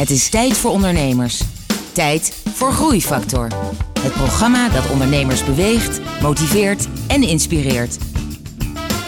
Het 0.00 0.10
is 0.10 0.28
tijd 0.28 0.56
voor 0.56 0.70
ondernemers. 0.70 1.40
Tijd 1.92 2.32
voor 2.54 2.72
Groeifactor. 2.72 3.48
Het 4.00 4.12
programma 4.12 4.68
dat 4.68 4.90
ondernemers 4.90 5.44
beweegt, 5.44 6.00
motiveert 6.22 6.88
en 7.06 7.22
inspireert. 7.22 7.98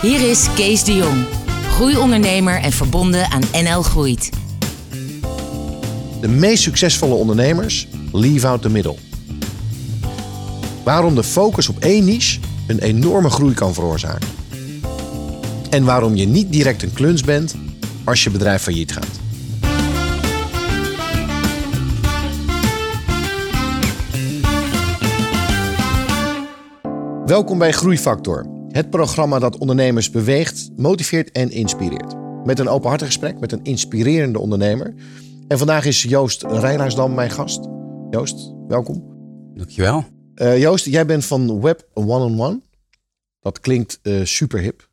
Hier 0.02 0.30
is 0.30 0.46
Kees 0.54 0.84
de 0.84 0.96
Jong, 0.96 1.24
groeiondernemer 1.70 2.60
en 2.60 2.72
verbonden 2.72 3.30
aan 3.30 3.42
NL 3.52 3.82
Groeit. 3.82 4.30
De 6.21 6.28
meest 6.28 6.63
succesvolle 6.63 7.15
ondernemers 7.15 7.88
leave 8.13 8.47
out 8.47 8.63
the 8.63 8.71
middle. 8.71 8.97
Waarom 10.85 11.15
de 11.15 11.24
focus 11.24 11.69
op 11.69 11.79
één 11.79 12.04
niche 12.04 12.40
een 12.67 12.79
enorme 12.79 13.31
groei 13.31 13.54
kan 13.54 13.74
veroorzaken. 13.74 14.29
En 15.71 15.85
waarom 15.85 16.15
je 16.15 16.27
niet 16.27 16.52
direct 16.52 16.83
een 16.83 16.93
kluns 16.93 17.23
bent 17.23 17.55
als 18.05 18.24
je 18.24 18.30
bedrijf 18.30 18.62
failliet 18.62 18.93
gaat. 18.93 19.21
Welkom 27.26 27.58
bij 27.58 27.72
Groeifactor, 27.72 28.46
het 28.68 28.90
programma 28.90 29.38
dat 29.38 29.58
ondernemers 29.58 30.10
beweegt, 30.10 30.70
motiveert 30.76 31.32
en 31.32 31.50
inspireert. 31.50 32.14
Met 32.44 32.58
een 32.58 32.68
openhartig 32.68 33.06
gesprek 33.06 33.40
met 33.40 33.52
een 33.52 33.62
inspirerende 33.62 34.38
ondernemer. 34.38 34.94
En 35.48 35.58
vandaag 35.58 35.84
is 35.84 36.02
Joost 36.02 36.42
Rijlaarsdam 36.42 37.14
mijn 37.14 37.30
gast. 37.30 37.68
Joost, 38.10 38.52
welkom. 38.68 39.04
Dankjewel. 39.54 40.04
Uh, 40.34 40.58
Joost, 40.58 40.84
jij 40.84 41.06
bent 41.06 41.24
van 41.24 41.60
Web 41.60 41.88
One-on-One. 41.94 42.60
Dat 43.41 43.60
klinkt 43.60 43.98
uh, 44.02 44.24
super 44.24 44.60
hip. 44.60 44.88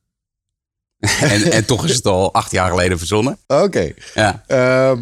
en, 1.22 1.52
en, 1.52 1.66
toch 1.66 1.86
is 1.86 1.96
het 1.96 2.06
al 2.06 2.34
acht 2.34 2.52
jaar 2.52 2.70
geleden 2.70 2.98
verzonnen. 2.98 3.38
Oké. 3.48 3.92
Ja. 4.14 4.44
Uh, 4.48 5.00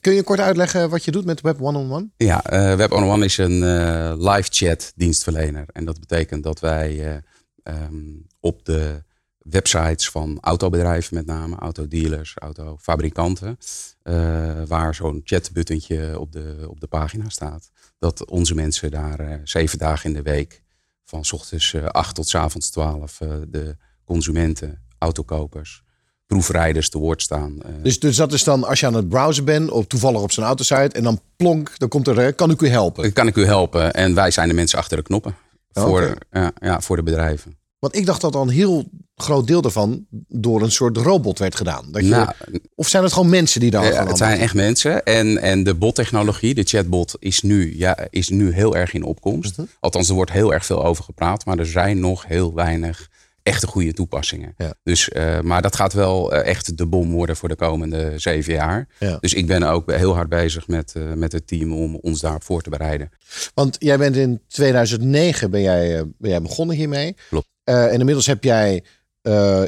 kun 0.00 0.12
je 0.12 0.22
kort 0.22 0.40
uitleggen 0.40 0.90
wat 0.90 1.04
je 1.04 1.10
doet 1.10 1.24
met 1.24 1.40
Web 1.40 1.62
One-on-One? 1.62 2.08
Ja, 2.16 2.52
uh, 2.52 2.74
Web 2.74 2.92
One-on-One 2.92 3.24
is 3.24 3.38
een 3.38 3.58
live 4.22 4.48
chat 4.50 4.92
dienstverlener. 4.96 5.64
En 5.72 5.84
dat 5.84 6.00
betekent 6.00 6.42
dat 6.42 6.60
wij 6.60 7.22
um, 7.62 8.26
op 8.40 8.64
de 8.64 9.02
websites 9.38 10.10
van 10.10 10.38
autobedrijven 10.40 11.14
met 11.14 11.26
name, 11.26 11.56
autodealers, 11.56 12.34
autofabrikanten, 12.34 13.58
waar 14.66 14.94
zo'n 14.94 15.20
chatbuttentje 15.24 16.20
op 16.20 16.32
de, 16.32 16.66
op 16.68 16.80
de 16.80 16.86
pagina 16.86 17.28
staat, 17.28 17.70
dat 17.98 18.26
onze 18.26 18.54
mensen 18.54 18.90
daar 18.90 19.40
zeven 19.44 19.78
dagen 19.78 20.10
in 20.10 20.16
de 20.16 20.22
week 20.22 20.62
van 21.04 21.24
s 21.24 21.32
ochtends 21.32 21.74
8 21.74 22.14
tot 22.14 22.28
s 22.28 22.34
avonds 22.34 22.70
12 22.70 23.18
de 23.48 23.76
consumenten, 24.04 24.82
autokopers, 24.98 25.82
proefrijders 26.32 26.88
te 26.88 26.98
woord 26.98 27.22
staan. 27.22 27.58
Dus, 27.82 28.00
dus 28.00 28.16
dat 28.16 28.32
is 28.32 28.44
dan 28.44 28.64
als 28.64 28.80
je 28.80 28.86
aan 28.86 28.94
het 28.94 29.08
browsen 29.08 29.44
bent, 29.44 29.70
of 29.70 29.86
toevallig 29.86 30.20
op 30.20 30.32
zijn 30.32 30.46
autosite, 30.46 30.88
en 30.96 31.02
dan 31.02 31.20
plonk, 31.36 31.72
dan 31.78 31.88
komt 31.88 32.08
er, 32.08 32.32
kan 32.32 32.50
ik 32.50 32.62
u 32.62 32.68
helpen? 32.68 33.12
Kan 33.12 33.26
ik 33.26 33.36
u 33.36 33.44
helpen? 33.44 33.92
En 33.92 34.14
wij 34.14 34.30
zijn 34.30 34.48
de 34.48 34.54
mensen 34.54 34.78
achter 34.78 34.96
de 34.96 35.02
knoppen 35.02 35.34
voor, 35.72 36.16
ja, 36.30 36.52
ja, 36.60 36.80
voor 36.80 36.96
de 36.96 37.02
bedrijven. 37.02 37.56
Want 37.78 37.96
ik 37.96 38.06
dacht 38.06 38.20
dat 38.20 38.34
al 38.34 38.42
een 38.42 38.48
heel 38.48 38.84
groot 39.16 39.46
deel 39.46 39.60
daarvan 39.62 40.06
door 40.28 40.62
een 40.62 40.70
soort 40.70 40.96
robot 40.96 41.38
werd 41.38 41.54
gedaan. 41.56 41.84
Dat 41.92 42.02
je, 42.02 42.08
Nou, 42.08 42.28
of 42.74 42.88
zijn 42.88 43.02
het 43.02 43.12
gewoon 43.12 43.28
mensen 43.28 43.60
die 43.60 43.70
daar 43.70 43.84
Ja, 43.84 43.92
gaan 43.92 44.06
het 44.06 44.16
zijn 44.16 44.32
aan- 44.36 44.38
echt 44.42 44.54
mensen. 44.54 45.04
En, 45.04 45.38
en 45.38 45.64
de 45.64 45.74
bottechnologie, 45.74 46.54
de 46.54 46.62
chatbot, 46.62 47.16
is 47.18 47.42
nu, 47.42 47.78
ja, 47.78 47.98
is 48.10 48.28
nu 48.28 48.52
heel 48.52 48.76
erg 48.76 48.92
in 48.92 49.02
opkomst. 49.02 49.56
Mhm. 49.56 49.66
Althans, 49.80 50.08
er 50.08 50.14
wordt 50.14 50.32
heel 50.32 50.52
erg 50.52 50.66
veel 50.66 50.84
over 50.84 51.04
gepraat. 51.04 51.44
Maar 51.44 51.58
er 51.58 51.66
zijn 51.66 52.00
nog 52.00 52.26
heel 52.26 52.54
weinig 52.54 53.08
echte 53.42 53.66
goede 53.66 53.92
toepassingen. 53.92 54.54
Ja. 54.56 54.74
Dus, 54.82 55.08
eh, 55.08 55.40
maar 55.40 55.62
dat 55.62 55.76
gaat 55.76 55.92
wel 55.92 56.32
eh, 56.32 56.50
echt 56.50 56.76
de 56.76 56.86
bom 56.86 57.10
worden 57.12 57.36
voor 57.36 57.48
de 57.48 57.56
komende 57.56 58.12
zeven 58.16 58.52
jaar. 58.52 58.88
Ja. 58.98 59.16
Dus 59.20 59.34
ik 59.34 59.46
ben 59.46 59.62
ook 59.62 59.92
heel 59.92 60.14
hard 60.14 60.28
bezig 60.28 60.66
met, 60.68 60.92
eh, 60.96 61.12
met 61.12 61.32
het 61.32 61.46
team 61.46 61.72
om 61.72 61.96
ons 61.96 62.20
daarop 62.20 62.44
voor 62.44 62.62
te 62.62 62.70
bereiden. 62.70 63.10
Want 63.54 63.76
jij 63.78 63.98
bent 63.98 64.16
in 64.16 64.40
2009 64.48 65.50
ben 65.50 65.62
jij, 65.62 66.04
ben 66.18 66.30
jij 66.30 66.42
begonnen 66.42 66.76
hiermee. 66.76 67.16
Klopt. 67.28 67.48
En 67.64 67.98
inmiddels 67.98 68.26
heb 68.26 68.44
jij 68.44 68.84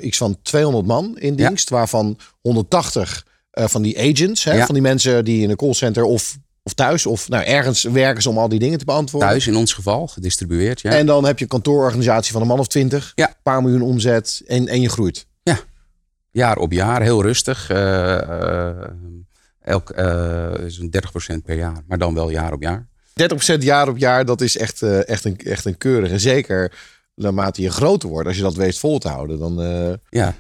iets 0.01 0.17
van 0.17 0.39
200 0.43 0.87
man 0.87 1.19
in 1.19 1.37
Ja. 1.37 1.49
dienst, 1.49 1.71
waarvan 1.71 2.19
180 2.41 3.27
eh, 3.51 3.67
van 3.67 3.83
die 3.83 3.99
agents, 3.99 4.45
hè, 4.45 4.65
van 4.65 4.75
die 4.75 4.83
mensen 4.83 5.25
die 5.25 5.43
in 5.43 5.51
een 5.51 5.57
callcenter 5.57 6.03
of, 6.03 6.39
of 6.63 6.73
thuis 6.75 7.07
of 7.07 7.29
nou, 7.29 7.45
ergens 7.45 7.83
werken 7.83 8.23
ze 8.23 8.29
om 8.29 8.39
al 8.39 8.49
die 8.49 8.59
dingen 8.59 8.79
te 8.79 8.85
beantwoorden. 8.85 9.29
Thuis 9.29 9.47
in 9.47 9.57
ons 9.57 9.73
geval, 9.73 10.07
gedistribueerd. 10.07 10.81
Ja. 10.81 10.91
En 10.91 11.07
dan 11.07 11.25
heb 11.25 11.37
je 11.39 11.45
een 11.45 11.51
kantoororganisatie 11.51 12.33
van 12.33 12.41
een 12.41 12.47
man 12.47 12.59
of 12.59 12.67
20, 12.69 13.13
Ja. 13.15 13.29
een 13.29 13.35
paar 13.43 13.63
miljoen 13.63 13.83
omzet 13.83 14.43
en, 14.47 14.69
en 14.69 14.81
je 14.81 14.89
groeit. 14.89 15.27
jaar 16.33 16.57
op 16.57 16.73
jaar, 16.73 17.03
heel 17.03 17.23
rustig. 17.23 17.71
eh, 17.71 18.69
eh, 18.71 18.89
elk, 19.61 19.91
eh, 19.91 20.53
zo'n 20.67 20.91
30% 20.91 21.45
per 21.45 21.57
jaar, 21.57 21.83
maar 21.87 21.99
dan 21.99 22.15
wel 22.15 22.31
jaar 22.31 22.53
op 22.53 22.63
jaar. 22.63 22.89
30% 23.15 23.63
jaar 23.63 23.89
op 23.89 23.99
jaar, 23.99 24.25
dat 24.25 24.41
is 24.41 24.57
echt, 24.57 24.83
eh, 24.83 25.09
echt, 25.09 25.25
een, 25.25 25.37
echt 25.39 25.65
een 25.65 25.79
keurige. 25.79 26.19
Zeker 26.19 26.73
naarmate 27.15 27.63
je 27.63 27.71
groter 27.71 28.09
wordt, 28.09 28.27
als 28.29 28.37
je 28.37 28.43
dat 28.43 28.55
weet 28.55 28.79
vol 28.79 28.99
te 28.99 29.09
houden, 29.09 29.39
dan. 29.39 29.99
Ja. 30.09 30.35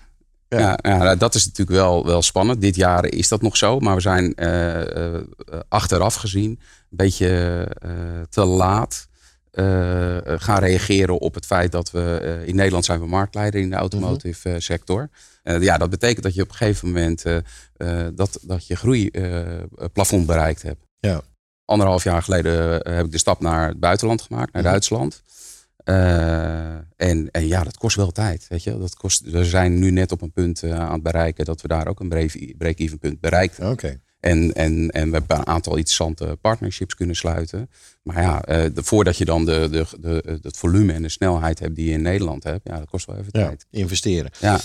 Ja. 0.58 0.78
Ja. 0.82 1.02
Ja, 1.04 1.16
dat 1.16 1.34
is 1.34 1.46
natuurlijk 1.46 1.78
wel, 1.78 2.06
wel 2.06 2.22
spannend. 2.22 2.60
Dit 2.60 2.76
jaar 2.76 3.04
is 3.06 3.28
dat 3.28 3.42
nog 3.42 3.56
zo, 3.56 3.78
maar 3.78 3.94
we 3.94 4.00
zijn 4.00 4.34
eh, 4.34 5.14
eh, 5.16 5.20
achteraf 5.68 6.14
gezien 6.14 6.50
een 6.50 6.96
beetje 6.96 7.28
eh, 7.80 7.90
te 8.30 8.44
laat 8.44 9.08
gaan 10.24 10.58
reageren 10.58 11.18
op 11.18 11.34
het 11.34 11.46
feit 11.46 11.72
dat 11.72 11.90
we 11.90 12.42
in 12.46 12.54
Nederland 12.54 12.84
zijn 12.84 13.00
we 13.00 13.06
marktleider 13.06 13.60
in 13.60 13.70
de 13.70 13.76
automotive 13.76 14.50
eh, 14.50 14.54
sector. 14.58 15.08
Ja, 15.42 15.78
dat 15.78 15.90
betekent 15.90 16.22
dat 16.22 16.34
je 16.34 16.42
op 16.42 16.48
een 16.48 16.54
gegeven 16.54 16.88
moment 16.88 17.22
dat, 18.16 18.38
dat 18.42 18.66
je 18.66 18.76
groeiplafond 18.76 20.26
bereikt 20.26 20.62
hebt. 20.62 20.84
Ja. 21.00 21.20
Anderhalf 21.64 22.04
jaar 22.04 22.22
geleden 22.22 22.80
heb 22.94 23.04
ik 23.04 23.12
de 23.12 23.18
stap 23.18 23.40
naar 23.40 23.68
het 23.68 23.80
buitenland 23.80 24.22
gemaakt, 24.22 24.52
naar 24.52 24.62
Mhm. 24.62 24.70
Duitsland. 24.70 25.22
Eh, 25.90 27.08
en, 27.08 27.28
en 27.30 27.46
ja, 27.46 27.62
dat 27.64 27.76
kost 27.76 27.96
wel 27.96 28.10
tijd. 28.10 28.46
Weet 28.48 28.62
je? 28.62 28.78
Dat 28.78 28.94
kost, 28.94 29.30
we 29.30 29.44
zijn 29.44 29.78
nu 29.78 29.90
net 29.90 30.12
op 30.12 30.22
een 30.22 30.32
punt 30.32 30.62
eh, 30.62 30.78
aan 30.80 30.92
het 30.92 31.02
bereiken 31.02 31.44
dat 31.44 31.60
we 31.60 31.68
daar 31.68 31.86
ook 31.86 32.00
een 32.00 32.08
break- 32.08 32.54
break-even 32.58 32.98
punt 32.98 33.20
bereikt 33.20 33.58
Oké. 33.60 34.00
en, 34.20 34.52
en, 34.52 34.90
en 34.90 35.10
we 35.10 35.16
hebben 35.16 35.38
een 35.38 35.46
aantal 35.46 35.72
interessante 35.76 36.38
partnerships 36.40 36.94
kunnen 36.94 37.16
sluiten. 37.16 37.70
Maar 38.02 38.22
ja, 38.22 38.42
eh, 38.42 38.64
de, 38.74 38.82
voordat 38.82 39.16
je 39.16 39.24
dan 39.24 39.44
de, 39.44 39.68
de, 39.70 39.86
de, 40.00 40.38
het 40.42 40.56
volume 40.56 40.92
en 40.92 41.02
de 41.02 41.08
snelheid 41.08 41.58
hebt 41.58 41.74
die 41.76 41.86
je 41.86 41.92
in 41.92 42.02
Nederland 42.02 42.44
hebt, 42.44 42.60
ja, 42.68 42.78
dat 42.78 42.88
kost 42.90 43.06
wel 43.06 43.16
even 43.16 43.28
Ja, 43.40 43.46
tijd. 43.46 43.66
investeren. 43.70 44.30
Ja, 44.38 44.60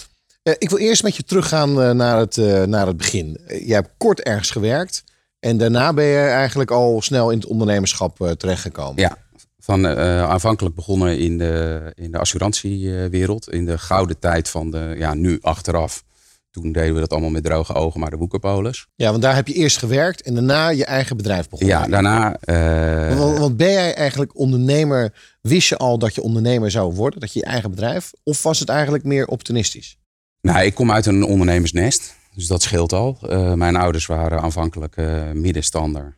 ik 0.58 0.70
wil 0.70 0.78
eerst 0.80 1.04
met 1.04 1.16
je 1.16 1.24
teruggaan 1.24 1.98
naar, 1.98 2.18
het, 2.20 2.36
naar 2.68 2.88
het 2.88 2.98
begin. 2.98 3.38
Jij 3.48 3.76
hebt 3.76 3.90
kort 3.98 4.22
ergens 4.22 4.52
gewerkt. 4.52 5.04
En 5.40 5.58
daarna 5.58 5.94
ben 5.94 6.06
je 6.06 6.18
eigenlijk 6.18 6.72
al 6.72 7.02
snel 7.02 7.30
in 7.32 7.38
het 7.38 7.48
ondernemerschap 7.48 8.34
terechtgekomen. 8.38 9.02
ja. 9.02 9.24
Van, 9.66 9.86
eh, 9.88 10.24
aanvankelijk 10.24 10.76
begonnen 10.76 11.20
in 11.20 11.38
de, 11.38 11.82
in 11.96 12.12
de 12.12 12.18
assurantiewereld. 12.18 13.50
In 13.50 13.66
de 13.66 13.78
gouden 13.78 14.20
tijd 14.20 14.50
van 14.50 14.72
de, 14.72 14.96
ja, 14.98 15.14
nu 15.14 15.38
achteraf. 15.42 16.04
Toen 16.52 16.72
deden 16.72 16.94
we 16.94 17.00
dat 17.00 17.12
allemaal 17.12 17.30
met 17.30 17.44
droge 17.44 17.74
ogen, 17.74 18.00
maar 18.00 18.10
de 18.10 18.18
woekerpolis. 18.18 18.88
Ja, 18.96 19.10
want 19.10 19.22
daar 19.22 19.36
heb 19.36 19.48
je 19.48 19.54
eerst 19.54 19.78
gewerkt 19.78 20.22
en 20.22 20.34
daarna 20.34 20.70
je 20.70 20.86
eigen 20.86 21.18
bedrijf 21.18 21.50
begonnen. 21.50 21.78
Ja, 21.78 21.88
daarna... 21.88 22.38
eh, 22.40 23.18
Want, 23.18 23.38
want 23.38 23.58
ben 23.58 23.72
jij 23.72 23.94
eigenlijk 23.94 24.38
ondernemer? 24.38 25.14
Wist 25.42 25.70
je 25.70 25.78
al 25.78 25.98
dat 26.00 26.16
je 26.16 26.22
ondernemer 26.22 26.72
zou 26.72 26.94
worden? 26.94 27.20
Dat 27.20 27.34
je 27.34 27.40
je 27.40 27.46
eigen 27.46 27.70
bedrijf? 27.70 28.12
Of 28.24 28.44
was 28.44 28.60
het 28.60 28.70
eigenlijk 28.70 29.04
meer 29.04 29.28
optimistisch? 29.28 29.98
Nou, 30.42 30.66
ik 30.66 30.74
kom 30.74 30.92
uit 30.92 31.06
een 31.06 31.24
ondernemersnest. 31.24 32.16
Dus 32.36 32.48
dat 32.48 32.62
scheelt 32.62 32.94
al. 32.94 33.18
Eh, 33.30 33.54
mijn 33.54 33.76
ouders 33.76 34.06
waren 34.06 34.42
aanvankelijk 34.42 34.96
middenstander. 35.34 36.16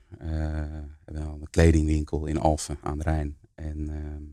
Een 1.21 1.47
kledingwinkel 1.49 2.25
in 2.25 2.37
Alphen 2.39 2.77
aan 2.83 2.97
de 2.97 3.03
Rijn. 3.03 3.37
En 3.55 3.89
ehm, 3.89 4.23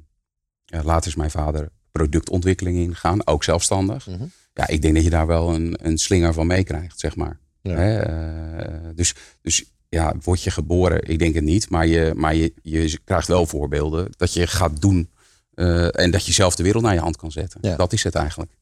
ja, 0.65 0.83
later 0.85 1.09
is 1.09 1.15
mijn 1.17 1.31
vader 1.31 1.69
productontwikkeling 1.93 2.77
ingegaan, 2.79 3.27
ook 3.27 3.45
zelfstandig. 3.45 4.07
Mhm. 4.07 4.25
Ja, 4.55 4.67
ik 4.69 4.83
denk 4.83 4.95
dat 4.95 5.05
je 5.05 5.11
daar 5.11 5.27
wel 5.27 5.55
een, 5.55 5.77
een 5.83 5.99
slinger 5.99 6.33
van 6.33 6.47
meekrijgt, 6.47 6.99
zeg 7.01 7.17
maar. 7.17 7.39
Ja. 7.63 7.75
Hè, 7.75 7.99
eh, 8.01 8.89
dus, 8.95 9.15
dus 9.43 9.65
ja, 9.89 10.15
word 10.23 10.43
je 10.43 10.51
geboren? 10.51 11.09
Ik 11.09 11.19
denk 11.19 11.35
het 11.35 11.45
niet. 11.45 11.71
Maar 11.71 11.87
je, 11.87 12.13
maar 12.17 12.35
je, 12.35 12.53
je 12.63 12.99
krijgt 13.05 13.29
wel 13.29 13.47
voorbeelden 13.47 14.09
dat 14.17 14.33
je 14.33 14.47
gaat 14.47 14.81
doen. 14.81 15.11
eh, 15.55 15.99
en 16.01 16.11
dat 16.11 16.27
je 16.27 16.33
zelf 16.33 16.55
de 16.55 16.63
wereld 16.63 16.83
naar 16.83 16.95
je 16.95 17.01
hand 17.01 17.17
kan 17.17 17.33
zetten. 17.33 17.59
Ja. 17.63 17.77
Dat 17.77 17.93
is 17.93 18.03
het 18.05 18.15
eigenlijk. 18.15 18.53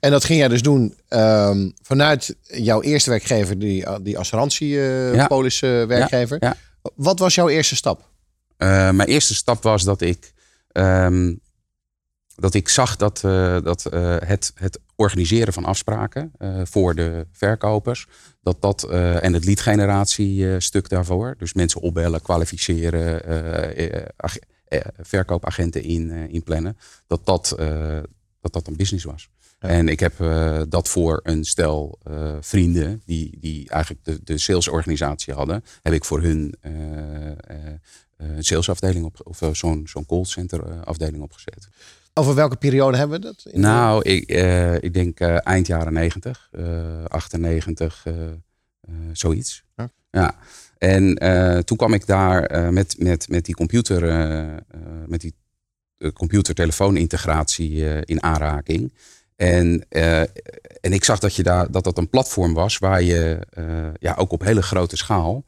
En 0.00 0.10
dat 0.10 0.24
ging 0.24 0.38
jij 0.38 0.48
dus 0.48 0.62
doen 0.62 0.94
ehm, 1.08 1.70
vanuit 1.82 2.36
jouw 2.42 2.82
eerste 2.82 3.10
werkgever, 3.10 3.58
die, 3.58 4.02
die 4.02 4.18
assurantiepolis 4.18 5.60
Ja. 5.60 5.80
eh 5.82 5.86
werkgever. 5.86 6.56
Wat 6.94 7.18
was 7.18 7.34
jouw 7.34 7.48
eerste 7.48 7.76
stap? 7.76 8.10
Eh, 8.56 8.90
mijn 8.90 9.08
eerste 9.08 9.34
stap 9.34 9.62
was 9.62 9.84
dat 9.84 10.00
ik, 10.00 10.32
ehm, 10.68 11.34
dat 12.36 12.54
ik 12.54 12.68
zag 12.68 12.96
dat, 12.96 13.24
eh, 13.24 13.62
dat 13.62 13.86
eh, 13.86 14.16
het, 14.18 14.52
het 14.54 14.80
organiseren 14.96 15.52
van 15.52 15.64
afspraken 15.64 16.32
voor 16.62 16.94
de 16.94 17.26
verkopers, 17.32 18.06
dat 18.42 18.60
dat 18.60 18.84
en 18.90 19.32
het 19.32 19.44
lead 19.44 19.60
generatie 19.60 20.50
eh, 20.50 20.58
stuk 20.58 20.88
daarvoor, 20.88 21.34
dus 21.38 21.52
mensen 21.52 21.80
opbellen, 21.80 22.22
kwalificeren, 22.22 23.22
ag- 24.16 24.36
verkoopagenten 25.00 25.82
in, 25.82 26.10
inplannen, 26.10 26.76
dat 27.06 27.26
dat, 27.26 27.54
dat 28.40 28.52
dat 28.52 28.66
een 28.66 28.76
business 28.76 29.04
was. 29.04 29.28
En 29.62 29.88
ik 29.88 30.00
heb 30.00 30.14
dat 30.68 30.88
voor 30.88 31.20
een 31.22 31.44
stel 31.44 31.98
vrienden 32.40 33.02
die, 33.06 33.38
die 33.40 33.70
eigenlijk 33.70 34.04
de, 34.04 34.20
de 34.24 34.38
salesorganisatie 34.38 35.34
hadden, 35.34 35.64
heb 35.82 35.92
ik 35.92 36.04
voor 36.04 36.20
hun 36.22 36.54
een 38.16 38.44
salesafdeling 38.44 39.04
op, 39.04 39.20
of 39.24 39.56
zo'n 39.56 39.82
zo'n 39.86 40.06
callcenter 40.06 40.84
afdeling 40.84 41.22
opgezet. 41.22 41.68
Over 42.14 42.34
welke 42.34 42.56
periode 42.56 42.96
hebben 42.96 43.20
we 43.20 43.26
dat? 43.26 43.52
nou, 43.52 44.02
ik, 44.02 44.30
ik 44.82 44.94
denk 44.94 45.20
eind 45.20 45.66
jaren 45.66 45.92
90, 45.92 46.50
98, 47.08 48.06
zoiets. 49.12 49.64
Ja. 50.10 50.34
En 50.82 51.24
uh, 51.24 51.58
toen 51.58 51.76
kwam 51.76 51.94
ik 51.94 52.06
daar 52.06 52.52
uh, 52.52 52.68
met, 52.68 52.94
met, 52.98 53.28
met 53.28 53.44
die 53.44 53.54
computer, 53.54 54.02
uh, 54.02 54.56
met 55.06 55.20
die 55.20 55.34
computer-telefoon-integratie 56.12 58.04
in 58.04 58.22
aanraking. 58.22 58.92
En, 59.42 59.86
en 60.80 60.92
ik 60.92 61.04
zag 61.04 61.18
dat, 61.18 61.36
je 61.36 61.42
daar, 61.42 61.70
dat 61.70 61.84
dat 61.84 61.98
een 61.98 62.10
platform 62.10 62.54
was 62.54 62.78
waar 62.78 63.02
je 63.02 63.38
ja, 63.98 64.14
ook 64.14 64.32
op 64.32 64.42
hele 64.42 64.62
grote 64.62 64.96
schaal 64.96 65.44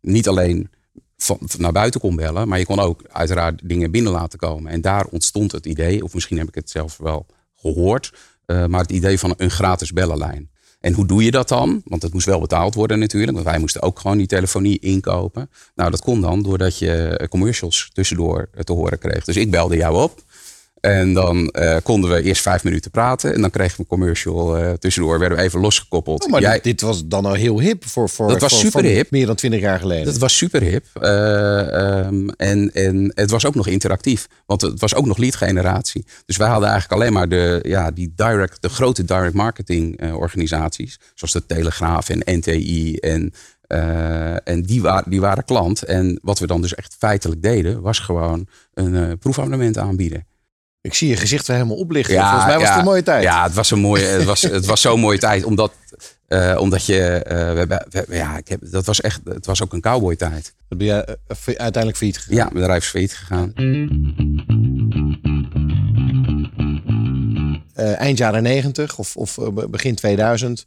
niet 0.00 0.28
alleen 0.28 0.70
van, 1.16 1.38
naar 1.58 1.72
buiten 1.72 2.00
kon 2.00 2.16
bellen, 2.16 2.48
maar 2.48 2.58
je 2.58 2.64
kon 2.64 2.80
ook 2.80 3.02
uiteraard 3.08 3.68
dingen 3.68 3.90
binnen 3.90 4.12
laten 4.12 4.38
komen. 4.38 4.72
En 4.72 4.80
daar 4.80 5.04
ontstond 5.04 5.52
het 5.52 5.66
idee, 5.66 6.04
of 6.04 6.14
misschien 6.14 6.38
heb 6.38 6.48
ik 6.48 6.54
het 6.54 6.70
zelf 6.70 6.96
wel 6.96 7.26
gehoord, 7.56 8.12
maar 8.46 8.80
het 8.80 8.92
idee 8.92 9.18
van 9.18 9.34
een 9.36 9.50
gratis 9.50 9.92
bellenlijn. 9.92 10.50
En 10.80 10.92
hoe 10.92 11.06
doe 11.06 11.24
je 11.24 11.30
dat 11.30 11.48
dan? 11.48 11.82
Want 11.84 12.02
het 12.02 12.12
moest 12.12 12.26
wel 12.26 12.40
betaald 12.40 12.74
worden 12.74 12.98
natuurlijk. 12.98 13.32
Want 13.32 13.44
wij 13.44 13.58
moesten 13.58 13.82
ook 13.82 13.98
gewoon 13.98 14.16
die 14.16 14.26
telefonie 14.26 14.78
inkopen. 14.78 15.50
Nou, 15.74 15.90
dat 15.90 16.00
kon 16.00 16.20
dan 16.20 16.42
doordat 16.42 16.78
je 16.78 17.26
commercials 17.30 17.90
tussendoor 17.92 18.50
te 18.64 18.72
horen 18.72 18.98
kreeg. 18.98 19.24
Dus 19.24 19.36
ik 19.36 19.50
belde 19.50 19.76
jou 19.76 20.02
op. 20.02 20.22
En 20.80 21.14
dan 21.14 21.54
uh, 21.58 21.76
konden 21.82 22.10
we 22.10 22.22
eerst 22.22 22.42
vijf 22.42 22.64
minuten 22.64 22.90
praten. 22.90 23.34
En 23.34 23.40
dan 23.40 23.50
kregen 23.50 23.76
we 23.76 23.80
een 23.82 23.86
commercial 23.86 24.58
uh, 24.58 24.72
tussendoor. 24.72 25.18
Werden 25.18 25.38
we 25.38 25.44
even 25.44 25.60
losgekoppeld. 25.60 26.24
Oh, 26.24 26.30
maar 26.30 26.40
Jij, 26.40 26.60
dit, 26.60 26.80
was 26.80 27.06
dan 27.06 27.26
al 27.26 27.32
heel 27.32 27.60
hip 27.60 27.84
voor, 27.86 28.08
voor, 28.08 28.28
dat 28.28 28.40
was 28.40 28.52
voor, 28.52 28.60
super 28.60 28.84
hip. 28.84 29.10
meer 29.10 29.26
dan 29.26 29.34
twintig 29.34 29.60
jaar 29.60 29.78
geleden. 29.78 30.04
Dat 30.04 30.18
was 30.18 30.36
super 30.36 30.62
hip. 30.62 30.86
Uh, 31.00 32.06
um, 32.06 32.30
en, 32.30 32.72
en 32.72 33.12
het 33.14 33.30
was 33.30 33.46
ook 33.46 33.54
nog 33.54 33.66
interactief. 33.66 34.26
Want 34.46 34.60
het 34.60 34.80
was 34.80 34.94
ook 34.94 35.06
nog 35.06 35.16
lead 35.16 35.36
generatie. 35.36 36.04
Dus 36.26 36.36
wij 36.36 36.48
hadden 36.48 36.68
eigenlijk 36.68 37.00
alleen 37.00 37.12
maar 37.12 37.28
de, 37.28 37.58
ja, 37.62 37.90
die 37.90 38.12
direct, 38.16 38.62
de 38.62 38.68
grote 38.68 39.04
direct 39.04 39.34
marketing 39.34 40.12
organisaties. 40.14 41.00
Zoals 41.14 41.32
de 41.32 41.46
Telegraaf 41.46 42.08
en 42.08 42.38
NTI 42.38 42.96
en 42.96 43.32
uh, 43.72 44.48
en 44.48 44.62
die, 44.62 44.82
waren 44.82 45.10
die 45.10 45.20
waren 45.20 45.44
klant. 45.44 45.82
En 45.82 46.18
wat 46.22 46.38
we 46.38 46.46
dan 46.46 46.60
dus 46.60 46.74
echt 46.74 46.96
feitelijk 46.98 47.42
deden, 47.42 47.80
was 47.80 47.98
gewoon 47.98 48.46
een 48.74 48.94
uh, 48.94 49.12
proefabonnement 49.18 49.78
aanbieden. 49.78 50.26
Ik 50.82 50.94
zie 50.94 51.08
je 51.08 51.16
gezicht 51.16 51.46
weer 51.46 51.56
helemaal 51.56 51.78
oplichten. 51.78 52.14
Ja, 52.14 52.28
Volgens 52.28 52.46
mij 52.46 52.58
was 52.58 52.68
het 52.68 52.78
een 52.78 52.84
mooie 52.84 53.02
tijd. 53.02 53.22
Ja, 53.22 53.42
het 53.42 53.54
was 53.54 53.70
een 53.70 53.78
mooie, 53.78 54.04
het 54.04 54.24
was, 54.24 54.42
het 54.42 54.66
was 54.66 54.80
zo'n 54.80 55.00
mooie 55.00 55.18
tijd. 55.18 55.44
Omdat, 55.44 55.72
uh, 56.28 56.56
omdat 56.60 56.86
je, 56.86 57.26
uh, 57.30 57.52
we, 57.52 57.86
we, 57.90 58.16
ja, 58.16 58.36
ik 58.36 58.48
heb, 58.48 58.60
dat 58.62 58.86
was 58.86 59.00
echt, 59.00 59.20
het 59.24 59.46
was 59.46 59.62
ook 59.62 59.72
een 59.72 59.80
cowboy 59.80 60.16
tijd. 60.16 60.54
Ben 60.68 60.86
je 60.86 61.18
uh, 61.28 61.36
uiteindelijk 61.46 61.96
failliet 61.96 62.18
gegaan? 62.18 62.36
Ja, 62.36 62.48
bedrijf 62.52 62.82
is 62.82 62.90
failliet 62.90 63.14
gegaan. 63.14 63.52
eind 67.74 68.18
jaren 68.18 68.42
90 68.42 68.98
of, 68.98 69.16
of 69.16 69.38
begin 69.70 69.94
2000. 69.94 70.66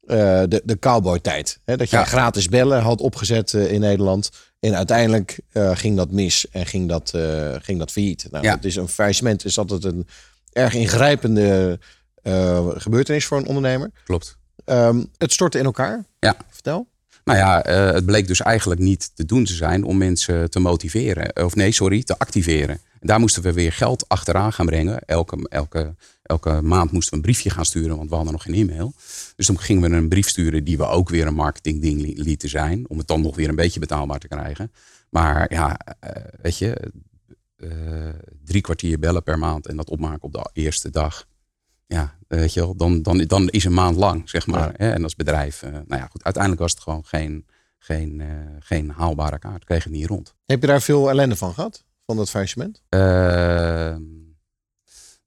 de, 0.00 0.62
de 0.64 0.78
cowboy 0.78 1.18
tijd. 1.18 1.60
Hè? 1.64 1.76
Dat 1.76 1.90
je 1.90 1.96
ja. 1.96 2.04
gratis 2.04 2.48
bellen 2.48 2.82
had 2.82 3.00
opgezet 3.00 3.52
in 3.52 3.80
Nederland. 3.80 4.30
En 4.60 4.76
uiteindelijk 4.76 5.40
uh, 5.52 5.76
ging 5.76 5.96
dat 5.96 6.10
mis 6.10 6.48
en 6.50 6.66
ging 6.66 6.88
dat, 6.88 7.12
uh, 7.16 7.54
ging 7.58 7.78
dat 7.78 7.90
failliet. 7.90 8.26
Nou, 8.30 8.44
ja. 8.44 8.54
dat 8.54 8.64
is 8.64 8.76
een 8.76 8.88
faillissement 8.88 9.44
is 9.44 9.58
altijd 9.58 9.84
een 9.84 10.06
erg 10.52 10.74
ingrijpende 10.74 11.78
uh, 12.22 12.68
gebeurtenis 12.74 13.26
voor 13.26 13.38
een 13.38 13.46
ondernemer. 13.46 13.90
Klopt. 14.04 14.36
Um, 14.64 15.10
het 15.16 15.32
stortte 15.32 15.58
in 15.58 15.64
elkaar. 15.64 16.04
Ja. 16.18 16.36
Vertel. 16.48 16.88
Nou 17.24 17.38
ja, 17.38 17.60
het 17.92 18.06
bleek 18.06 18.26
dus 18.26 18.40
eigenlijk 18.40 18.80
niet 18.80 19.10
te 19.16 19.24
doen 19.24 19.44
te 19.44 19.52
zijn 19.52 19.84
om 19.84 19.96
mensen 19.98 20.50
te 20.50 20.58
motiveren. 20.58 21.44
Of 21.44 21.54
nee, 21.54 21.72
sorry, 21.72 22.02
te 22.02 22.18
activeren. 22.18 22.80
En 23.00 23.06
daar 23.06 23.20
moesten 23.20 23.42
we 23.42 23.52
weer 23.52 23.72
geld 23.72 24.08
achteraan 24.08 24.52
gaan 24.52 24.66
brengen. 24.66 24.98
Elke, 25.06 25.46
elke, 25.48 25.94
elke 26.28 26.62
maand 26.62 26.92
moesten 26.92 27.10
we 27.10 27.16
een 27.16 27.32
briefje 27.32 27.50
gaan 27.50 27.64
sturen, 27.64 27.96
want 27.96 28.08
we 28.08 28.14
hadden 28.14 28.32
nog 28.32 28.42
geen 28.42 28.54
e-mail. 28.54 28.92
Dus 29.36 29.46
dan 29.46 29.58
gingen 29.58 29.90
we 29.90 29.96
een 29.96 30.08
brief 30.08 30.28
sturen 30.28 30.64
die 30.64 30.76
we 30.76 30.86
ook 30.86 31.08
weer 31.08 31.26
een 31.26 31.34
marketingding 31.34 32.18
lieten 32.18 32.48
zijn. 32.48 32.88
Om 32.88 32.98
het 32.98 33.06
dan 33.06 33.20
nog 33.20 33.36
weer 33.36 33.48
een 33.48 33.54
beetje 33.54 33.80
betaalbaar 33.80 34.18
te 34.18 34.28
krijgen. 34.28 34.72
Maar 35.10 35.52
ja, 35.52 35.78
weet 36.42 36.58
je, 36.58 36.92
uh, 37.56 38.08
drie 38.44 38.60
kwartier 38.60 38.98
bellen 38.98 39.22
per 39.22 39.38
maand 39.38 39.66
en 39.66 39.76
dat 39.76 39.90
opmaken 39.90 40.22
op 40.22 40.32
de 40.32 40.50
eerste 40.52 40.90
dag. 40.90 41.26
Ja, 41.86 42.18
weet 42.28 42.52
je 42.52 42.60
wel, 42.60 42.76
dan, 42.76 43.02
dan, 43.02 43.18
dan 43.18 43.48
is 43.48 43.64
een 43.64 43.74
maand 43.74 43.96
lang, 43.96 44.28
zeg 44.28 44.46
maar. 44.46 44.68
Ja. 44.68 44.74
Hè? 44.76 44.90
En 44.90 45.02
als 45.02 45.16
bedrijf, 45.16 45.62
uh, 45.62 45.70
nou 45.70 45.84
ja, 45.88 46.06
goed, 46.10 46.24
uiteindelijk 46.24 46.62
was 46.62 46.72
het 46.72 46.82
gewoon 46.82 47.04
geen, 47.04 47.46
geen, 47.78 48.22
geen 48.58 48.90
haalbare 48.90 49.38
kaart. 49.38 49.64
Kreeg 49.64 49.84
het 49.84 49.92
niet 49.92 50.06
rond. 50.06 50.34
Heb 50.46 50.60
je 50.60 50.66
daar 50.66 50.82
veel 50.82 51.10
ellende 51.10 51.36
van 51.36 51.54
gehad? 51.54 51.84
Van 52.06 52.16
dat 52.16 52.30
faillissement? 52.30 52.82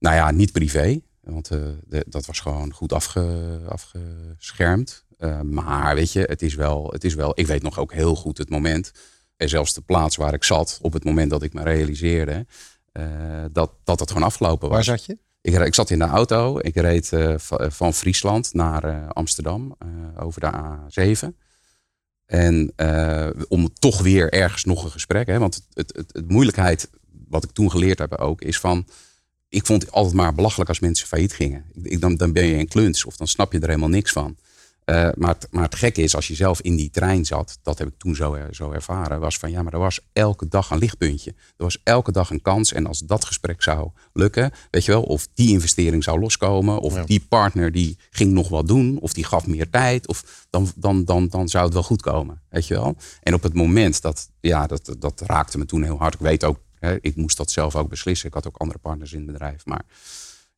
Nou 0.02 0.16
ja, 0.16 0.32
niet 0.32 0.52
privé. 0.52 1.02
Want 1.20 1.52
uh, 1.52 1.60
de, 1.88 2.06
dat 2.08 2.26
was 2.26 2.40
gewoon 2.40 2.74
goed 2.74 2.94
afge, 2.94 3.60
afgeschermd. 3.68 5.06
Uh, 5.20 5.42
maar 5.42 5.96
weet 5.96 6.12
je, 6.12 6.20
het 6.20 6.42
is, 6.42 6.56
wel, 6.56 6.90
het 6.92 7.04
is 7.04 7.14
wel. 7.14 7.32
Ik 7.36 7.48
weet 7.48 7.62
nog 7.62 7.80
ook 7.80 7.94
heel 7.94 8.16
goed 8.16 8.38
het 8.38 8.50
moment. 8.50 8.92
En 9.38 9.50
zelfs 9.50 9.74
de 9.74 9.82
plaats 9.82 10.16
waar 10.16 10.34
ik 10.34 10.44
zat. 10.44 10.80
op 10.82 10.94
het 10.94 11.04
moment 11.04 11.30
dat 11.30 11.44
ik 11.44 11.54
me 11.54 11.64
realiseerde. 11.64 12.46
Uh, 12.94 13.06
dat, 13.52 13.72
dat 13.84 14.00
het 14.00 14.12
gewoon 14.12 14.28
afgelopen 14.28 14.68
was. 14.68 14.86
Waar 14.86 14.98
zat 14.98 15.06
je? 15.06 15.18
Ik, 15.42 15.54
ik 15.54 15.76
zat 15.76 15.90
in 15.90 16.00
de 16.00 16.06
auto. 16.06 16.60
Ik 16.60 16.76
reed 16.76 17.10
van 17.68 17.94
Friesland 17.94 18.54
naar 18.54 19.08
Amsterdam. 19.14 19.78
over 20.18 20.42
de 20.42 20.52
A7. 20.52 21.28
En 22.26 22.74
om 23.48 23.74
toch 23.74 24.02
weer 24.02 24.34
ergens 24.34 24.64
nog 24.64 24.84
een 24.84 24.92
gesprek. 24.92 25.28
Hè, 25.28 25.40
want 25.40 25.68
het, 25.74 25.96
het, 25.96 26.12
het, 26.12 26.30
moeilijkheid. 26.30 26.90
wat 27.28 27.44
ik 27.44 27.52
toen 27.52 27.72
geleerd 27.72 28.00
heb 28.00 28.14
ook. 28.14 28.42
is 28.42 28.60
van 28.60 28.86
ik 29.52 29.66
vond 29.66 29.82
het 29.82 29.92
altijd 29.92 30.16
maar 30.16 30.34
belachelijk 30.34 30.70
als 30.70 30.80
mensen 30.80 31.08
failliet 31.08 31.34
gingen. 31.34 31.66
Ik, 31.84 32.02
dan, 32.02 32.16
dan 32.16 32.34
ben 32.34 32.46
je 32.46 32.58
een 32.58 32.68
kluns 32.68 33.06
of 33.06 33.16
dan 33.16 33.28
snap 33.28 33.52
je 33.52 33.60
er 33.60 33.68
helemaal 33.68 33.90
niks 33.90 34.12
van. 34.12 34.38
Uh, 34.86 35.10
maar, 35.16 35.30
het, 35.30 35.48
maar 35.52 35.64
het 35.64 35.76
gekke 35.76 36.02
is, 36.02 36.16
als 36.16 36.28
je 36.28 36.36
zelf 36.36 36.62
in 36.62 36.76
die 36.76 36.90
trein 36.90 37.26
zat, 37.26 37.60
dat 37.64 37.78
heb 37.78 37.88
ik 37.88 37.94
toen 37.98 38.16
zo, 38.16 38.38
zo 38.52 38.72
ervaren, 38.72 39.20
was 39.20 39.38
van 39.38 39.52
ja, 39.52 39.64
maar 39.64 39.74
er 39.74 39.80
was 39.80 40.00
elke 40.14 40.48
dag 40.48 40.70
een 40.70 40.78
lichtpuntje. 40.78 41.30
Er 41.30 41.64
was 41.64 41.78
elke 41.84 42.12
dag 42.12 42.30
een 42.30 42.42
kans. 42.42 42.74
En 42.74 42.88
als 42.88 43.00
dat 43.00 43.26
gesprek 43.26 43.64
zou 43.64 43.90
lukken, 44.14 44.52
weet 44.72 44.86
je 44.86 44.92
wel, 44.92 45.04
of 45.04 45.28
die 45.34 45.52
investering 45.52 46.04
zou 46.04 46.20
loskomen, 46.20 46.80
of 46.80 46.96
ja. 46.96 47.04
die 47.04 47.26
partner 47.30 47.72
die 47.72 47.98
ging 48.10 48.32
nog 48.32 48.50
wat 48.50 48.68
doen, 48.68 49.00
of 49.00 49.14
die 49.14 49.26
gaf 49.26 49.48
meer 49.48 49.70
tijd, 49.70 50.08
of 50.08 50.46
dan, 50.50 50.72
dan, 50.76 51.06
dan, 51.06 51.28
dan 51.28 51.50
zou 51.50 51.66
het 51.66 51.74
wel 51.74 51.84
goed 51.84 52.02
komen. 52.02 52.42
Weet 52.50 52.68
je 52.68 52.74
wel? 52.74 52.96
En 53.22 53.34
op 53.34 53.44
het 53.44 53.54
moment 53.54 54.02
dat, 54.02 54.30
ja, 54.40 54.68
dat, 54.68 54.96
dat 55.00 55.22
raakte 55.22 55.58
me 55.58 55.66
toen 55.66 55.84
heel 55.84 55.98
hard. 55.98 56.14
Ik 56.14 56.20
weet 56.20 56.44
ook 56.44 56.60
ik 57.02 57.16
moest 57.16 57.38
dat 57.38 57.52
zelf 57.52 57.76
ook 57.76 57.90
beslissen. 57.90 58.28
Ik 58.28 58.34
had 58.34 58.48
ook 58.48 58.58
andere 58.58 58.80
partners 58.80 59.14
in 59.14 59.18
het 59.18 59.32
bedrijf. 59.32 59.66
Maar 59.66 59.84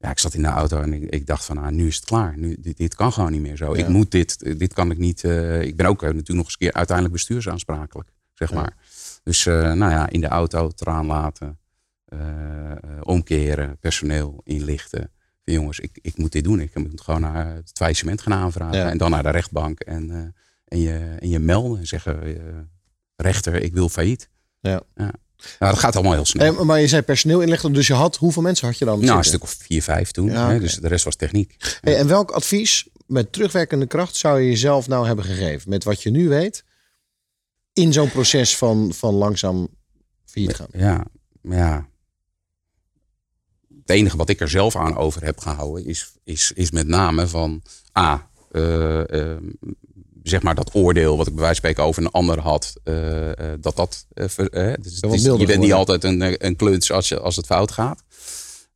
ja, 0.03 0.09
ik 0.09 0.19
zat 0.19 0.33
in 0.33 0.41
de 0.41 0.47
auto 0.47 0.81
en 0.81 0.93
ik, 0.93 1.03
ik 1.09 1.25
dacht 1.25 1.45
van, 1.45 1.57
ah, 1.57 1.71
nu 1.71 1.87
is 1.87 1.95
het 1.95 2.05
klaar. 2.05 2.37
Nu, 2.37 2.55
dit, 2.59 2.77
dit 2.77 2.95
kan 2.95 3.13
gewoon 3.13 3.31
niet 3.31 3.41
meer 3.41 3.57
zo. 3.57 3.75
Ja. 3.75 3.83
Ik 3.83 3.87
moet 3.87 4.11
dit, 4.11 4.59
dit 4.59 4.73
kan 4.73 4.91
ik 4.91 4.97
niet. 4.97 5.23
Uh, 5.23 5.61
ik 5.61 5.75
ben 5.75 5.85
ook 5.85 6.01
uh, 6.01 6.07
natuurlijk 6.07 6.29
nog 6.29 6.45
eens 6.45 6.57
keer 6.57 6.73
uiteindelijk 6.73 7.15
bestuursaansprakelijk, 7.15 8.09
zeg 8.33 8.49
ja. 8.49 8.55
maar. 8.55 8.75
Dus 9.23 9.45
uh, 9.45 9.73
nou 9.73 9.91
ja, 9.91 10.09
in 10.09 10.21
de 10.21 10.27
auto 10.27 10.69
traan 10.69 11.05
laten, 11.05 11.59
omkeren, 13.01 13.77
personeel 13.77 14.41
inlichten. 14.43 15.11
Jongens, 15.43 15.79
ik, 15.79 15.99
ik 16.01 16.17
moet 16.17 16.31
dit 16.31 16.43
doen. 16.43 16.59
Ik 16.59 16.75
moet 16.75 17.01
gewoon 17.01 17.21
naar 17.21 17.55
het 17.55 17.71
faillissement 17.73 18.21
gaan 18.21 18.33
aanvragen. 18.33 18.77
Ja. 18.77 18.89
En 18.89 18.97
dan 18.97 19.11
naar 19.11 19.23
de 19.23 19.29
rechtbank 19.29 19.79
en, 19.79 20.35
en, 20.65 20.79
je, 20.79 21.15
en 21.19 21.29
je 21.29 21.39
melden 21.39 21.79
en 21.79 21.87
zeggen, 21.87 22.19
rechter, 23.15 23.53
ik 23.53 23.73
wil 23.73 23.89
failliet. 23.89 24.29
Ja. 24.59 24.81
ja. 24.95 25.11
Nou, 25.59 25.71
dat 25.71 25.81
gaat 25.81 25.95
allemaal 25.95 26.13
heel 26.13 26.25
snel. 26.25 26.59
En, 26.59 26.65
maar 26.65 26.79
je 26.79 26.87
zei 26.87 27.01
personeel 27.01 27.41
inleggen, 27.41 27.73
dus 27.73 27.87
je 27.87 27.93
had, 27.93 28.17
hoeveel 28.17 28.41
mensen 28.41 28.67
had 28.67 28.77
je 28.77 28.85
dan? 28.85 28.99
Nou, 28.99 29.17
een 29.17 29.23
stuk 29.23 29.43
of 29.43 29.55
vier, 29.59 29.83
vijf 29.83 30.11
toen. 30.11 30.25
Ja, 30.25 30.41
okay. 30.43 30.53
hè, 30.53 30.59
dus 30.59 30.75
de 30.75 30.87
rest 30.87 31.05
was 31.05 31.15
techniek. 31.15 31.55
Hey, 31.81 31.97
en 31.97 32.07
welk 32.07 32.31
advies 32.31 32.87
met 33.05 33.31
terugwerkende 33.31 33.85
kracht 33.85 34.15
zou 34.15 34.39
je 34.39 34.49
jezelf 34.49 34.87
nou 34.87 35.05
hebben 35.05 35.25
gegeven? 35.25 35.69
Met 35.69 35.83
wat 35.83 36.03
je 36.03 36.09
nu 36.09 36.29
weet, 36.29 36.63
in 37.73 37.93
zo'n 37.93 38.11
proces 38.11 38.57
van, 38.57 38.93
van 38.93 39.13
langzaam 39.13 39.67
failliet 40.25 40.55
gaan? 40.55 40.67
Ja, 40.71 41.05
ja. 41.41 41.87
Het 43.79 43.89
enige 43.89 44.17
wat 44.17 44.29
ik 44.29 44.39
er 44.39 44.49
zelf 44.49 44.75
aan 44.75 44.97
over 44.97 45.23
heb 45.23 45.39
gehouden 45.39 45.85
is, 45.85 46.11
is, 46.23 46.51
is 46.55 46.71
met 46.71 46.87
name 46.87 47.27
van... 47.27 47.61
A, 47.97 48.29
uh, 48.51 49.03
uh, 49.07 49.35
zeg 50.23 50.41
maar 50.41 50.55
dat 50.55 50.75
oordeel 50.75 51.17
wat 51.17 51.27
ik 51.27 51.33
bij 51.33 51.43
wijze 51.43 51.61
van 51.61 51.69
spreken 51.69 51.89
over 51.89 52.03
een 52.03 52.11
ander 52.11 52.39
had, 52.39 52.73
uh, 52.83 53.27
uh, 53.27 53.33
dat 53.59 53.75
dat. 53.75 54.05
Uh, 54.13 54.25
dus 54.81 54.99
is, 54.99 55.23
je 55.23 55.45
bent 55.45 55.59
niet 55.59 55.73
altijd 55.73 56.03
een, 56.03 56.45
een 56.45 56.55
kluns 56.55 56.91
als, 56.91 57.09
je, 57.09 57.19
als 57.19 57.35
het 57.35 57.45
fout 57.45 57.71
gaat. 57.71 58.03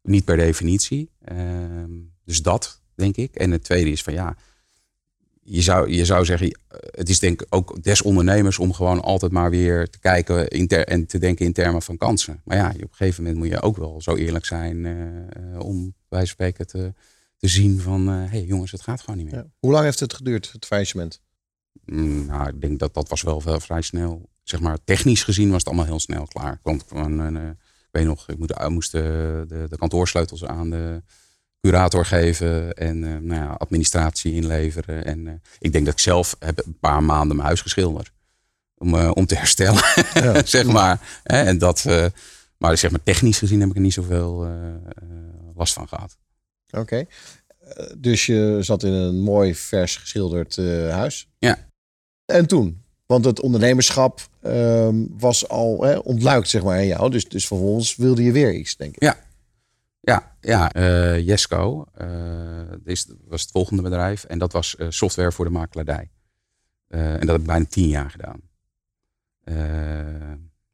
Niet 0.01 0.25
per 0.25 0.37
definitie. 0.37 1.09
Ehm, 1.23 1.91
dus 2.25 2.41
dat, 2.41 2.81
denk 2.95 3.15
ik. 3.15 3.35
En 3.35 3.51
het 3.51 3.63
tweede 3.63 3.89
is 3.89 4.03
van 4.03 4.13
ja, 4.13 4.35
je 5.43 5.61
zou, 5.61 5.91
je 5.91 6.05
zou 6.05 6.25
zeggen, 6.25 6.59
het 6.91 7.09
is 7.09 7.19
denk 7.19 7.41
ik 7.41 7.47
ook 7.49 7.83
des 7.83 8.01
ondernemers 8.01 8.59
om 8.59 8.73
gewoon 8.73 9.01
altijd 9.01 9.31
maar 9.31 9.49
weer 9.49 9.89
te 9.89 9.99
kijken 9.99 10.67
ter, 10.67 10.87
en 10.87 11.05
te 11.05 11.17
denken 11.17 11.45
in 11.45 11.53
termen 11.53 11.81
van 11.81 11.97
kansen. 11.97 12.41
Maar 12.43 12.57
ja, 12.57 12.67
op 12.69 12.81
een 12.81 12.87
gegeven 12.91 13.23
moment 13.23 13.41
moet 13.41 13.51
je 13.51 13.61
ook 13.61 13.77
wel 13.77 14.01
zo 14.01 14.15
eerlijk 14.15 14.45
zijn 14.45 14.87
om 15.57 15.93
bij 16.09 16.25
spreken 16.25 16.67
te, 16.67 16.93
te 17.37 17.47
zien 17.47 17.79
van, 17.79 18.07
hé 18.07 18.27
hey, 18.27 18.43
jongens, 18.43 18.71
het 18.71 18.81
gaat 18.81 19.01
gewoon 19.01 19.17
niet 19.17 19.25
meer. 19.25 19.35
Ja. 19.35 19.45
Hoe 19.59 19.71
lang 19.71 19.83
heeft 19.83 19.99
het 19.99 20.13
geduurd, 20.13 20.51
het 20.51 20.65
faillissement? 20.65 21.21
Mm, 21.91 22.25
nou, 22.25 22.47
ik 22.47 22.61
denk 22.61 22.79
dat 22.79 22.93
dat 22.93 23.09
was 23.09 23.21
wel, 23.21 23.43
wel 23.43 23.59
vrij 23.59 23.81
snel. 23.81 24.29
Zeg 24.43 24.59
maar, 24.59 24.77
technisch 24.83 25.23
gezien 25.23 25.49
was 25.49 25.57
het 25.57 25.67
allemaal 25.67 25.85
heel 25.85 25.99
snel 25.99 26.25
klaar. 26.25 26.59
Want 26.63 26.85
uh, 26.93 27.35
ik 27.35 27.91
weet 27.91 28.05
nog, 28.05 28.27
ik 28.29 28.37
moest, 28.37 28.67
moest 28.69 28.91
de, 28.91 29.45
de, 29.47 29.65
de, 29.69 29.77
kantoorsleutels 29.77 30.45
aan 30.45 30.69
de 30.69 31.01
curator 31.61 32.05
geven 32.05 32.73
en 32.73 32.99
nou 32.99 33.41
ja, 33.41 33.47
administratie 33.51 34.33
inleveren. 34.33 35.05
En 35.05 35.41
ik 35.59 35.71
denk 35.71 35.85
dat 35.85 35.93
ik 35.93 35.99
zelf 35.99 36.35
heb 36.39 36.65
een 36.65 36.79
paar 36.79 37.03
maanden 37.03 37.35
mijn 37.35 37.47
huis 37.47 37.61
geschilderd. 37.61 38.11
Om, 38.77 38.95
om 38.95 39.25
te 39.25 39.35
herstellen, 39.35 39.83
ja. 40.13 40.45
zeg 40.45 40.65
maar. 40.65 41.21
En 41.23 41.57
dat, 41.57 41.85
maar 42.57 42.77
zeg 42.77 42.91
maar 42.91 43.03
technisch 43.03 43.37
gezien 43.37 43.59
heb 43.59 43.69
ik 43.69 43.75
er 43.75 43.81
niet 43.81 43.93
zoveel 43.93 44.47
last 45.55 45.73
van 45.73 45.87
gehad. 45.87 46.17
Oké. 46.69 46.79
Okay. 46.79 47.07
Dus 47.97 48.25
je 48.25 48.57
zat 48.61 48.83
in 48.83 48.91
een 48.91 49.19
mooi 49.19 49.55
vers 49.55 49.95
geschilderd 49.95 50.55
huis. 50.91 51.27
Ja. 51.39 51.67
En 52.27 52.47
toen? 52.47 52.81
Want 53.05 53.25
het 53.25 53.41
ondernemerschap 53.41 54.27
um, 54.43 55.07
was 55.17 55.49
al 55.49 55.83
hè, 55.83 55.97
ontluikt, 55.97 56.49
zeg 56.49 56.63
maar, 56.63 56.81
in 56.81 56.87
jou. 56.87 57.09
Dus, 57.09 57.25
dus 57.25 57.47
vervolgens 57.47 57.95
wilde 57.95 58.23
je 58.23 58.31
weer 58.31 58.53
iets, 58.53 58.75
denk 58.75 58.95
ik. 58.95 59.01
Ja, 59.01 59.17
ja, 59.99 60.35
ja. 60.41 60.75
Uh, 60.75 61.25
Jesco 61.25 61.85
uh, 62.01 62.07
dit 62.83 63.15
was 63.27 63.41
het 63.41 63.51
volgende 63.51 63.81
bedrijf. 63.81 64.23
En 64.23 64.39
dat 64.39 64.51
was 64.51 64.75
uh, 64.79 64.87
software 64.89 65.31
voor 65.31 65.45
de 65.45 65.51
makelaardij. 65.51 66.09
en 66.87 67.19
dat 67.19 67.29
heb 67.29 67.39
ik 67.39 67.45
bijna 67.45 67.65
tien 67.69 67.87
jaar 67.87 68.11
gedaan. 68.11 68.41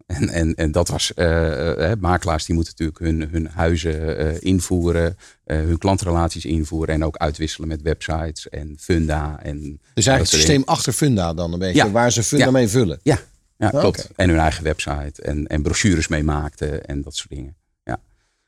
En, 0.06 0.30
en, 0.30 0.56
en 0.56 0.72
dat 0.72 0.88
was, 0.88 1.12
uh, 1.16 1.92
makelaars 2.00 2.46
die 2.46 2.56
moeten 2.56 2.74
natuurlijk 2.78 3.00
hun, 3.00 3.30
hun 3.32 3.48
huizen 3.48 4.22
uh, 4.22 4.36
invoeren, 4.40 5.18
hun 5.46 5.78
klantrelaties 5.78 6.46
invoeren 6.46 6.94
en 6.96 7.04
ook 7.04 7.18
uitwisselen 7.18 7.68
met 7.68 7.82
websites 7.82 8.50
en 8.50 8.76
Funda. 8.80 9.40
En 9.42 9.80
dus 9.94 10.06
eigenlijk 10.06 10.20
het 10.20 10.30
systeem 10.30 10.64
achter 10.66 10.94
Funda 10.94 11.34
dan 11.34 11.54
een 11.54 11.60
beetje, 11.60 11.86
ja. 11.86 11.92
waar 11.92 12.12
ze 12.12 12.24
Funda 12.24 12.46
ja. 12.46 12.52
mee 12.52 12.68
vullen. 12.68 13.00
Ja, 13.04 13.20
ja 13.58 13.70
klopt. 13.70 13.86
Okay. 13.86 14.12
En 14.16 14.30
hun 14.30 14.40
eigen 14.40 14.64
website 14.64 15.22
en, 15.22 15.48
en 15.48 15.62
brochures 15.62 16.08
mee 16.08 16.24
maakten 16.24 16.86
en 16.86 17.02
dat 17.02 17.16
soort 17.16 17.30
dingen. 17.30 17.56
Ja. 17.84 18.00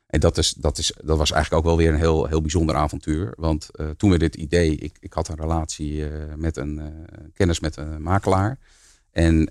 En 0.06 0.20
dat, 0.20 0.38
is, 0.38 0.52
dat, 0.52 0.78
is, 0.78 0.92
dat 1.04 1.18
was 1.18 1.32
eigenlijk 1.32 1.64
ook 1.64 1.70
wel 1.70 1.84
weer 1.84 1.92
een 1.92 2.00
heel, 2.00 2.26
heel 2.26 2.40
bijzonder 2.40 2.74
avontuur. 2.74 3.32
Want 3.36 3.70
toen 3.96 4.10
we 4.10 4.18
dit 4.18 4.34
idee, 4.34 4.76
ik, 4.76 4.96
ik 5.00 5.12
had 5.12 5.28
een 5.28 5.36
relatie 5.36 6.04
met 6.36 6.56
een 6.56 6.80
kennis 7.34 7.60
met 7.60 7.76
een 7.76 8.02
makelaar. 8.02 8.58
En 9.12 9.48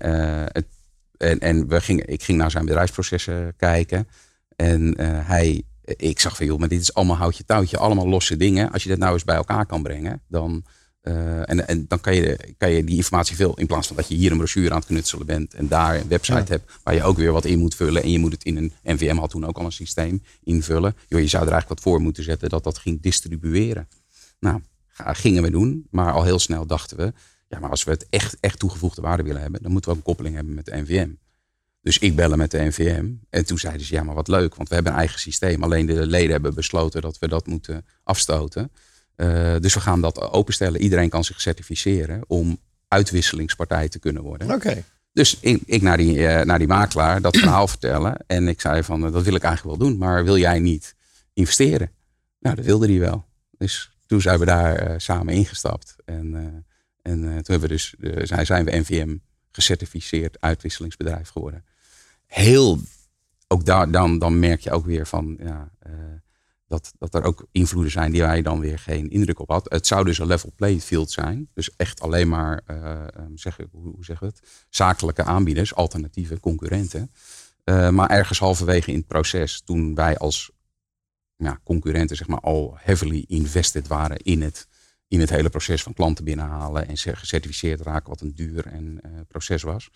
het 0.52 0.66
en, 1.18 1.38
en 1.38 1.68
we 1.68 1.80
gingen, 1.80 2.08
ik 2.08 2.22
ging 2.22 2.38
naar 2.38 2.50
zijn 2.50 2.64
bedrijfsprocessen 2.64 3.54
kijken. 3.56 4.08
En 4.56 5.00
uh, 5.00 5.28
hij, 5.28 5.62
ik 5.84 6.20
zag 6.20 6.36
van 6.36 6.46
joh, 6.46 6.58
maar 6.58 6.68
dit 6.68 6.80
is 6.80 6.94
allemaal 6.94 7.16
houtje 7.16 7.44
touwtje, 7.44 7.78
allemaal 7.78 8.08
losse 8.08 8.36
dingen. 8.36 8.72
Als 8.72 8.82
je 8.82 8.88
dat 8.88 8.98
nou 8.98 9.12
eens 9.12 9.24
bij 9.24 9.36
elkaar 9.36 9.66
kan 9.66 9.82
brengen, 9.82 10.22
dan, 10.28 10.64
uh, 11.02 11.50
en, 11.50 11.68
en 11.68 11.84
dan 11.88 12.00
kan 12.00 12.14
je, 12.14 12.54
kan 12.58 12.70
je 12.70 12.84
die 12.84 12.96
informatie 12.96 13.36
veel, 13.36 13.54
in 13.54 13.66
plaats 13.66 13.86
van 13.86 13.96
dat 13.96 14.08
je 14.08 14.14
hier 14.14 14.30
een 14.30 14.36
brochure 14.36 14.70
aan 14.70 14.76
het 14.76 14.86
knutselen 14.86 15.26
bent 15.26 15.54
en 15.54 15.68
daar 15.68 15.96
een 15.96 16.08
website 16.08 16.38
ja. 16.38 16.44
hebt 16.46 16.72
waar 16.82 16.94
je 16.94 17.02
ook 17.02 17.16
weer 17.16 17.32
wat 17.32 17.44
in 17.44 17.58
moet 17.58 17.74
vullen. 17.74 18.02
En 18.02 18.10
je 18.10 18.18
moet 18.18 18.32
het 18.32 18.44
in 18.44 18.56
een, 18.56 18.72
NVM 18.82 19.16
had 19.16 19.30
toen 19.30 19.46
ook 19.46 19.58
al 19.58 19.64
een 19.64 19.72
systeem 19.72 20.22
invullen. 20.42 20.96
Joh, 21.08 21.20
je 21.20 21.26
zou 21.26 21.44
er 21.44 21.52
eigenlijk 21.52 21.80
wat 21.80 21.92
voor 21.92 22.00
moeten 22.00 22.24
zetten 22.24 22.48
dat 22.48 22.64
dat 22.64 22.78
ging 22.78 23.02
distribueren. 23.02 23.88
Nou, 24.40 24.60
gingen 24.96 25.42
we 25.42 25.50
doen, 25.50 25.86
maar 25.90 26.12
al 26.12 26.24
heel 26.24 26.38
snel 26.38 26.66
dachten 26.66 26.96
we, 26.96 27.12
ja, 27.48 27.58
maar 27.58 27.70
als 27.70 27.84
we 27.84 27.90
het 27.90 28.06
echt, 28.10 28.36
echt 28.40 28.58
toegevoegde 28.58 29.02
waarde 29.02 29.22
willen 29.22 29.42
hebben, 29.42 29.62
dan 29.62 29.72
moeten 29.72 29.90
we 29.90 29.96
ook 29.96 30.02
een 30.02 30.12
koppeling 30.12 30.34
hebben 30.34 30.54
met 30.54 30.64
de 30.64 30.76
NVM. 30.76 31.10
Dus 31.86 31.98
ik 31.98 32.16
bellen 32.16 32.38
met 32.38 32.50
de 32.50 32.64
NVM. 32.64 33.12
En 33.30 33.46
toen 33.46 33.58
zeiden 33.58 33.86
ze, 33.86 33.94
ja, 33.94 34.02
maar 34.02 34.14
wat 34.14 34.28
leuk, 34.28 34.54
want 34.54 34.68
we 34.68 34.74
hebben 34.74 34.92
een 34.92 34.98
eigen 34.98 35.20
systeem. 35.20 35.62
Alleen 35.62 35.86
de 35.86 36.06
leden 36.06 36.30
hebben 36.30 36.54
besloten 36.54 37.02
dat 37.02 37.18
we 37.18 37.28
dat 37.28 37.46
moeten 37.46 37.86
afstoten. 38.02 38.70
Uh, 39.16 39.56
dus 39.60 39.74
we 39.74 39.80
gaan 39.80 40.00
dat 40.00 40.20
openstellen. 40.20 40.80
Iedereen 40.80 41.08
kan 41.08 41.24
zich 41.24 41.40
certificeren 41.40 42.22
om 42.26 42.58
uitwisselingspartij 42.88 43.88
te 43.88 43.98
kunnen 43.98 44.22
worden. 44.22 44.46
Oké. 44.46 44.56
Okay. 44.56 44.84
Dus 45.12 45.38
ik, 45.40 45.62
ik, 45.66 45.82
naar, 45.82 45.96
die, 45.96 46.18
uh, 46.18 46.40
naar 46.40 46.58
die 46.58 46.66
makelaar 46.66 47.20
dat 47.20 47.36
verhaal 47.36 47.68
vertellen. 47.68 48.16
En 48.26 48.48
ik 48.48 48.60
zei 48.60 48.82
van, 48.82 49.06
uh, 49.06 49.12
dat 49.12 49.24
wil 49.24 49.34
ik 49.34 49.42
eigenlijk 49.42 49.78
wel 49.78 49.88
doen. 49.88 49.98
Maar 49.98 50.24
wil 50.24 50.38
jij 50.38 50.58
niet 50.58 50.94
investeren? 51.32 51.90
Nou, 52.38 52.56
dat 52.56 52.64
wilde 52.64 52.86
hij 52.86 52.98
wel. 52.98 53.24
Dus 53.58 53.90
toen 54.06 54.20
zijn 54.20 54.38
we 54.38 54.44
daar 54.44 55.00
samen 55.00 55.34
ingestapt. 55.34 55.96
En 56.04 56.64
en 57.06 57.22
uh, 57.22 57.28
toen 57.28 57.44
hebben 57.46 57.60
we 57.60 57.68
dus, 57.68 57.94
uh, 57.98 58.44
zijn, 58.44 58.64
we 58.64 58.76
NVM 58.76 59.16
gecertificeerd 59.50 60.40
uitwisselingsbedrijf 60.40 61.28
geworden. 61.28 61.64
Heel, 62.26 62.78
ook 63.48 63.64
daar, 63.64 63.90
dan, 63.90 64.18
dan 64.18 64.38
merk 64.38 64.60
je 64.60 64.70
ook 64.70 64.86
weer 64.86 65.06
van, 65.06 65.36
ja, 65.40 65.70
uh, 65.86 65.92
dat, 66.68 66.92
dat 66.98 67.14
er 67.14 67.22
ook 67.22 67.46
invloeden 67.52 67.92
zijn 67.92 68.12
die 68.12 68.22
wij 68.22 68.42
dan 68.42 68.60
weer 68.60 68.78
geen 68.78 69.10
indruk 69.10 69.38
op 69.40 69.48
had. 69.48 69.66
Het 69.70 69.86
zou 69.86 70.04
dus 70.04 70.18
een 70.18 70.26
level 70.26 70.52
playing 70.56 70.82
field 70.82 71.10
zijn. 71.10 71.48
Dus 71.54 71.76
echt 71.76 72.00
alleen 72.00 72.28
maar, 72.28 72.62
zeg, 73.34 73.56
hoe, 73.70 73.92
hoe 73.94 74.04
zeg 74.04 74.20
het, 74.20 74.40
zakelijke 74.68 75.24
aanbieders, 75.24 75.74
alternatieve 75.74 76.40
concurrenten. 76.40 77.10
maar 77.64 78.10
ergens 78.10 78.38
halverwege 78.38 78.90
in 78.90 78.96
het 78.96 79.06
proces, 79.06 79.62
toen 79.64 79.94
wij 79.94 80.18
als 80.18 80.50
concurrenten 81.64 82.16
zeg 82.16 82.26
maar, 82.26 82.40
al 82.40 82.76
heavily 82.78 83.24
invested 83.28 83.86
waren 83.86 84.16
in 84.16 84.42
het 84.42 84.68
in 85.08 85.20
het 85.20 85.30
hele 85.30 85.48
proces 85.48 85.82
van 85.82 85.94
klanten 85.94 86.24
binnenhalen 86.24 86.88
en 86.88 86.96
gecertificeerd 86.96 87.80
raken, 87.80 88.08
wat 88.08 88.20
een 88.20 88.34
duur 88.34 88.66
en, 88.66 89.00
uh, 89.06 89.10
proces 89.28 89.62
was. 89.62 89.90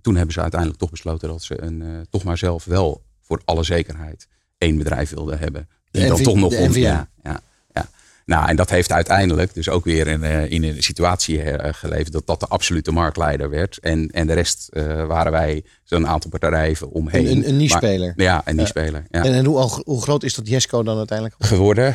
Toen 0.00 0.16
hebben 0.16 0.34
ze 0.34 0.40
uiteindelijk 0.40 0.80
toch 0.80 0.90
besloten 0.90 1.28
dat 1.28 1.42
ze 1.42 1.62
een, 1.62 1.80
uh, 1.80 2.00
toch 2.10 2.24
maar 2.24 2.38
zelf 2.38 2.64
wel 2.64 3.02
voor 3.20 3.42
alle 3.44 3.64
zekerheid 3.64 4.28
één 4.58 4.78
bedrijf 4.78 5.10
wilden 5.10 5.38
hebben. 5.38 5.68
Die 5.90 6.06
dan 6.06 6.22
toch 6.22 6.36
nog 6.36 6.52
NVM. 6.52 6.78
ja, 6.78 7.08
ja, 7.22 7.40
ja. 7.72 7.88
Nou, 8.24 8.48
en 8.48 8.56
dat 8.56 8.70
heeft 8.70 8.92
uiteindelijk 8.92 9.54
dus 9.54 9.68
ook 9.68 9.84
weer 9.84 10.06
in, 10.06 10.22
uh, 10.22 10.50
in 10.50 10.64
een 10.64 10.82
situatie 10.82 11.42
geleverd 11.74 12.12
dat 12.12 12.26
dat 12.26 12.40
de 12.40 12.46
absolute 12.46 12.92
marktleider 12.92 13.50
werd. 13.50 13.78
En, 13.78 14.10
en 14.10 14.26
de 14.26 14.32
rest 14.32 14.68
waren 15.06 15.32
wij 15.32 15.64
zo'n 15.84 16.06
aantal 16.06 16.30
bedrijven 16.30 16.90
omheen. 16.90 17.26
Een, 17.26 17.48
een, 17.48 17.56
niche-speler. 17.56 18.12
Ja, 18.16 18.42
een 18.44 18.56
niche-speler. 18.56 19.04
Ja. 19.10 19.24
En, 19.24 19.32
en 19.32 19.44
hoe, 19.44 19.82
hoe, 19.84 20.02
groot 20.02 20.22
is 20.22 20.34
dat 20.34 20.48
Jesco 20.48 20.82
dan 20.82 20.96
uiteindelijk 20.96 21.36
geworden? 21.44 21.94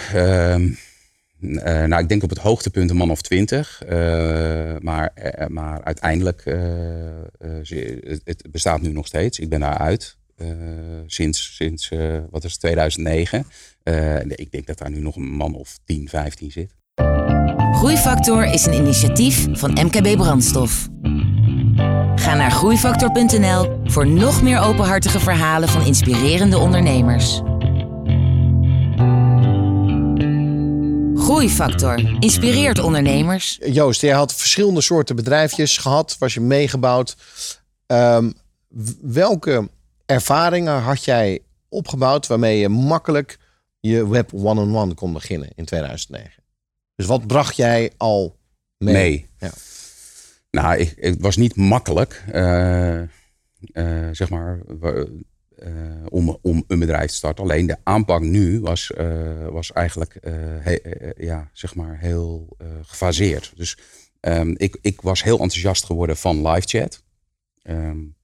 Uh, 1.40 1.64
nou, 1.64 2.02
ik 2.02 2.10
denk 2.10 2.24
op 2.24 2.30
het 2.30 2.40
hoogtepunt 2.40 2.90
een 2.90 2.96
man 2.96 3.12
of 3.12 3.22
twintig. 3.22 3.82
Uh, 3.90 3.90
maar, 4.80 5.12
uh, 5.40 5.48
maar 5.48 5.84
uiteindelijk, 5.84 6.44
het, 7.40 8.22
het, 8.24 8.44
bestaat 8.52 8.82
nu 8.82 8.90
nog 8.90 9.08
steeds. 9.08 9.40
Ik 9.40 9.50
ben 9.50 9.60
daaruit 9.60 10.18
sinds, 11.06 11.56
sinds 11.56 11.92
wat 12.30 12.44
is 12.44 12.52
het, 12.52 12.60
2009. 12.60 13.46
ik 14.28 14.52
denk 14.52 14.68
dat 14.68 14.78
daar 14.78 14.92
nu 14.92 15.00
nog 15.00 15.16
een 15.16 15.30
man 15.30 15.56
of 15.56 15.78
10, 15.86 16.10
15 16.10 16.52
zit. 16.52 16.76
Groeifactor 17.72 18.46
is 18.46 18.66
een 18.66 18.74
initiatief 18.74 19.48
van 19.52 19.72
MKB 19.72 20.18
Brandstof. 20.18 20.88
Ga 22.16 22.36
naar 22.36 22.52
groeifactor.nl 22.52 23.80
voor 23.84 24.08
nog 24.08 24.42
meer 24.42 24.60
openhartige 24.60 25.20
verhalen 25.20 25.70
van 25.70 25.86
inspirerende 25.86 26.58
ondernemers. 26.58 27.42
Groeifactor 31.28 32.00
inspireert 32.20 32.80
ondernemers. 32.80 33.60
Joost, 33.66 34.02
jij 34.02 34.14
had 34.14 34.36
verschillende 34.36 34.82
soorten 34.82 35.16
bedrijfjes 35.16 35.78
gehad, 35.78 36.16
was 36.20 36.34
je 36.34 36.40
meegebouwd. 36.40 37.18
Um, 37.88 38.34
welke 39.02 39.70
ervaringen 40.06 40.82
had 40.82 41.04
jij 41.04 41.40
opgebouwd 41.70 42.28
waarmee 42.28 42.60
je 42.60 42.70
makkelijk 42.70 43.40
je 43.80 44.08
web 44.10 44.34
one-on-one 44.34 44.94
kon 44.94 45.14
beginnen 45.14 45.50
in 45.56 45.66
2009? 45.66 46.44
Dus 46.96 47.06
wat 47.06 47.28
bracht 47.28 47.56
jij 47.56 47.92
al 47.98 48.36
mee? 48.78 48.94
mee. 48.94 49.30
Ja. 49.38 49.52
Nou, 50.52 50.78
ik, 50.78 50.94
het 51.00 51.22
was 51.22 51.38
niet 51.38 51.56
makkelijk. 51.56 52.24
Uh, 52.34 53.02
uh, 53.74 54.08
zeg 54.12 54.30
maar, 54.30 54.60
om, 56.10 56.38
om 56.42 56.64
een 56.68 56.80
bedrijf 56.80 57.10
te 57.10 57.16
starten. 57.16 57.44
Alleen 57.44 57.68
de 57.68 57.78
aanpak 57.84 58.22
nu 58.22 58.60
was, 58.60 58.92
uh, 58.98 59.48
was 59.48 59.72
eigenlijk 59.72 60.18
he, 60.60 60.78
ja, 61.18 61.50
zeg 61.54 61.76
maar 61.76 62.00
heel 62.00 62.58
gefaseerd. 62.82 63.54
Dus 63.56 63.78
um, 64.22 64.56
ik, 64.58 64.78
ik 64.82 65.02
was 65.02 65.24
heel 65.24 65.40
enthousiast 65.40 65.86
geworden 65.86 66.18
van 66.18 66.48
live 66.48 66.68
chat. 66.68 67.04
Um, 67.64 68.16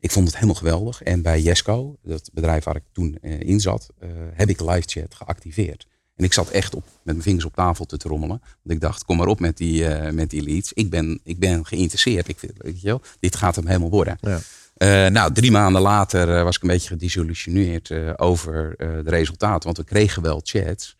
ik 0.00 0.10
vond 0.10 0.26
het 0.26 0.34
helemaal 0.34 0.54
geweldig. 0.54 1.02
En 1.02 1.22
bij 1.22 1.40
Jesco, 1.40 1.96
dat 2.02 2.30
bedrijf 2.32 2.64
waar 2.64 2.76
ik 2.76 2.82
toen 2.92 3.14
in 3.20 3.60
zat, 3.60 3.90
heb 4.34 4.48
ik 4.48 4.60
live 4.60 4.88
chat 4.88 5.14
geactiveerd. 5.14 5.86
En 6.16 6.24
ik 6.24 6.32
zat 6.32 6.50
echt 6.50 6.74
op, 6.74 6.84
met 6.84 7.02
mijn 7.04 7.22
vingers 7.22 7.44
op 7.44 7.54
tafel 7.54 7.84
te 7.84 7.96
trommelen. 7.96 8.38
Want 8.38 8.74
ik 8.74 8.80
dacht, 8.80 9.04
kom 9.04 9.16
maar 9.16 9.26
op 9.26 9.40
met 9.40 9.56
die, 9.56 9.88
met 10.12 10.30
die 10.30 10.42
leads. 10.42 10.72
Ik 10.72 10.90
ben, 10.90 11.20
ik 11.24 11.38
ben 11.38 11.66
geïnteresseerd. 11.66 12.28
Ik, 12.28 12.38
weet 12.56 12.80
je 12.80 12.86
wel, 12.86 13.00
dit 13.20 13.36
gaat 13.36 13.56
hem 13.56 13.66
helemaal 13.66 13.90
worden. 13.90 14.18
Ja. 14.20 14.40
Uh, 14.76 15.06
nou, 15.06 15.32
drie 15.32 15.50
maanden 15.50 15.82
later 15.82 16.28
uh, 16.28 16.42
was 16.42 16.56
ik 16.56 16.62
een 16.62 16.68
beetje 16.68 16.88
gedesillusioneerd 16.88 17.90
uh, 17.90 18.12
over 18.16 18.74
de 18.78 19.10
resultaten. 19.10 19.64
Want 19.64 19.76
we 19.76 19.84
kregen 19.84 20.22
wel 20.22 20.40
chats, 20.44 20.96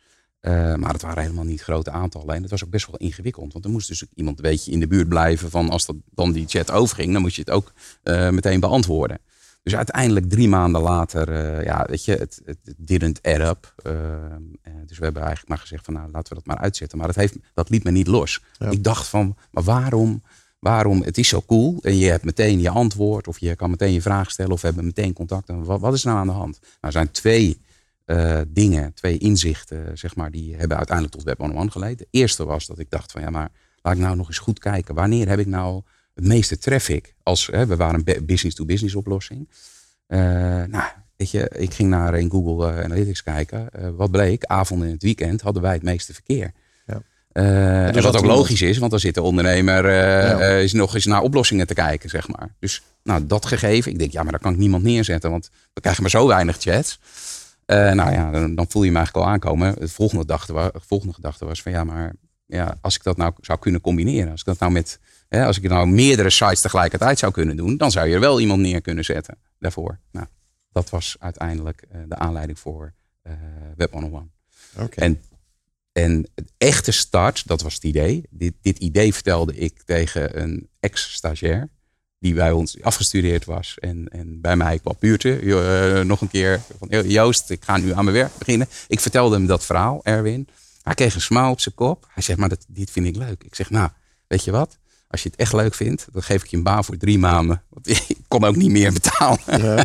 maar 0.76 0.92
het 0.92 1.02
waren 1.02 1.22
helemaal 1.22 1.44
niet 1.44 1.62
grote 1.62 1.90
aantallen. 1.90 2.34
En 2.34 2.42
het 2.42 2.50
was 2.50 2.64
ook 2.64 2.70
best 2.70 2.86
wel 2.86 2.96
ingewikkeld. 2.96 3.52
Want 3.52 3.64
er 3.64 3.70
moest 3.70 3.88
dus 3.88 4.04
iemand 4.14 4.36
een 4.36 4.50
beetje 4.50 4.70
in 4.70 4.80
de 4.80 4.86
buurt 4.86 5.08
blijven 5.08 5.50
van 5.50 5.70
als 5.70 5.86
dat 5.86 5.96
dan 6.10 6.32
die 6.32 6.48
chat 6.48 6.70
overging, 6.70 7.12
dan 7.12 7.22
moest 7.22 7.36
je 7.36 7.42
het 7.42 7.50
ook 7.50 7.72
meteen 8.32 8.60
beantwoorden. 8.60 9.18
Dus 9.62 9.76
uiteindelijk 9.76 10.30
drie 10.30 10.48
maanden 10.48 10.80
later, 10.80 11.32
ja, 11.64 11.86
weet 11.88 12.04
je, 12.04 12.12
het, 12.12 12.40
het 12.44 12.74
didn't 12.76 13.22
add 13.22 13.40
up. 13.40 13.74
Dus 14.86 14.98
we 14.98 15.04
hebben 15.04 15.22
eigenlijk 15.22 15.48
maar 15.48 15.58
gezegd 15.58 15.84
van, 15.84 15.94
nou, 15.94 16.10
laten 16.10 16.28
we 16.28 16.42
dat 16.42 16.54
maar 16.54 16.64
uitzetten. 16.64 16.98
Maar 16.98 17.06
dat, 17.06 17.16
heeft, 17.16 17.36
dat 17.54 17.70
liet 17.70 17.84
me 17.84 17.90
niet 17.90 18.06
los. 18.06 18.40
Ik 18.70 18.84
dacht 18.84 19.08
van, 19.08 19.36
maar 19.50 19.62
waarom, 19.62 20.22
waarom, 20.64 21.02
het 21.02 21.18
is 21.18 21.28
zo 21.28 21.42
cool. 21.46 21.78
En 21.82 21.96
je 21.96 22.10
hebt 22.10 22.24
meteen 22.24 22.60
je 22.60 22.68
antwoord, 22.68 23.28
of 23.28 23.38
je 23.38 23.56
kan 23.56 23.70
meteen 23.70 23.92
je 23.92 24.02
vraag 24.02 24.30
stellen, 24.30 24.52
of 24.52 24.60
we 24.60 24.66
hebben 24.66 24.84
meteen 24.84 25.12
contact. 25.12 25.48
Wat, 25.48 25.80
wat 25.80 25.94
is 25.94 26.04
nou 26.04 26.18
aan 26.18 26.26
de 26.26 26.32
hand? 26.32 26.58
Nou, 26.60 26.72
er 26.80 26.92
zijn 26.92 27.10
twee 27.10 27.60
uh, 28.06 28.40
dingen, 28.48 28.94
twee 28.94 29.18
inzichten, 29.18 29.98
zeg 29.98 30.16
maar, 30.16 30.30
die 30.30 30.56
hebben 30.56 30.76
uiteindelijk 30.76 31.16
tot 31.16 31.24
Web 31.24 31.40
on 31.40 31.56
One 31.56 31.70
geleid. 31.70 31.98
De 31.98 32.06
eerste 32.10 32.44
was 32.44 32.66
dat 32.66 32.78
ik 32.78 32.90
dacht 32.90 33.12
van, 33.12 33.20
ja, 33.20 33.30
maar 33.30 33.50
laat 33.82 33.94
ik 33.94 34.00
nou 34.00 34.16
nog 34.16 34.26
eens 34.28 34.38
goed 34.38 34.58
kijken. 34.58 34.94
Wanneer 34.94 35.28
heb 35.28 35.38
ik 35.38 35.46
nou 35.46 35.82
het 36.14 36.24
meeste 36.24 36.58
traffic. 36.58 37.14
Als, 37.22 37.46
hè, 37.46 37.66
we 37.66 37.76
waren 37.76 38.02
een 38.04 38.26
business-to-business 38.26 38.94
oplossing. 38.94 39.48
Uh, 40.08 40.18
nou, 40.64 40.84
weet 41.16 41.30
je, 41.30 41.50
ik 41.56 41.74
ging 41.74 41.90
naar 41.90 42.18
in 42.18 42.30
Google 42.30 42.72
uh, 42.72 42.84
Analytics 42.84 43.22
kijken. 43.22 43.68
Wat 43.96 44.10
bleek, 44.10 44.44
avond 44.44 44.82
en 44.82 44.90
het 44.90 45.02
weekend 45.02 45.40
hadden 45.40 45.62
wij 45.62 45.72
het 45.72 45.82
meeste 45.82 46.12
verkeer. 46.12 46.52
Ja. 47.34 47.86
en 47.86 47.92
dus 47.92 48.04
wat 48.04 48.16
ook 48.16 48.24
logisch 48.24 48.62
is, 48.62 48.78
want 48.78 48.90
dan 48.90 49.00
zit 49.00 49.14
de 49.14 49.22
ondernemer 49.22 49.92
ja. 49.92 50.38
is 50.38 50.72
nog 50.72 50.94
eens 50.94 51.06
naar 51.06 51.22
oplossingen 51.22 51.66
te 51.66 51.74
kijken, 51.74 52.10
zeg 52.10 52.28
maar. 52.28 52.54
Dus 52.58 52.82
nou, 53.02 53.26
dat 53.26 53.46
gegeven, 53.46 53.92
ik 53.92 53.98
denk, 53.98 54.12
ja, 54.12 54.22
maar 54.22 54.32
daar 54.32 54.40
kan 54.40 54.52
ik 54.52 54.58
niemand 54.58 54.82
neerzetten, 54.82 55.30
want 55.30 55.50
we 55.72 55.80
krijgen 55.80 56.02
maar 56.02 56.10
zo 56.10 56.26
weinig 56.26 56.56
chats. 56.58 56.98
nou 57.66 58.12
ja, 58.12 58.30
dan, 58.30 58.54
dan, 58.54 58.66
voel 58.68 58.82
je 58.82 58.90
me 58.90 58.96
eigenlijk 58.96 59.26
al 59.26 59.32
aankomen. 59.32 59.74
De 59.78 59.88
volgende 59.88 60.20
gedachte, 60.22 60.52
was, 60.52 60.70
volgende 60.74 61.14
gedachte 61.14 61.44
was 61.44 61.62
van, 61.62 61.72
ja, 61.72 61.84
maar 61.84 62.12
ja, 62.46 62.76
als 62.80 62.94
ik 62.94 63.02
dat 63.02 63.16
nou 63.16 63.32
zou 63.40 63.58
kunnen 63.58 63.80
combineren, 63.80 64.30
als 64.30 64.40
ik 64.40 64.46
dat 64.46 64.58
nou 64.58 64.72
met 64.72 64.98
als 65.42 65.58
ik 65.58 65.68
nou 65.68 65.86
meerdere 65.86 66.30
sites 66.30 66.60
tegelijkertijd 66.60 67.18
zou 67.18 67.32
kunnen 67.32 67.56
doen, 67.56 67.76
dan 67.76 67.90
zou 67.90 68.08
je 68.08 68.14
er 68.14 68.20
wel 68.20 68.40
iemand 68.40 68.60
neer 68.60 68.80
kunnen 68.80 69.04
zetten 69.04 69.36
daarvoor. 69.58 69.98
Nou, 70.12 70.26
dat 70.72 70.90
was 70.90 71.16
uiteindelijk 71.18 71.86
uh, 71.92 72.00
de 72.08 72.16
aanleiding 72.16 72.58
voor 72.58 72.92
uh, 73.26 73.32
Web 73.76 73.92
101. 73.92 74.30
Okay. 74.74 74.88
En, 74.94 75.20
en 75.94 76.28
het 76.34 76.52
echte 76.58 76.92
start, 76.92 77.46
dat 77.46 77.62
was 77.62 77.74
het 77.74 77.84
idee. 77.84 78.24
Dit, 78.30 78.54
dit 78.62 78.78
idee 78.78 79.14
vertelde 79.14 79.56
ik 79.56 79.82
tegen 79.84 80.40
een 80.42 80.68
ex-stagiair 80.80 81.68
die 82.18 82.34
bij 82.34 82.52
ons 82.52 82.82
afgestudeerd 82.82 83.44
was 83.44 83.76
en, 83.78 84.08
en 84.08 84.40
bij 84.40 84.56
mij 84.56 84.78
kwam 84.78 84.96
buurten. 84.98 85.46
Uh, 85.46 86.00
nog 86.00 86.20
een 86.20 86.28
keer 86.28 86.60
van 86.78 87.08
Joost, 87.08 87.50
ik 87.50 87.64
ga 87.64 87.76
nu 87.76 87.92
aan 87.92 88.04
mijn 88.04 88.16
werk 88.16 88.38
beginnen. 88.38 88.68
Ik 88.88 89.00
vertelde 89.00 89.36
hem 89.36 89.46
dat 89.46 89.64
verhaal, 89.64 90.00
Erwin. 90.02 90.48
Hij 90.82 90.94
kreeg 90.94 91.14
een 91.14 91.20
smaal 91.20 91.50
op 91.50 91.60
zijn 91.60 91.74
kop. 91.74 92.06
Hij 92.14 92.22
zegt, 92.22 92.38
maar 92.38 92.48
dat, 92.48 92.64
dit 92.68 92.90
vind 92.90 93.06
ik 93.06 93.16
leuk. 93.16 93.44
Ik 93.44 93.54
zeg, 93.54 93.70
nou, 93.70 93.88
weet 94.26 94.44
je 94.44 94.50
wat? 94.50 94.78
Als 95.08 95.22
je 95.22 95.28
het 95.28 95.38
echt 95.38 95.52
leuk 95.52 95.74
vindt, 95.74 96.06
dan 96.12 96.22
geef 96.22 96.42
ik 96.42 96.48
je 96.50 96.56
een 96.56 96.62
baan 96.62 96.84
voor 96.84 96.96
drie 96.96 97.18
maanden. 97.18 97.62
Want 97.68 97.88
ik 98.08 98.16
kon 98.28 98.44
ook 98.44 98.56
niet 98.56 98.70
meer 98.70 98.92
betalen. 98.92 99.38
Ja. 99.46 99.84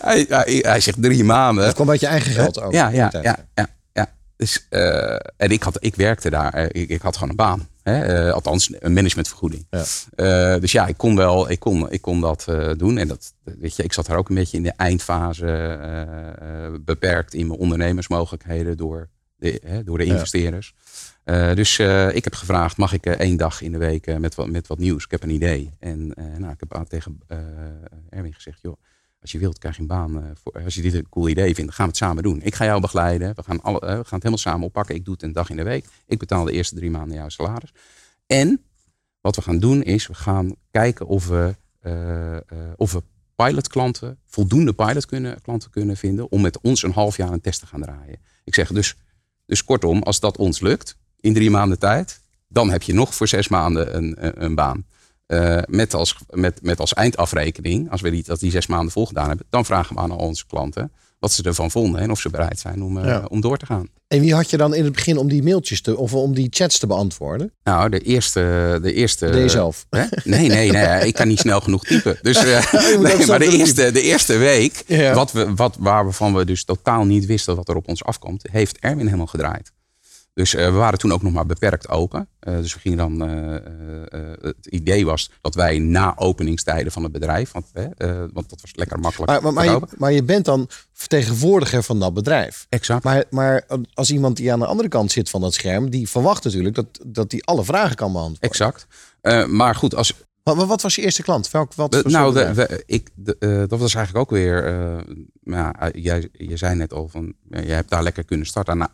hij, 0.00 0.26
hij, 0.28 0.58
hij, 0.66 0.80
zegt 0.80 1.02
drie 1.02 1.24
maanden. 1.24 1.64
Dat 1.64 1.74
kwam 1.74 1.90
uit 1.90 2.00
je 2.00 2.06
eigen 2.06 2.32
geld 2.32 2.60
ook. 2.60 2.72
Ja, 2.72 2.88
ja, 2.88 3.08
ja, 3.12 3.22
ja, 3.22 3.46
ja. 3.54 3.68
Dus, 4.44 4.66
uh, 4.70 5.14
en 5.36 5.50
ik, 5.50 5.62
had, 5.62 5.76
ik 5.80 5.94
werkte 5.94 6.30
daar. 6.30 6.58
Uh, 6.58 6.82
ik, 6.82 6.88
ik, 6.88 7.02
had 7.02 7.14
gewoon 7.14 7.28
een 7.28 7.36
baan. 7.36 7.68
Hè? 7.82 8.26
Uh, 8.26 8.32
althans, 8.32 8.72
een 8.78 8.92
managementvergoeding. 8.92 9.66
Ja. 9.70 10.58
dus 10.58 10.72
ja, 10.72 10.86
ik 10.86 10.96
kon 10.96 11.16
wel, 11.16 11.50
ik 11.50 11.60
kon, 11.60 11.90
ik 11.90 12.02
kon 12.02 12.20
dat 12.20 12.46
doen. 12.76 12.98
En 12.98 13.08
dat, 13.08 13.34
weet 13.44 13.76
je, 13.76 13.82
ik 13.82 13.92
zat 13.92 14.06
daar 14.06 14.16
ook 14.16 14.28
een 14.28 14.34
beetje 14.34 14.56
in 14.56 14.62
de 14.62 14.72
eindfase 14.76 15.48
beperkt 16.80 17.34
in 17.34 17.46
mijn 17.46 17.58
ondernemersmogelijkheden 17.58 18.76
door 18.76 19.08
de, 19.36 19.60
hè, 19.64 19.84
door 19.84 19.98
de 19.98 20.04
investeerders. 20.04 20.74
Dus 21.54 21.78
ik 22.12 22.24
heb 22.24 22.34
gevraagd, 22.34 22.76
mag 22.76 22.92
ik 22.92 23.06
één 23.06 23.36
dag 23.36 23.60
in 23.60 23.72
de 23.72 23.78
week 23.78 24.18
met, 24.18 24.34
wat, 24.34 24.48
met 24.48 24.66
wat 24.66 24.78
nieuws? 24.78 25.04
Ik 25.04 25.10
heb 25.10 25.22
een 25.22 25.30
idee. 25.30 25.70
En 25.78 26.06
nou, 26.38 26.52
ik 26.52 26.62
heb 26.68 26.84
tegen 26.88 27.20
Erwin 28.10 28.34
gezegd, 28.34 28.58
joh, 28.62 28.76
als 29.24 29.32
je 29.32 29.38
wilt 29.38 29.58
krijg 29.58 29.74
je 29.74 29.80
een 29.80 29.88
baan. 29.88 30.36
voor, 30.42 30.62
als 30.64 30.74
je 30.74 30.82
dit 30.82 30.94
een 30.94 31.08
cool 31.08 31.28
idee 31.28 31.54
vindt, 31.54 31.74
gaan 31.74 31.84
we 31.84 31.90
het 31.90 32.00
samen 32.00 32.22
doen. 32.22 32.42
Ik 32.42 32.54
ga 32.54 32.64
jou 32.64 32.80
begeleiden. 32.80 33.34
We 33.34 33.42
gaan, 33.42 33.62
alle, 33.62 33.80
we 33.80 33.86
gaan 33.86 33.96
het 33.96 34.10
helemaal 34.10 34.38
samen 34.38 34.66
oppakken. 34.66 34.94
Ik 34.94 35.04
doe 35.04 35.14
het 35.14 35.22
een 35.22 35.32
dag 35.32 35.50
in 35.50 35.56
de 35.56 35.62
week. 35.62 35.86
Ik 36.06 36.18
betaal 36.18 36.44
de 36.44 36.52
eerste 36.52 36.74
drie 36.74 36.90
maanden 36.90 37.16
jouw 37.16 37.28
salaris. 37.28 37.72
En 38.26 38.64
wat 39.20 39.36
we 39.36 39.42
gaan 39.42 39.58
doen 39.58 39.82
is, 39.82 40.06
we 40.06 40.14
gaan 40.14 40.54
kijken 40.70 41.06
of 41.06 41.28
we, 41.28 41.54
of 42.76 42.92
we 42.92 43.02
pilotklanten, 43.36 44.18
voldoende 44.26 44.72
pilotklanten 44.72 45.70
kunnen 45.70 45.96
vinden 45.96 46.30
om 46.30 46.40
met 46.40 46.60
ons 46.60 46.82
een 46.82 46.92
half 46.92 47.16
jaar 47.16 47.32
een 47.32 47.40
test 47.40 47.60
te 47.60 47.66
gaan 47.66 47.80
draaien. 47.80 48.18
Ik 48.44 48.54
zeg 48.54 48.68
dus, 48.68 48.96
dus 49.46 49.64
kortom, 49.64 50.02
als 50.02 50.20
dat 50.20 50.36
ons 50.36 50.60
lukt, 50.60 50.96
in 51.20 51.34
drie 51.34 51.50
maanden 51.50 51.78
tijd, 51.78 52.20
dan 52.48 52.70
heb 52.70 52.82
je 52.82 52.94
nog 52.94 53.14
voor 53.14 53.28
zes 53.28 53.48
maanden 53.48 53.96
een, 53.96 54.44
een, 54.44 54.54
baan. 54.54 54.86
Uh, 55.26 55.58
met, 55.66 55.94
als, 55.94 56.16
met, 56.30 56.62
met 56.62 56.80
als 56.80 56.94
eindafrekening, 56.94 57.90
als 57.90 58.00
we 58.00 58.10
die, 58.10 58.22
dat 58.24 58.40
die 58.40 58.50
zes 58.50 58.66
maanden 58.66 58.92
volgedaan 58.92 59.28
hebben, 59.28 59.46
dan 59.50 59.64
vragen 59.64 59.94
we 59.94 60.00
aan 60.00 60.10
al 60.10 60.18
onze 60.18 60.46
klanten 60.46 60.92
wat 61.24 61.32
ze 61.32 61.42
ervan 61.42 61.70
vonden 61.70 62.00
en 62.00 62.10
of 62.10 62.20
ze 62.20 62.30
bereid 62.30 62.58
zijn 62.58 62.82
om, 62.82 62.98
uh, 62.98 63.24
om 63.28 63.40
door 63.40 63.56
te 63.56 63.66
gaan. 63.66 63.88
En 64.08 64.20
wie 64.20 64.34
had 64.34 64.50
je 64.50 64.56
dan 64.56 64.74
in 64.74 64.84
het 64.84 64.92
begin 64.92 65.16
om 65.16 65.28
die 65.28 65.42
mailtjes 65.42 65.80
te, 65.82 65.96
of 65.96 66.14
om 66.14 66.34
die 66.34 66.46
chats 66.50 66.78
te 66.78 66.86
beantwoorden? 66.86 67.52
Nou, 67.62 67.88
de 67.88 68.00
eerste. 68.00 68.78
De 68.82 68.92
eerste 68.92 69.48
zelf? 69.48 69.86
Hè? 69.90 70.04
Nee, 70.24 70.48
nee, 70.48 70.70
nee, 70.70 71.06
ik 71.06 71.14
kan 71.14 71.28
niet 71.28 71.38
snel 71.38 71.60
genoeg 71.60 71.84
typen. 71.84 72.18
Dus, 72.22 72.44
uh, 72.44 72.72
nee, 73.00 73.26
maar 73.26 73.38
de 73.38 73.56
eerste, 73.58 73.92
de 73.92 74.02
eerste 74.02 74.36
week, 74.36 74.84
ja. 74.86 75.14
wat 75.14 75.32
we, 75.32 75.54
wat, 75.54 75.76
waarvan 75.78 76.34
we 76.34 76.44
dus 76.44 76.64
totaal 76.64 77.04
niet 77.04 77.26
wisten 77.26 77.56
wat 77.56 77.68
er 77.68 77.76
op 77.76 77.88
ons 77.88 78.04
afkomt, 78.04 78.44
heeft 78.50 78.78
Erwin 78.78 79.06
helemaal 79.06 79.26
gedraaid. 79.26 79.72
Dus 80.34 80.54
uh, 80.54 80.64
we 80.64 80.70
waren 80.70 80.98
toen 80.98 81.12
ook 81.12 81.22
nog 81.22 81.32
maar 81.32 81.46
beperkt 81.46 81.88
open. 81.88 82.28
Uh, 82.40 82.56
dus 82.56 82.74
we 82.74 82.80
gingen 82.80 82.98
dan. 82.98 83.30
Uh, 83.30 83.56
het 84.40 84.66
idee 84.66 85.04
was 85.04 85.30
dat 85.40 85.54
wij 85.54 85.78
na 85.78 86.16
openingstijden 86.16 86.92
van 86.92 87.02
het 87.02 87.12
bedrijf. 87.12 87.52
Want, 87.52 87.66
want 88.32 88.50
dat 88.50 88.60
was 88.60 88.70
lekker 88.74 88.98
makkelijk. 88.98 89.30
Maar, 89.30 89.42
maar, 89.42 89.52
maar, 89.52 89.64
je, 89.64 89.80
maar, 89.96 90.12
je, 90.12 90.22
bent 90.22 90.44
dan 90.44 90.68
vertegenwoordiger 90.92 91.82
van 91.82 92.00
dat 92.00 92.14
bedrijf. 92.14 92.66
Exact. 92.68 93.04
Maar, 93.04 93.24
maar 93.30 93.66
als 93.94 94.10
iemand 94.10 94.36
die 94.36 94.52
aan 94.52 94.58
de 94.58 94.66
andere 94.66 94.88
kant 94.88 95.12
zit 95.12 95.30
van 95.30 95.40
dat 95.40 95.54
scherm. 95.54 95.90
die 95.90 96.08
verwacht 96.08 96.44
natuurlijk 96.44 96.74
dat, 96.74 96.86
dat 97.06 97.30
die 97.30 97.44
alle 97.44 97.64
vragen 97.64 97.96
kan 97.96 98.12
beantwoorden. 98.12 98.50
Exact. 98.50 98.86
maar 99.50 99.74
goed, 99.74 99.94
als, 99.94 100.14
wat, 100.44 100.66
wat, 100.66 100.82
was 100.82 100.94
je 100.94 101.02
eerste 101.02 101.22
klant? 101.22 101.50
Welk, 101.50 101.74
wat 101.74 102.04
nou, 102.04 102.34
de, 102.34 102.82
ik, 102.86 103.10
de, 103.14 103.36
uh, 103.40 103.58
dat 103.68 103.78
was 103.80 103.94
eigenlijk 103.94 104.24
ook 104.24 104.38
weer. 104.38 104.74
Uh, 104.74 105.00
ja, 105.44 105.74
jij, 105.92 106.28
je 106.32 106.56
zei 106.56 106.74
net 106.74 106.92
al 106.92 107.08
van. 107.08 107.34
je 107.50 107.72
hebt 107.72 107.90
daar 107.90 108.02
lekker 108.02 108.24
kunnen 108.24 108.46
starten. 108.46 108.78
Nou, 108.78 108.90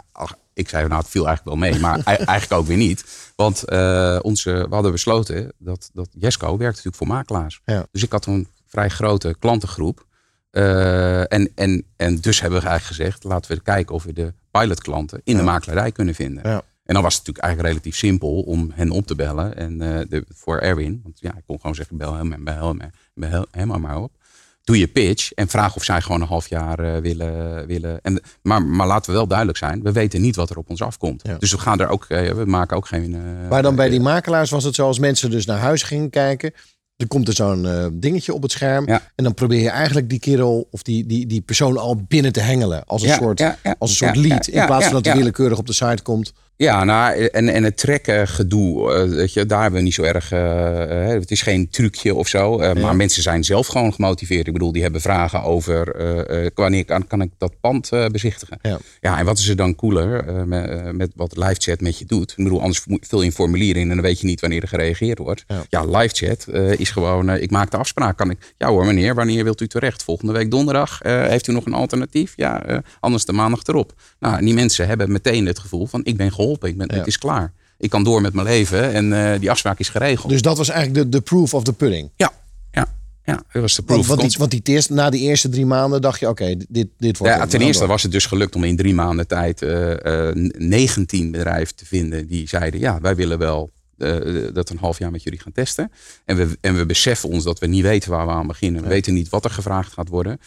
ik 0.52 0.68
zei, 0.68 0.88
nou, 0.88 1.00
het 1.00 1.10
viel 1.10 1.26
eigenlijk 1.26 1.56
wel 1.56 1.70
mee, 1.70 1.80
maar 1.80 2.00
eigenlijk 2.04 2.52
ook 2.52 2.66
weer 2.66 2.76
niet. 2.76 3.04
Want 3.36 3.70
onze, 4.22 4.50
we 4.68 4.74
hadden 4.74 4.92
besloten 4.92 5.52
dat, 5.58 5.90
dat 5.92 6.08
Jesco 6.12 6.48
werkt 6.48 6.76
natuurlijk 6.76 6.96
voor 6.96 7.06
makelaars. 7.06 7.60
Ja. 7.64 7.86
Dus 7.92 8.02
ik 8.02 8.12
had 8.12 8.26
een 8.26 8.48
vrij 8.66 8.88
grote 8.88 9.36
klantengroep. 9.38 10.06
En, 10.50 11.50
en, 11.54 11.84
en 11.96 12.20
dus 12.20 12.40
hebben 12.40 12.60
we 12.60 12.66
eigenlijk 12.66 12.96
gezegd, 12.98 13.24
laten 13.24 13.54
we 13.54 13.62
kijken 13.62 13.94
of 13.94 14.04
we 14.04 14.12
de 14.12 14.32
pilotklanten 14.50 15.20
in 15.24 15.36
de 15.36 15.42
makelaarij 15.42 15.92
kunnen 15.92 16.14
vinden. 16.14 16.48
Ja. 16.48 16.62
En 16.90 16.96
dan 16.96 17.04
was 17.04 17.14
het 17.14 17.26
natuurlijk 17.26 17.44
eigenlijk 17.44 17.74
relatief 17.74 17.96
simpel 17.96 18.40
om 18.40 18.70
hen 18.74 18.90
op 18.90 19.06
te 19.06 19.14
bellen. 19.14 19.56
En 19.56 19.82
uh, 19.82 19.98
de, 20.08 20.24
voor 20.28 20.58
Erwin, 20.58 21.00
want 21.02 21.20
ja, 21.20 21.36
ik 21.36 21.42
kon 21.46 21.60
gewoon 21.60 21.74
zeggen, 21.74 21.96
bel 21.96 22.14
hem 22.14 22.32
en 22.32 22.44
bel 22.44 22.68
hem, 22.68 22.80
en 22.80 22.92
bel 23.14 23.46
hem 23.50 23.80
maar 23.80 23.98
op 23.98 24.12
doe 24.62 24.78
je 24.78 24.88
pitch 24.88 25.32
en 25.32 25.48
vraag 25.48 25.76
of 25.76 25.84
zij 25.84 26.00
gewoon 26.00 26.20
een 26.20 26.26
half 26.26 26.48
jaar 26.48 26.80
uh, 26.80 26.96
willen. 26.96 27.66
willen. 27.66 28.00
En, 28.02 28.20
maar, 28.42 28.62
maar 28.62 28.86
laten 28.86 29.10
we 29.10 29.16
wel 29.16 29.26
duidelijk 29.26 29.58
zijn, 29.58 29.82
we 29.82 29.92
weten 29.92 30.20
niet 30.20 30.36
wat 30.36 30.50
er 30.50 30.56
op 30.56 30.70
ons 30.70 30.82
afkomt. 30.82 31.22
Dus 31.38 31.52
we 31.52 31.58
gaan 31.58 31.80
er 31.80 31.88
ook, 31.88 32.06
uh, 32.08 32.30
we 32.30 32.44
maken 32.44 32.76
ook 32.76 32.86
geen. 32.86 33.16
Maar 33.48 33.62
dan 33.62 33.74
bij 33.74 33.88
die 33.88 34.00
makelaars 34.00 34.50
was 34.50 34.64
het 34.64 34.74
zo 34.74 34.86
als 34.86 34.98
mensen 34.98 35.30
dus 35.30 35.46
naar 35.46 35.58
huis 35.58 35.82
gingen 35.82 36.10
kijken. 36.10 36.52
Er 36.96 37.08
komt 37.08 37.28
er 37.28 37.34
zo'n 37.34 37.90
dingetje 37.92 38.34
op 38.34 38.42
het 38.42 38.52
scherm. 38.52 38.86
Ja. 38.86 39.02
En 39.14 39.24
dan 39.24 39.34
probeer 39.34 39.60
je 39.60 39.70
eigenlijk 39.70 40.08
die 40.08 40.18
kerel 40.18 40.68
of 40.70 40.82
die, 40.82 41.06
die, 41.06 41.26
die 41.26 41.40
persoon 41.40 41.76
al 41.76 41.96
binnen 42.08 42.32
te 42.32 42.40
hengelen. 42.40 42.84
Als 42.86 43.02
een 43.02 43.08
ja, 43.08 43.16
soort, 43.16 43.40
als 43.78 43.90
een 43.90 43.96
soort 43.96 44.16
lead. 44.16 44.46
in 44.46 44.66
plaats 44.66 44.84
van 44.84 44.94
dat 44.94 45.04
hij 45.04 45.16
willekeurig 45.16 45.58
op 45.58 45.66
de 45.66 45.72
site 45.72 46.02
komt. 46.02 46.32
Ja, 46.60 46.84
nou, 46.84 47.24
en, 47.24 47.48
en 47.48 47.64
het 47.64 47.76
trekken 47.76 48.28
gedoe, 48.28 48.92
uh, 48.92 49.16
weet 49.16 49.32
je, 49.32 49.46
daar 49.46 49.62
hebben 49.62 49.78
we 49.78 49.84
niet 49.84 49.94
zo 49.94 50.02
erg. 50.02 50.32
Uh, 50.32 51.06
het 51.06 51.30
is 51.30 51.42
geen 51.42 51.68
trucje 51.70 52.14
of 52.14 52.28
zo. 52.28 52.58
Maar 52.58 52.96
mensen 52.96 53.22
zijn 53.22 53.44
zelf 53.44 53.66
gewoon 53.66 53.94
gemotiveerd. 53.94 54.46
Ik 54.46 54.52
bedoel, 54.52 54.72
die 54.72 54.82
hebben 54.82 55.00
vragen 55.00 55.42
over 55.42 55.96
wanneer 56.54 56.84
kan, 56.84 57.06
kan 57.06 57.22
ik 57.22 57.30
dat 57.38 57.60
pand 57.60 57.90
bezichtigen. 58.12 58.58
Ja. 58.62 58.78
ja, 59.00 59.18
en 59.18 59.24
wat 59.24 59.38
is 59.38 59.48
er 59.48 59.56
dan 59.56 59.74
cooler 59.74 60.24
met, 60.48 60.92
met 60.92 61.10
wat 61.14 61.36
LiveChat 61.36 61.80
met 61.80 61.98
je 61.98 62.04
doet? 62.04 62.30
Ik 62.30 62.44
bedoel, 62.44 62.60
anders 62.60 62.86
vul 63.00 63.20
je 63.20 63.26
een 63.26 63.32
formulier 63.32 63.76
in 63.76 63.90
en 63.90 63.96
dan 63.96 64.04
weet 64.04 64.20
je 64.20 64.26
niet 64.26 64.40
wanneer 64.40 64.62
er 64.62 64.68
gereageerd 64.68 65.18
wordt. 65.18 65.44
Ja, 65.46 65.62
ja 65.68 65.84
LiveChat 65.84 66.46
is 66.78 66.90
gewoon, 66.90 67.30
ik 67.30 67.50
maak 67.50 67.70
de 67.70 67.76
afspraak. 67.76 68.16
Kan 68.16 68.30
ik, 68.30 68.54
ja 68.58 68.68
hoor, 68.68 68.86
meneer, 68.86 69.14
wanneer 69.14 69.44
wilt 69.44 69.60
u 69.60 69.66
terecht? 69.66 70.02
Volgende 70.02 70.32
week 70.32 70.50
donderdag. 70.50 70.98
heeft 71.02 71.46
u 71.46 71.52
nog 71.52 71.66
een 71.66 71.74
alternatief? 71.74 72.32
Ja, 72.36 72.82
anders 73.00 73.24
de 73.24 73.32
maandag 73.32 73.62
erop. 73.64 73.92
Nou, 74.18 74.36
en 74.36 74.44
die 74.44 74.54
mensen 74.54 74.86
hebben 74.86 75.12
meteen 75.12 75.46
het 75.46 75.58
gevoel 75.58 75.86
van, 75.86 76.00
ik 76.04 76.16
ben 76.16 76.32
geholpen 76.32 76.48
ik 76.58 76.76
ben, 76.76 76.94
Het 76.94 77.06
is 77.06 77.18
klaar. 77.18 77.52
Ik 77.78 77.90
kan 77.90 78.04
door 78.04 78.20
met 78.20 78.32
mijn 78.32 78.46
leven 78.46 78.92
en 78.92 79.12
uh, 79.12 79.40
die 79.40 79.50
afspraak 79.50 79.78
is 79.78 79.88
geregeld. 79.88 80.32
Dus 80.32 80.42
dat 80.42 80.56
was 80.56 80.68
eigenlijk 80.68 81.02
de, 81.02 81.18
de 81.18 81.20
proof 81.22 81.54
of 81.54 81.64
the 81.64 81.72
pudding? 81.72 82.10
Ja, 82.16 82.32
ja. 82.72 82.86
Ja, 83.24 83.42
dat 83.52 83.62
was 83.62 83.74
de 83.74 83.82
proof. 83.82 84.06
Want, 84.06 84.20
want, 84.20 84.30
die, 84.30 84.38
want 84.38 84.64
die 84.64 84.96
na 84.96 85.10
die 85.10 85.20
eerste 85.20 85.48
drie 85.48 85.66
maanden 85.66 86.02
dacht 86.02 86.20
je, 86.20 86.28
oké, 86.28 86.56
dit, 86.68 86.88
dit 86.98 87.18
wordt... 87.18 87.34
Ja, 87.34 87.46
ten 87.46 87.60
eerste 87.60 87.86
was 87.86 88.02
het 88.02 88.12
dus 88.12 88.26
gelukt 88.26 88.56
om 88.56 88.64
in 88.64 88.76
drie 88.76 88.94
maanden 88.94 89.26
tijd 89.26 89.62
uh, 89.62 89.90
uh, 89.90 90.50
19 90.58 91.30
bedrijven 91.30 91.76
te 91.76 91.86
vinden 91.86 92.26
die 92.26 92.48
zeiden, 92.48 92.80
ja, 92.80 93.00
wij 93.00 93.16
willen 93.16 93.38
wel 93.38 93.70
uh, 94.00 94.48
dat 94.52 94.70
een 94.70 94.78
half 94.78 94.98
jaar 94.98 95.10
met 95.10 95.22
jullie 95.22 95.40
gaan 95.40 95.52
testen. 95.52 95.92
En 96.24 96.36
we, 96.36 96.58
en 96.60 96.76
we 96.76 96.86
beseffen 96.86 97.28
ons 97.28 97.44
dat 97.44 97.58
we 97.58 97.66
niet 97.66 97.82
weten 97.82 98.10
waar 98.10 98.26
we 98.26 98.32
aan 98.32 98.46
beginnen. 98.46 98.82
We 98.82 98.88
weten 98.88 99.14
niet 99.14 99.28
wat 99.28 99.44
er 99.44 99.50
gevraagd 99.50 99.92
gaat 99.92 100.08
worden. 100.08 100.40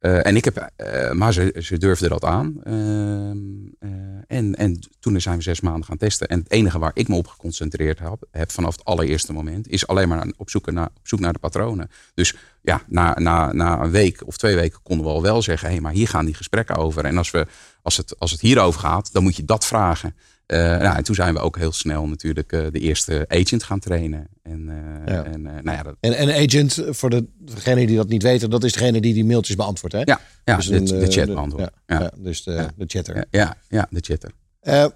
Uh, 0.00 0.26
en 0.26 0.36
ik 0.36 0.44
heb, 0.44 0.70
uh, 0.76 1.12
maar 1.12 1.32
ze, 1.32 1.56
ze 1.58 1.78
durfden 1.78 2.08
dat 2.08 2.24
aan. 2.24 2.60
Uh, 2.64 3.90
en, 4.26 4.54
en 4.54 4.78
toen 5.00 5.20
zijn 5.20 5.36
we 5.36 5.42
zes 5.42 5.60
maanden 5.60 5.84
gaan 5.84 5.96
testen. 5.96 6.28
En 6.28 6.38
het 6.38 6.50
enige 6.50 6.78
waar 6.78 6.90
ik 6.94 7.08
me 7.08 7.16
op 7.16 7.26
geconcentreerd 7.26 7.98
heb, 7.98 8.24
heb 8.30 8.50
vanaf 8.50 8.76
het 8.76 8.84
allereerste 8.84 9.32
moment, 9.32 9.68
is 9.68 9.86
alleen 9.86 10.08
maar 10.08 10.32
op 10.36 10.50
zoek 10.50 10.70
naar, 10.70 10.88
op 10.96 11.08
zoek 11.08 11.20
naar 11.20 11.32
de 11.32 11.38
patronen. 11.38 11.90
Dus 12.14 12.34
ja, 12.62 12.82
na, 12.86 13.18
na, 13.18 13.52
na 13.52 13.80
een 13.80 13.90
week 13.90 14.26
of 14.26 14.36
twee 14.36 14.54
weken 14.54 14.82
konden 14.82 15.06
we 15.06 15.12
al 15.12 15.22
wel 15.22 15.42
zeggen, 15.42 15.66
hé, 15.66 15.72
hey, 15.72 15.82
maar 15.82 15.92
hier 15.92 16.08
gaan 16.08 16.24
die 16.24 16.34
gesprekken 16.34 16.76
over. 16.76 17.04
En 17.04 17.16
als, 17.16 17.30
we, 17.30 17.46
als, 17.82 17.96
het, 17.96 18.18
als 18.18 18.30
het 18.30 18.40
hierover 18.40 18.80
gaat, 18.80 19.12
dan 19.12 19.22
moet 19.22 19.36
je 19.36 19.44
dat 19.44 19.66
vragen. 19.66 20.14
Uh, 20.52 20.58
nou, 20.58 20.96
en 20.96 21.04
toen 21.04 21.14
zijn 21.14 21.34
we 21.34 21.40
ook 21.40 21.56
heel 21.56 21.72
snel 21.72 22.06
natuurlijk 22.06 22.52
uh, 22.52 22.66
de 22.70 22.78
eerste 22.78 23.24
agent 23.28 23.62
gaan 23.62 23.78
trainen. 23.78 24.28
En, 24.42 24.68
uh, 24.68 25.14
ja. 25.14 25.24
en, 25.24 25.42
nou 25.42 25.70
ja, 25.76 25.82
dat... 25.82 25.96
en, 26.00 26.14
en 26.14 26.30
agent, 26.30 26.82
voor 26.88 27.10
de, 27.10 27.26
degenen 27.38 27.86
die 27.86 27.96
dat 27.96 28.08
niet 28.08 28.22
weten, 28.22 28.50
dat 28.50 28.64
is 28.64 28.72
degene 28.72 29.00
die 29.00 29.14
die 29.14 29.24
mailtjes 29.24 29.56
beantwoordt, 29.56 29.94
hè? 29.94 30.00
Ja, 30.04 30.20
ja 30.44 30.56
Dus 30.56 30.66
de, 30.66 30.76
een, 30.76 30.84
de 30.84 31.06
chat 31.10 31.26
de- 31.26 31.32
beantwoord. 31.32 31.70
Ja, 31.86 32.00
Ja, 32.00 32.10
dus 32.16 32.42
de, 32.42 32.66
de 32.76 32.84
chatter. 32.86 33.24
ja, 33.30 33.56
ja, 33.68 33.86
de 33.90 34.00
chatter. 34.00 34.30
Eh, 34.60 34.86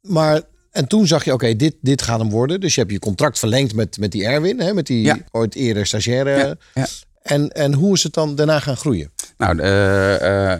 maar, 0.00 0.40
en 0.70 0.86
toen 0.86 1.06
zag 1.06 1.24
je, 1.24 1.32
oké, 1.32 1.56
dit, 1.56 1.74
dit 1.80 2.02
gaat 2.02 2.18
hem 2.18 2.30
worden. 2.30 2.60
Dus 2.60 2.74
je 2.74 2.80
hebt 2.80 2.92
je 2.92 2.98
contract 2.98 3.38
verlengd 3.38 3.74
met, 3.74 3.98
met 3.98 4.12
die 4.12 4.24
Erwin, 4.24 4.60
hè, 4.60 4.74
met 4.74 4.86
die 4.86 5.12
ooit 5.30 5.54
eerder 5.54 5.86
stagiaire. 5.86 6.58
En, 7.22 7.50
en 7.50 7.72
hoe 7.74 7.94
is 7.94 8.02
het 8.02 8.14
dan 8.14 8.34
daarna 8.34 8.58
gaan 8.60 8.76
groeien? 8.76 9.10
Nou, 9.42 9.58
eh, 9.58 10.54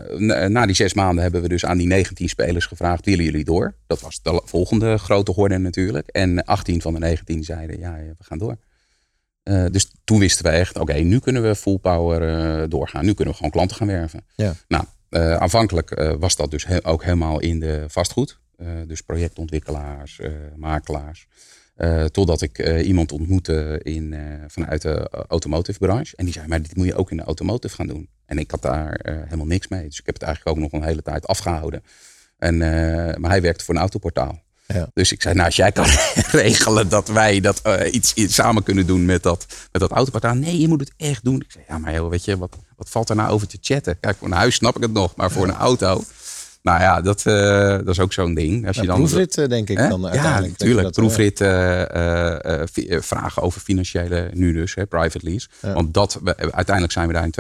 eh, 0.45 0.51
na, 0.51 0.67
die 0.67 0.75
zes 0.75 0.95
maanden 0.95 1.23
hebben 1.23 1.43
we 1.43 1.49
dus 1.49 1.65
aan 1.65 1.79
die 1.79 1.87
19 1.87 2.29
spelers 2.29 2.67
gevraagd: 2.67 3.05
willen 3.05 3.25
jullie 3.25 3.45
door? 3.45 3.75
Dat 3.87 4.01
was 4.01 4.23
de 4.23 4.43
volgende 4.45 4.99
grote 4.99 5.33
horde 5.33 5.59
natuurlijk. 5.59 6.09
En 6.09 6.45
18 6.45 6.81
van 6.81 6.93
de 6.93 6.99
19 6.99 7.45
zeiden: 7.45 7.79
ja, 7.79 7.95
we 7.95 8.25
gaan 8.25 8.39
door. 8.39 8.57
Eh, 9.43 9.65
dus 9.71 9.93
toen 10.05 10.19
wisten 10.19 10.45
we 10.45 10.51
echt: 10.51 10.79
oké, 10.79 10.93
nu 10.93 11.19
kunnen 11.19 11.43
we 11.43 11.55
full 11.55 11.79
power 11.79 12.69
doorgaan. 12.69 13.05
Nu 13.05 13.13
kunnen 13.13 13.33
we 13.33 13.37
gewoon 13.37 13.53
klanten 13.53 13.77
gaan 13.77 13.87
werven. 13.87 14.25
Ja. 14.35 14.55
Nou, 14.69 14.85
aanvankelijk 15.39 16.15
was 16.19 16.37
dat 16.37 16.51
dus 16.51 16.67
he- 16.67 16.87
ook 16.87 17.05
helemaal 17.05 17.41
in 17.41 17.61
de 17.61 17.85
vastgoed. 17.89 18.41
Dus 18.87 19.01
projectontwikkelaars, 19.01 20.21
makelaars. 20.57 21.27
Totdat 22.11 22.43
ik 22.43 22.83
iemand 22.83 23.13
ontmoette 23.13 23.81
in, 23.83 24.15
vanuit 24.47 24.83
de 24.83 25.11
automotive 25.29 25.79
branche. 25.79 26.17
En 26.17 26.25
die 26.25 26.35
zei, 26.35 26.47
maar 26.47 26.63
dit 26.63 26.77
moet 26.77 26.87
je 26.87 26.95
ook 26.95 27.11
in 27.11 27.17
de 27.17 27.23
automotive 27.23 27.75
gaan 27.75 27.87
doen. 27.87 28.09
En 28.33 28.39
ik 28.39 28.51
had 28.51 28.63
daar 28.63 28.95
eh, 28.95 29.15
helemaal 29.25 29.47
niks 29.47 29.69
mee. 29.69 29.85
Dus 29.89 29.99
ik 29.99 30.07
heb 30.07 30.15
het 30.15 30.23
eigenlijk 30.23 30.57
ook 30.57 30.63
nog 30.63 30.73
een 30.73 30.87
hele 30.87 31.03
tijd 31.03 31.27
afgehouden. 31.27 31.83
En, 32.39 32.63
eh, 32.63 33.17
maar 33.17 33.31
hij 33.31 33.43
werkte 33.43 33.65
voor 33.65 33.75
een 33.75 33.81
autoportaal. 33.81 34.43
Ja. 34.67 34.91
Dus 34.95 35.13
ik 35.13 35.23
zei, 35.23 35.35
nou 35.35 35.47
als 35.47 35.57
jij 35.57 35.73
kan 35.73 35.87
regelen 36.45 36.89
dat 36.89 37.09
wij 37.09 37.41
dat, 37.41 37.61
eh, 37.63 37.95
iets, 37.95 38.15
iets 38.15 38.35
samen 38.35 38.63
kunnen 38.63 38.87
doen 38.87 39.05
met 39.05 39.23
dat, 39.23 39.47
met 39.73 39.81
dat 39.81 39.91
autoportaal. 39.91 40.35
Nee, 40.35 40.61
je 40.61 40.69
moet 40.69 40.81
het 40.81 40.93
echt 40.97 41.25
doen. 41.25 41.41
Ik 41.41 41.51
zei, 41.51 41.65
ja 41.69 41.79
maar 41.79 41.95
joh, 41.95 42.11
weet 42.11 42.25
je, 42.25 42.39
wat, 42.39 42.57
wat 42.77 42.91
valt 42.91 43.09
er 43.09 43.17
nou 43.17 43.31
over 43.31 43.47
te 43.47 43.59
chatten? 43.61 44.01
Kijk, 44.01 44.17
voor 44.17 44.29
een 44.29 44.35
huis 44.35 44.55
snap 44.55 44.77
ik 44.77 44.83
het 44.83 44.93
nog, 44.93 45.17
maar 45.17 45.31
voor 45.31 45.49
een 45.49 45.55
auto... 45.55 46.03
Nou 46.63 46.81
ja, 46.81 47.01
dat, 47.01 47.23
dat 47.85 47.89
is 47.89 48.01
ook 48.01 48.13
zo'n 48.13 48.35
ding. 48.35 48.67
Als 48.67 48.77
je 48.77 48.87
dan 48.87 48.97
proefrit, 48.97 49.35
denk 49.35 49.69
ik 49.69 49.79
Hè? 49.79 49.89
dan 49.89 50.01
ja, 50.01 50.09
uiteindelijk. 50.09 50.45
je 50.45 50.51
natuurlijk. 50.51 50.83
dat, 50.83 50.95
Proefrit, 50.95 51.39
vragen 53.05 53.43
over 53.43 53.61
financiële, 53.61 54.31
nu 54.33 54.53
dus, 54.53 54.75
hè, 54.75 54.87
private 54.87 55.27
lease. 55.27 55.49
Ja. 55.63 55.73
Want 55.73 55.95
dat, 55.95 56.21
uiteindelijk 56.37 56.93
zijn 56.93 57.07
we 57.07 57.13
daar 57.13 57.25
in 57.25 57.31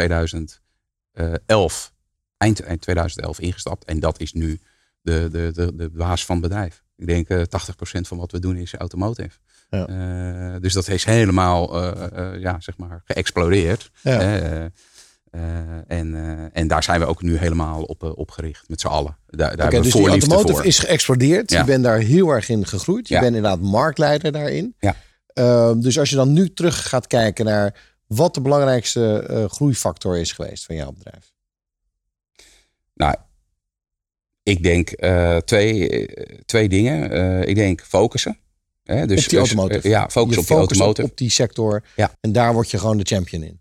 2011, 1.12 1.92
eind, 2.37 2.61
eind 2.61 2.81
2011 2.81 3.40
ingestapt. 3.40 3.85
En 3.85 4.01
dat 4.01 4.20
is 4.20 4.33
nu 4.33 4.61
de, 5.01 5.29
de, 5.33 5.51
de, 5.53 5.75
de 5.77 5.90
baas 5.90 6.25
van 6.25 6.37
het 6.37 6.48
bedrijf. 6.48 6.83
Ik 6.96 7.07
denk 7.07 7.29
eh 7.29 7.38
80% 7.38 7.44
van 8.01 8.18
wat 8.18 8.33
we 8.33 8.38
doen 8.38 8.57
is 8.57 8.75
automotive. 8.75 9.38
Ja. 9.70 9.87
Eh, 9.87 10.61
dus 10.61 10.72
dat 10.72 10.88
is 10.88 11.05
helemaal, 11.05 11.83
eh, 11.83 12.33
eh, 12.35 12.40
ja, 12.40 12.61
zeg 12.61 12.77
maar, 12.77 13.03
geëxplodeerd. 13.05 13.90
Ja. 14.03 14.20
Eh, 14.20 14.64
eh, 15.33 15.40
en, 15.87 16.14
eh, 16.14 16.61
en 16.61 16.68
daar 16.68 16.83
zijn 16.83 17.01
we 17.01 17.07
ook 17.07 17.22
nu 17.22 17.37
helemaal 17.37 17.83
op, 17.83 18.03
eh, 18.03 18.16
op 18.16 18.31
gericht, 18.31 18.68
met 18.68 18.81
z'n 18.81 18.87
allen. 18.87 19.16
Daar, 19.27 19.57
daar 19.57 19.70
we 19.70 19.81
dus 19.81 19.92
die 19.92 20.09
automotive 20.09 20.55
voor. 20.55 20.64
is 20.64 20.79
geëxplodeerd. 20.79 21.51
Ja. 21.51 21.59
Je 21.59 21.64
bent 21.64 21.85
daar 21.85 21.98
heel 21.98 22.29
erg 22.29 22.48
in 22.48 22.66
gegroeid. 22.66 23.09
Je 23.09 23.14
bent 23.14 23.27
inderdaad 23.37 23.61
marktleider 23.61 24.33
daarin. 24.33 24.75
Ja. 24.79 24.96
Ehm, 25.27 25.81
dus 25.81 25.98
als 25.98 26.11
je 26.11 26.16
dan 26.16 26.33
nu 26.33 26.53
terug 26.53 26.88
gaat 26.88 27.07
kijken 27.07 27.44
naar 27.44 27.91
wat 28.14 28.35
de 28.35 28.40
belangrijkste 28.40 29.27
eh, 29.29 29.44
groeifactor 29.44 30.18
is 30.18 30.33
geweest 30.33 30.64
van 30.64 30.75
jouw 30.75 30.92
bedrijf. 30.92 31.33
Nou, 32.94 33.14
ik 34.42 34.62
denk 34.62 34.90
eh, 34.90 35.37
twee, 35.37 35.88
eh, 35.88 36.38
twee 36.44 36.68
dingen. 36.68 37.48
Ik 37.48 37.55
denk 37.55 37.81
focussen. 37.81 38.38
Hè, 38.85 39.07
dus, 39.07 39.25
op 39.25 39.31
die 39.31 39.38
dus, 39.38 39.48
automotive. 39.48 39.88
ja, 39.88 40.11
focus 40.11 40.35
Je 40.35 40.40
op 40.40 40.46
die 40.46 40.57
automotive. 40.57 41.09
Op 41.09 41.16
die 41.16 41.31
sector. 41.31 41.83
Ja. 41.96 42.16
En 42.20 42.33
daar 42.33 42.53
word 42.53 42.70
je 42.70 42.79
gewoon 42.79 42.96
de 42.96 43.05
champion 43.05 43.42
in. 43.42 43.61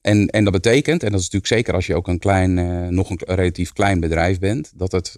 En, 0.00 0.26
en 0.26 0.44
dat 0.44 0.52
betekent, 0.52 1.02
en 1.02 1.10
dat 1.10 1.20
is 1.20 1.30
natuurlijk 1.30 1.52
zeker 1.52 1.74
als 1.74 1.86
je 1.86 1.94
ook 1.94 2.08
een 2.08 2.18
klein, 2.18 2.94
nog 2.94 3.10
een 3.10 3.20
relatief 3.24 3.72
klein 3.72 4.00
bedrijf 4.00 4.38
bent, 4.38 4.72
dat 4.74 4.92
het 4.92 5.16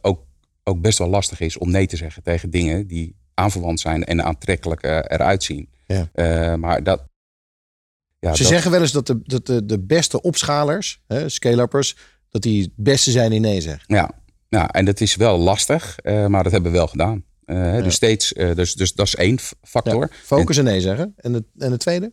ook, 0.00 0.24
ook 0.64 0.80
best 0.80 0.98
wel 0.98 1.08
lastig 1.08 1.40
is 1.40 1.58
om 1.58 1.70
nee 1.70 1.86
te 1.86 1.96
zeggen 1.96 2.22
tegen 2.22 2.50
dingen 2.50 2.86
die 2.86 3.16
aanverwant 3.34 3.80
zijn 3.80 4.04
en 4.04 4.24
aantrekkelijk 4.24 4.82
eruit 4.82 5.42
zien. 5.42 5.68
Ja. 5.86 6.56
Maar 6.56 6.82
dat. 6.82 7.09
Ja, 8.20 8.34
Ze 8.34 8.42
dat- 8.42 8.52
zeggen 8.52 8.70
wel 8.70 8.80
eens 8.80 8.92
dat 8.92 9.06
de, 9.06 9.20
dat 9.22 9.46
de, 9.46 9.64
de 9.66 9.80
beste 9.80 10.22
opschalers, 10.22 11.02
hè, 11.06 11.28
scale-uppers, 11.28 11.96
dat 12.30 12.42
die 12.42 12.62
het 12.62 12.70
beste 12.76 13.10
zijn 13.10 13.32
in 13.32 13.40
nee 13.40 13.60
zeggen. 13.60 13.94
Ja, 13.94 14.10
nou, 14.48 14.68
en 14.72 14.84
dat 14.84 15.00
is 15.00 15.16
wel 15.16 15.38
lastig, 15.38 15.98
eh, 15.98 16.26
maar 16.26 16.42
dat 16.42 16.52
hebben 16.52 16.70
we 16.72 16.76
wel 16.76 16.86
gedaan. 16.86 17.24
Eh, 17.44 17.82
Dus 17.82 17.94
steeds, 17.94 18.32
eh, 18.32 18.54
dus, 18.54 18.74
dus 18.74 18.92
dat 18.94 19.06
is 19.06 19.14
één 19.14 19.38
factor. 19.62 20.00
Ja, 20.10 20.16
focus 20.22 20.56
en 20.56 20.64
nee 20.64 20.80
zeggen. 20.80 21.14
En 21.16 21.32
de, 21.32 21.44
en 21.58 21.70
de 21.70 21.76
tweede? 21.76 22.12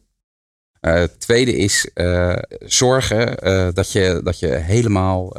Het 0.79 1.19
tweede 1.19 1.55
is 1.55 1.89
zorgen 2.59 3.35
dat, 3.73 3.91
je, 3.91 4.21
dat 4.23 4.39
je 4.39 4.47
helemaal 4.47 5.35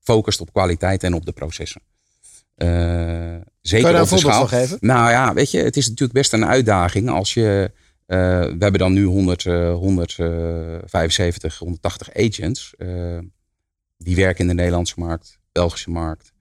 focust 0.00 0.40
op 0.40 0.52
kwaliteit 0.52 1.02
en 1.02 1.14
op 1.14 1.26
de 1.26 1.32
processen. 1.32 1.82
Eh, 2.54 2.68
Kan 2.68 3.42
zeker 3.60 3.86
je 3.86 3.92
daar 3.92 4.00
een 4.00 4.06
voorbeeld 4.06 4.34
van 4.34 4.48
geven? 4.48 4.76
Nou 4.80 5.10
ja, 5.10 5.34
weet 5.34 5.50
je, 5.50 5.58
het 5.62 5.76
is 5.76 5.88
natuurlijk 5.88 6.18
best 6.18 6.32
een 6.32 6.46
uitdaging 6.46 7.10
als 7.10 7.34
je. 7.34 7.70
Eh, 8.06 8.18
we 8.40 8.56
hebben 8.58 8.78
dan 8.78 8.92
nu 8.92 9.04
100, 9.04 9.46
eh, 9.46 9.74
175, 9.74 11.58
180 11.58 12.14
agents. 12.14 12.74
eh, 12.78 13.18
die 13.98 14.16
werken 14.16 14.40
in 14.40 14.48
de 14.48 14.54
Nederlandse 14.54 14.94
markt, 14.96 15.38
Belgische 15.52 15.90
markt, 15.90 16.32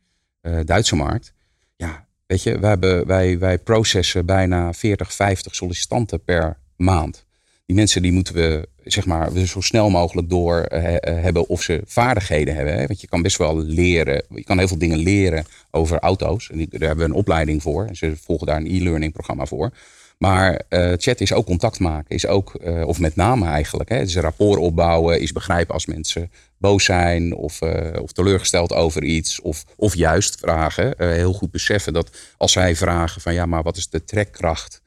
eh, 0.41 0.59
Duitse 0.65 0.95
markt. 0.95 1.33
Ja, 1.75 2.07
weet 2.27 2.43
je, 2.43 2.59
wij, 2.59 2.69
hebben, 2.69 3.07
wij, 3.07 3.39
wij 3.39 3.57
processen 3.57 4.25
bijna 4.25 4.73
40, 4.73 5.13
50 5.13 5.55
sollicitanten 5.55 6.23
per 6.23 6.57
maand. 6.75 7.25
Die 7.65 7.75
mensen 7.75 8.01
die 8.01 8.11
moeten 8.11 8.33
we, 8.33 8.67
zeg 8.83 9.05
maar, 9.05 9.31
zo 9.37 9.61
snel 9.61 9.89
mogelijk 9.89 10.29
door 10.29 10.65
hebben 11.01 11.47
of 11.47 11.61
ze 11.61 11.81
vaardigheden 11.85 12.55
hebben. 12.55 12.73
Hè? 12.73 12.87
Want 12.87 13.01
je 13.01 13.07
kan 13.07 13.21
best 13.21 13.37
wel 13.37 13.57
leren, 13.57 14.23
je 14.29 14.43
kan 14.43 14.57
heel 14.57 14.67
veel 14.67 14.77
dingen 14.77 14.97
leren 14.97 15.45
over 15.71 15.99
auto's. 15.99 16.49
En 16.49 16.57
daar 16.57 16.67
hebben 16.69 16.97
we 16.97 17.11
een 17.11 17.19
opleiding 17.19 17.61
voor. 17.61 17.85
En 17.85 17.95
ze 17.95 18.15
volgen 18.17 18.47
daar 18.47 18.57
een 18.57 18.67
e-learning 18.67 19.13
programma 19.13 19.45
voor. 19.45 19.71
Maar 20.17 20.61
eh, 20.69 20.91
chat 20.97 21.21
is 21.21 21.33
ook 21.33 21.45
contact 21.45 21.79
maken, 21.79 22.15
is 22.15 22.27
ook, 22.27 22.55
eh, 22.55 22.87
of 22.87 22.99
met 22.99 23.15
name 23.15 23.45
eigenlijk, 23.47 23.89
hè, 23.89 23.99
is 24.01 24.15
een 24.15 24.21
rapport 24.21 24.59
opbouwen, 24.59 25.21
is 25.21 25.31
begrijpen 25.31 25.73
als 25.73 25.85
mensen 25.85 26.31
boos 26.57 26.83
zijn 26.83 27.35
of, 27.35 27.61
eh, 27.61 28.01
of 28.01 28.11
teleurgesteld 28.11 28.73
over 28.73 29.03
iets, 29.03 29.41
of, 29.41 29.63
of 29.75 29.95
juist 29.95 30.39
vragen. 30.39 30.93
heel 30.97 31.33
goed 31.33 31.51
beseffen 31.51 31.93
dat 31.93 32.09
als 32.37 32.51
zij 32.51 32.75
vragen 32.75 33.21
van 33.21 33.33
ja, 33.33 33.45
maar 33.45 33.63
wat 33.63 33.77
is 33.77 33.89
de 33.89 34.03
trekkracht 34.03 34.81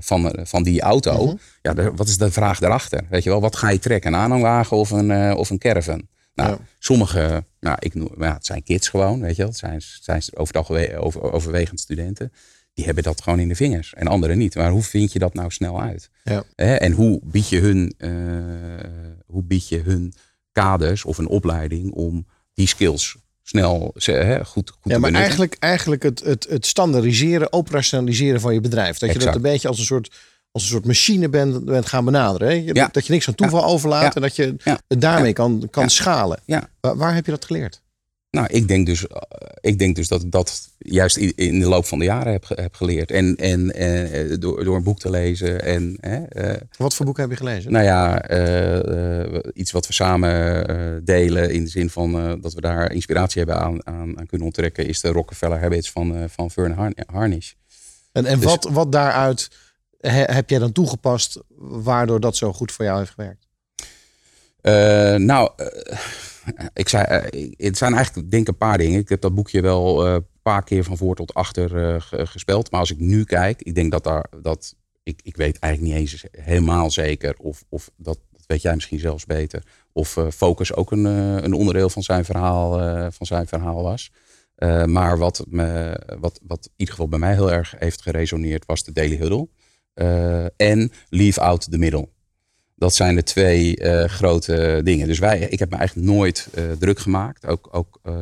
van, 0.00 0.34
van 0.42 0.62
die 0.62 0.80
auto? 0.80 1.24
Mhm. 1.26 1.36
Ja, 1.62 1.74
de- 1.74 1.92
wat 1.94 2.08
is 2.08 2.16
de 2.18 2.30
vraag 2.30 2.58
daarachter? 2.58 3.00
Weet 3.10 3.22
je 3.22 3.30
wel, 3.30 3.40
wat 3.40 3.56
ga 3.56 3.68
je 3.70 3.78
trekken? 3.78 4.12
Een 4.12 4.18
aanhangwagen 4.20 4.76
of 4.76 4.90
een, 4.90 5.34
of 5.36 5.50
een 5.50 5.58
caravan? 5.58 6.08
Nou, 6.34 6.50
Ja. 6.50 6.58
sommige, 6.78 7.44
nou, 7.60 7.76
ik 7.80 7.94
noem, 7.94 8.10
ja, 8.18 8.32
het 8.34 8.46
zijn 8.46 8.62
kids 8.62 8.88
gewoon, 8.88 9.20
weet 9.20 9.36
je 9.36 9.42
wel. 9.42 9.50
Het 9.50 9.58
zijn, 9.58 9.80
zijn 10.00 10.22
over 10.34 10.54
het 10.54 10.56
algemeen 10.56 10.96
over, 10.98 11.32
overwegend 11.32 11.80
studenten. 11.80 12.32
Die 12.74 12.84
hebben 12.84 13.04
dat 13.04 13.20
gewoon 13.22 13.38
in 13.38 13.48
de 13.48 13.54
vingers 13.54 13.94
en 13.94 14.06
anderen 14.06 14.38
niet. 14.38 14.54
Maar 14.54 14.70
hoe 14.70 14.82
vind 14.82 15.12
je 15.12 15.18
dat 15.18 15.34
nou 15.34 15.50
snel 15.50 15.80
uit? 15.82 16.10
Ja. 16.24 16.44
En 16.54 16.92
hoe 16.92 17.20
bied 17.22 17.48
je 17.48 17.58
hun, 17.58 17.94
eh, 17.98 18.10
hoe 19.26 19.42
bied 19.42 19.68
je 19.68 19.78
hun 19.78 20.12
kaders 20.52 21.04
of 21.04 21.18
een 21.18 21.28
opleiding 21.28 21.92
om 21.92 22.26
die 22.54 22.66
skills 22.68 23.16
snel 23.42 23.94
hè, 23.94 24.44
goed, 24.44 24.70
goed 24.70 24.78
Ja, 24.82 24.94
te 24.94 25.00
maar 25.00 25.12
eigenlijk, 25.12 25.56
eigenlijk 25.58 26.02
het, 26.02 26.20
het, 26.20 26.46
het 26.48 26.66
standaardiseren, 26.66 27.52
operationaliseren 27.52 28.40
van 28.40 28.54
je 28.54 28.60
bedrijf. 28.60 28.98
Dat 28.98 29.12
je 29.12 29.18
dat 29.18 29.34
een 29.34 29.42
beetje 29.42 29.68
als 29.68 29.78
een 29.78 29.84
soort, 29.84 30.10
als 30.50 30.62
een 30.62 30.68
soort 30.68 30.84
machine 30.84 31.28
bent, 31.28 31.64
bent 31.64 31.86
gaan 31.86 32.04
benaderen. 32.04 32.48
Hè? 32.48 32.54
Ja. 32.72 32.88
Dat 32.92 33.06
je 33.06 33.12
niks 33.12 33.28
aan 33.28 33.34
toeval 33.34 33.64
overlaat 33.64 34.02
Ja. 34.02 34.14
en 34.14 34.22
dat 34.22 34.36
je 34.36 34.54
het 34.88 35.00
daarmee 35.00 35.32
kan, 35.32 35.68
kan 35.70 35.90
schalen. 35.90 36.40
Ja. 36.44 36.68
Waar, 36.80 36.96
waar 36.96 37.14
heb 37.14 37.24
je 37.24 37.30
dat 37.30 37.44
geleerd? 37.44 37.82
Nou, 38.30 38.46
ik 38.50 38.68
denk 38.68 38.86
dus, 38.86 39.06
eh, 39.06 39.16
ik 39.60 39.78
denk 39.78 39.96
dus 39.96 40.08
dat 40.08 40.22
ik 40.22 40.30
dat 40.30 40.68
juist 40.78 41.16
in 41.16 41.60
de 41.60 41.68
loop 41.68 41.84
van 41.86 41.98
de 41.98 42.04
jaren 42.04 42.32
heb, 42.32 42.44
heb 42.48 42.74
geleerd. 42.74 43.10
En, 43.10 43.36
en 43.36 43.70
eh, 43.74 44.36
door, 44.38 44.64
door 44.64 44.76
een 44.76 44.82
boek 44.82 44.98
te 44.98 45.10
lezen. 45.10 45.62
En, 45.62 45.96
hè, 46.00 46.24
eh, 46.24 46.60
Wat 46.76 46.94
voor 46.94 47.06
boek 47.06 47.16
heb 47.16 47.30
je 47.30 47.36
gelezen? 47.36 47.72
nou 47.72 47.84
ja, 47.84 48.30
iets 49.52 49.70
wat 49.70 49.86
we 49.86 49.92
samen 49.92 51.04
delen. 51.04 51.50
In 51.52 51.64
de 51.64 51.70
zin 51.70 51.90
van 51.90 52.40
dat 52.40 52.54
we 52.54 52.60
daar 52.60 52.92
inspiratie 52.92 53.38
hebben 53.42 53.60
aan, 53.60 53.86
aan, 53.86 54.18
aan 54.18 54.26
kunnen 54.26 54.46
onttrekken. 54.46 54.86
Is 54.86 55.00
de 55.00 55.08
Rockefeller 55.08 55.60
Habits 55.60 55.90
van, 55.90 56.28
van 56.30 56.50
Vern 56.50 56.72
Har- 56.72 56.92
Harnish. 57.06 57.52
En, 58.12 58.26
en 58.26 58.36
Dus- 58.40 58.44
wat, 58.44 58.68
wat 58.72 58.92
daaruit 58.92 59.50
he- 60.00 60.32
heb 60.34 60.50
jij 60.50 60.58
dan 60.58 60.72
toegepast 60.72 61.40
waardoor 61.58 62.20
dat 62.20 62.36
zo 62.36 62.52
goed 62.52 62.72
voor 62.72 62.84
jou 62.84 62.98
heeft 62.98 63.10
gewerkt? 63.10 63.46
Eh, 64.62 65.14
nou, 65.14 65.50
eh, 65.56 65.98
ik 66.72 66.88
zei, 66.88 67.04
eh, 67.04 67.50
het 67.56 67.76
zijn 67.76 67.94
eigenlijk 67.94 68.30
denk 68.30 68.48
een 68.48 68.56
paar 68.56 68.78
dingen. 68.78 69.00
Ik 69.00 69.08
heb 69.08 69.20
dat 69.20 69.34
boekje 69.34 69.60
wel 69.60 70.06
een 70.06 70.26
paar 70.42 70.64
keer 70.64 70.84
van 70.84 70.96
voor 70.96 71.14
tot 71.14 71.34
achter 71.34 72.00
ge- 72.02 72.26
gespeld. 72.26 72.70
Maar 72.70 72.80
als 72.80 72.90
ik 72.90 72.98
nu 72.98 73.24
kijk, 73.24 73.62
ik 73.62 73.74
denk 73.74 73.92
dat 73.92 74.04
daar 74.04 74.24
dat 74.42 74.76
ik, 75.02 75.20
ik 75.22 75.36
weet 75.36 75.58
eigenlijk 75.58 75.94
niet 75.94 76.02
eens 76.02 76.24
helemaal 76.30 76.90
zeker 76.90 77.34
of, 77.38 77.64
of 77.68 77.90
dat, 77.96 78.18
dat 78.32 78.44
weet 78.46 78.62
jij 78.62 78.74
misschien 78.74 78.98
zelfs 78.98 79.26
beter. 79.26 79.62
Of 79.92 80.16
focus 80.34 80.74
ook 80.74 80.90
een, 80.92 81.04
een 81.04 81.52
onderdeel 81.52 81.90
van 81.90 82.02
zijn 82.02 82.24
verhaal, 82.24 82.78
van 83.12 83.26
zijn 83.26 83.46
verhaal 83.46 83.82
was. 83.82 84.12
Maar 84.86 85.18
wat, 85.18 85.44
me, 85.48 86.00
wat, 86.20 86.40
wat 86.46 86.64
in 86.66 86.72
ieder 86.76 86.94
geval 86.94 87.08
bij 87.08 87.18
mij 87.18 87.34
heel 87.34 87.52
erg 87.52 87.74
heeft 87.78 88.02
geresoneerd 88.02 88.66
was 88.66 88.84
de 88.84 88.92
Daily 88.92 89.16
Huddle. 89.16 89.48
En 90.56 90.92
Leave 91.08 91.40
Out 91.40 91.70
the 91.70 91.78
Middle. 91.78 92.08
Dat 92.80 92.94
zijn 92.94 93.14
de 93.14 93.22
twee 93.22 93.76
eh, 93.76 94.04
grote 94.04 94.80
dingen. 94.84 95.06
Dus 95.06 95.18
wij, 95.18 95.38
ik 95.38 95.58
heb 95.58 95.70
me 95.70 95.76
eigenlijk 95.76 96.08
nooit 96.08 96.48
eh, 96.54 96.64
druk 96.78 96.98
gemaakt. 96.98 97.46
Ook, 97.46 97.68
ook 97.72 97.98
eh, 98.02 98.12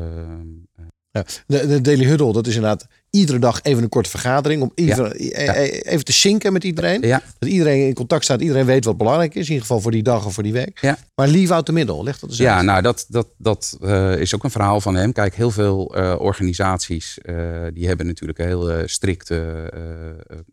Ja. 1.11 1.25
De, 1.47 1.67
de 1.67 1.81
Daily 1.81 2.05
Huddle, 2.05 2.33
dat 2.33 2.47
is 2.47 2.55
inderdaad 2.55 2.87
iedere 3.11 3.39
dag 3.39 3.63
even 3.63 3.83
een 3.83 3.89
korte 3.89 4.11
vergadering. 4.11 4.63
Om 4.63 4.73
ieder, 4.75 5.13
e- 5.21 5.29
e- 5.33 5.81
even 5.81 6.05
te 6.05 6.13
synken 6.13 6.53
met 6.53 6.65
iedereen. 6.65 7.01
ja, 7.03 7.23
Dat 7.39 7.49
iedereen 7.49 7.87
in 7.87 7.95
contact 7.95 8.25
staat. 8.25 8.41
Iedereen 8.41 8.67
weet 8.67 8.85
wat 8.85 8.97
belangrijk 8.97 9.35
is. 9.35 9.43
In 9.47 9.49
ieder 9.53 9.61
geval 9.67 9.81
voor 9.81 9.91
die 9.91 10.03
dag 10.03 10.27
of 10.27 10.35
voor 10.35 10.43
die 10.43 10.53
week. 10.53 10.95
Maar 11.15 11.29
leave 11.29 11.55
out 11.55 11.67
the 11.67 11.73
middle. 11.73 12.03
Leg 12.03 12.19
dat 12.19 12.31
eens 12.31 12.39
Ja, 12.39 12.57
uit. 12.57 12.65
nou 12.65 12.83
dat, 12.83 13.07
dat, 13.09 13.27
dat 13.39 13.79
eh, 13.83 14.17
is 14.21 14.35
ook 14.35 14.45
een 14.45 14.51
verhaal 14.51 14.81
van 14.81 14.95
hem. 14.95 15.13
Kijk, 15.13 15.35
heel 15.35 15.51
veel 15.51 15.95
eh, 15.95 16.15
organisaties 16.19 17.19
eh, 17.23 17.37
die 17.75 17.87
hebben 17.87 18.07
natuurlijk 18.07 18.39
heel 18.39 18.71
eh, 18.71 18.83
strikte 18.87 19.37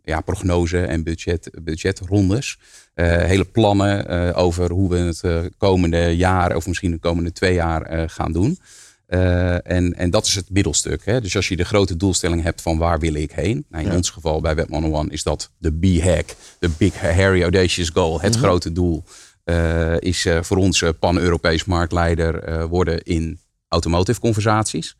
ja, 0.03 0.21
prognose 0.21 0.79
en 0.81 1.03
budget, 1.03 1.49
budgetrondes. 1.61 2.57
Hele 2.95 3.45
plannen 3.45 4.33
over 4.35 4.71
hoe 4.71 4.89
we 4.89 4.97
het 4.97 5.49
komende 5.57 6.15
jaar 6.15 6.55
of 6.55 6.67
misschien 6.67 6.91
de 6.91 6.97
komende 6.99 7.31
twee 7.31 7.53
jaar 7.53 8.09
gaan 8.09 8.31
doen. 8.31 8.59
Eh, 9.07 9.71
en, 9.71 9.95
en 9.95 10.09
dat 10.09 10.25
is 10.25 10.35
het 10.35 10.49
middelstuk. 10.49 11.05
Hè? 11.05 11.21
Dus 11.21 11.35
als 11.35 11.47
je 11.47 11.55
de 11.55 11.65
grote 11.65 11.97
doelstelling 11.97 12.43
hebt 12.43 12.61
van 12.61 12.77
waar 12.77 12.99
wil 12.99 13.13
ik 13.13 13.31
heen. 13.31 13.65
Nou, 13.69 13.83
in 13.83 13.89
Ja. 13.89 13.95
ons 13.95 14.09
geval 14.09 14.41
bij 14.41 14.55
Web 14.55 14.69
101 14.69 15.09
is 15.09 15.23
dat 15.23 15.51
de 15.57 15.71
B-hack. 15.71 16.35
De 16.59 16.69
Big 16.77 16.99
Hairy 16.99 17.41
Audacious 17.41 17.89
Goal. 17.89 18.21
Het 18.21 18.35
grote 18.35 18.71
doel 18.71 19.03
eh, 19.43 19.99
is 19.99 20.25
eh, 20.25 20.41
voor 20.41 20.57
ons 20.57 20.83
pan-Europees 20.99 21.65
marktleider 21.65 22.67
worden 22.67 23.03
in 23.03 23.39
automotive 23.67 24.19
conversaties. 24.19 24.95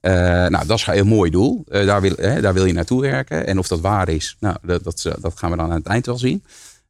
Nou, 0.00 0.66
dat 0.66 0.78
is 0.78 0.86
een 0.86 0.92
heel 0.92 1.04
mooi 1.04 1.30
doel. 1.30 1.64
Daar, 1.68 2.00
wil, 2.00 2.14
hè, 2.16 2.40
daar 2.40 2.54
wil 2.54 2.64
je 2.64 2.72
naartoe 2.72 3.00
werken. 3.00 3.46
En 3.46 3.58
of 3.58 3.68
dat 3.68 3.80
waar 3.80 4.08
is, 4.08 4.36
nou, 4.40 4.56
dat, 4.62 4.84
dat, 4.84 5.02
dat 5.20 5.38
gaan 5.38 5.50
we 5.50 5.56
dan 5.56 5.70
aan 5.70 5.76
het 5.78 5.86
eind 5.86 6.06
wel 6.06 6.18
zien. 6.18 6.44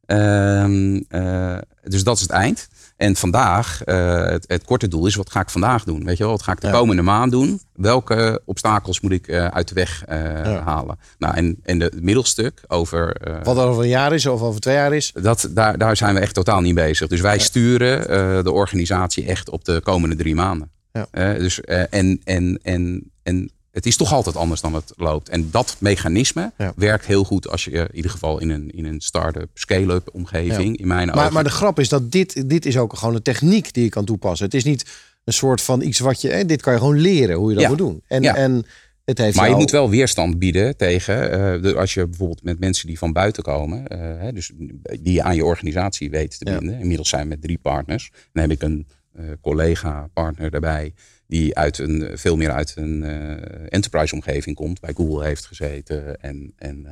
Ehm, 0.05 1.01
eh, 1.07 1.57
dus 1.83 2.03
dat 2.03 2.15
is 2.15 2.21
het 2.21 2.31
eind. 2.31 2.67
En 2.99 3.15
vandaag, 3.15 3.83
eh, 3.83 4.25
het, 4.25 4.45
het 4.47 4.63
korte 4.63 4.87
doel 4.87 5.05
is, 5.05 5.15
wat 5.15 5.31
ga 5.31 5.39
ik 5.39 5.49
vandaag 5.49 5.83
doen? 5.83 6.05
Weet 6.05 6.17
je 6.17 6.23
wel, 6.23 6.31
wat 6.31 6.41
ga 6.43 6.51
ik 6.51 6.61
de 6.61 6.67
Ja. 6.67 6.73
komende 6.73 7.01
maand 7.01 7.31
doen? 7.31 7.61
Welke 7.73 8.41
obstakels 8.45 8.99
moet 8.99 9.11
ik 9.11 9.27
eh, 9.27 9.45
uit 9.47 9.67
de 9.67 9.73
weg 9.73 10.03
eh, 10.05 10.17
Ja. 10.23 10.63
halen? 10.63 10.99
Nou, 11.17 11.35
en, 11.35 11.59
en 11.63 11.79
de, 11.79 11.85
het 11.85 12.03
middelstuk 12.03 12.63
over... 12.67 13.15
Wat 13.43 13.57
er 13.57 13.63
over 13.63 13.83
een 13.83 13.89
jaar 13.89 14.13
is 14.13 14.25
of 14.25 14.41
over 14.41 14.59
twee 14.59 14.75
jaar 14.75 14.93
is. 14.93 15.11
dat, 15.21 15.49
daar, 15.51 15.77
daar 15.77 15.97
zijn 15.97 16.13
we 16.15 16.19
echt 16.19 16.33
totaal 16.33 16.61
niet 16.61 16.75
bezig. 16.75 17.07
Dus 17.07 17.21
wij 17.21 17.39
sturen 17.39 18.43
de 18.43 18.51
organisatie 18.51 19.25
echt 19.25 19.49
op 19.49 19.65
de 19.65 19.81
komende 19.83 20.15
drie 20.15 20.35
maanden. 20.35 20.71
Ja. 20.91 21.33
Dus, 21.33 21.61
en, 21.61 22.21
en, 22.23 22.59
en, 22.63 23.11
en 23.23 23.51
het 23.71 23.85
is 23.85 23.97
toch 23.97 24.13
altijd 24.13 24.35
anders 24.35 24.61
dan 24.61 24.73
het 24.73 24.93
loopt. 24.95 25.29
En 25.29 25.47
dat 25.51 25.75
mechanisme 25.79 26.51
Ja. 26.57 26.73
werkt 26.75 27.05
heel 27.05 27.23
goed 27.23 27.47
als 27.49 27.63
je 27.63 27.71
in 27.71 27.95
ieder 27.95 28.11
geval 28.11 28.39
in 28.39 28.49
een, 28.49 28.69
in 28.71 28.85
een 28.85 29.01
start-up, 29.01 29.49
scale-up 29.53 30.09
omgeving, 30.13 30.77
in 30.77 30.87
mijn 30.87 31.07
Maar, 31.07 31.17
ogen. 31.17 31.33
maar 31.33 31.43
de 31.43 31.49
grap 31.49 31.79
is 31.79 31.89
dat 31.89 32.11
dit, 32.11 32.49
dit 32.49 32.65
is 32.65 32.77
ook 32.77 32.97
gewoon 32.97 33.15
een 33.15 33.21
techniek 33.21 33.73
die 33.73 33.83
je 33.83 33.89
kan 33.89 34.05
toepassen. 34.05 34.45
Het 34.45 34.55
is 34.55 34.63
niet 34.63 34.85
een 35.23 35.33
soort 35.33 35.61
van 35.61 35.81
iets 35.81 35.99
wat 35.99 36.21
je... 36.21 36.45
dit 36.45 36.61
kan 36.61 36.73
je 36.73 36.79
gewoon 36.79 36.99
leren 36.99 37.35
hoe 37.35 37.49
je 37.49 37.53
dat 37.53 37.63
Ja. 37.63 37.69
moet 37.69 37.77
doen. 37.77 38.01
En, 38.07 38.23
en 38.23 38.65
het 39.05 39.17
heeft 39.17 39.35
Maar 39.35 39.49
je 39.49 39.55
moet 39.55 39.71
wel 39.71 39.89
weerstand 39.89 40.39
bieden 40.39 40.77
tegen, 40.77 41.31
eh, 41.63 41.75
als 41.75 41.93
je 41.93 42.07
bijvoorbeeld 42.07 42.43
met 42.43 42.59
mensen 42.59 42.87
die 42.87 42.97
van 42.97 43.13
buiten 43.13 43.43
komen, 43.43 43.87
eh, 43.87 44.33
dus 44.33 44.51
die 44.99 45.13
je 45.13 45.23
aan 45.23 45.35
je 45.35 45.45
organisatie 45.45 46.09
weet 46.09 46.37
te 46.37 46.45
binden. 46.45 46.79
Inmiddels 46.79 47.09
zijn 47.09 47.23
we 47.23 47.27
met 47.29 47.41
drie 47.41 47.57
partners. 47.57 48.11
Dan 48.33 48.41
heb 48.43 48.51
ik 48.51 48.61
een 48.61 48.87
eh, 49.13 49.25
collega-partner 49.41 50.51
daarbij, 50.51 50.93
die 51.29 51.57
uit 51.57 51.77
een, 51.77 52.09
veel 52.13 52.35
meer 52.37 52.51
uit 52.51 52.73
een 52.75 53.03
eh, 53.03 53.65
enterprise-omgeving 53.69 54.55
komt, 54.55 54.79
bij 54.79 54.93
Google 54.95 55.25
heeft 55.25 55.45
gezeten. 55.45 56.21
En, 56.21 56.53
en 56.57 56.85
eh, 56.85 56.91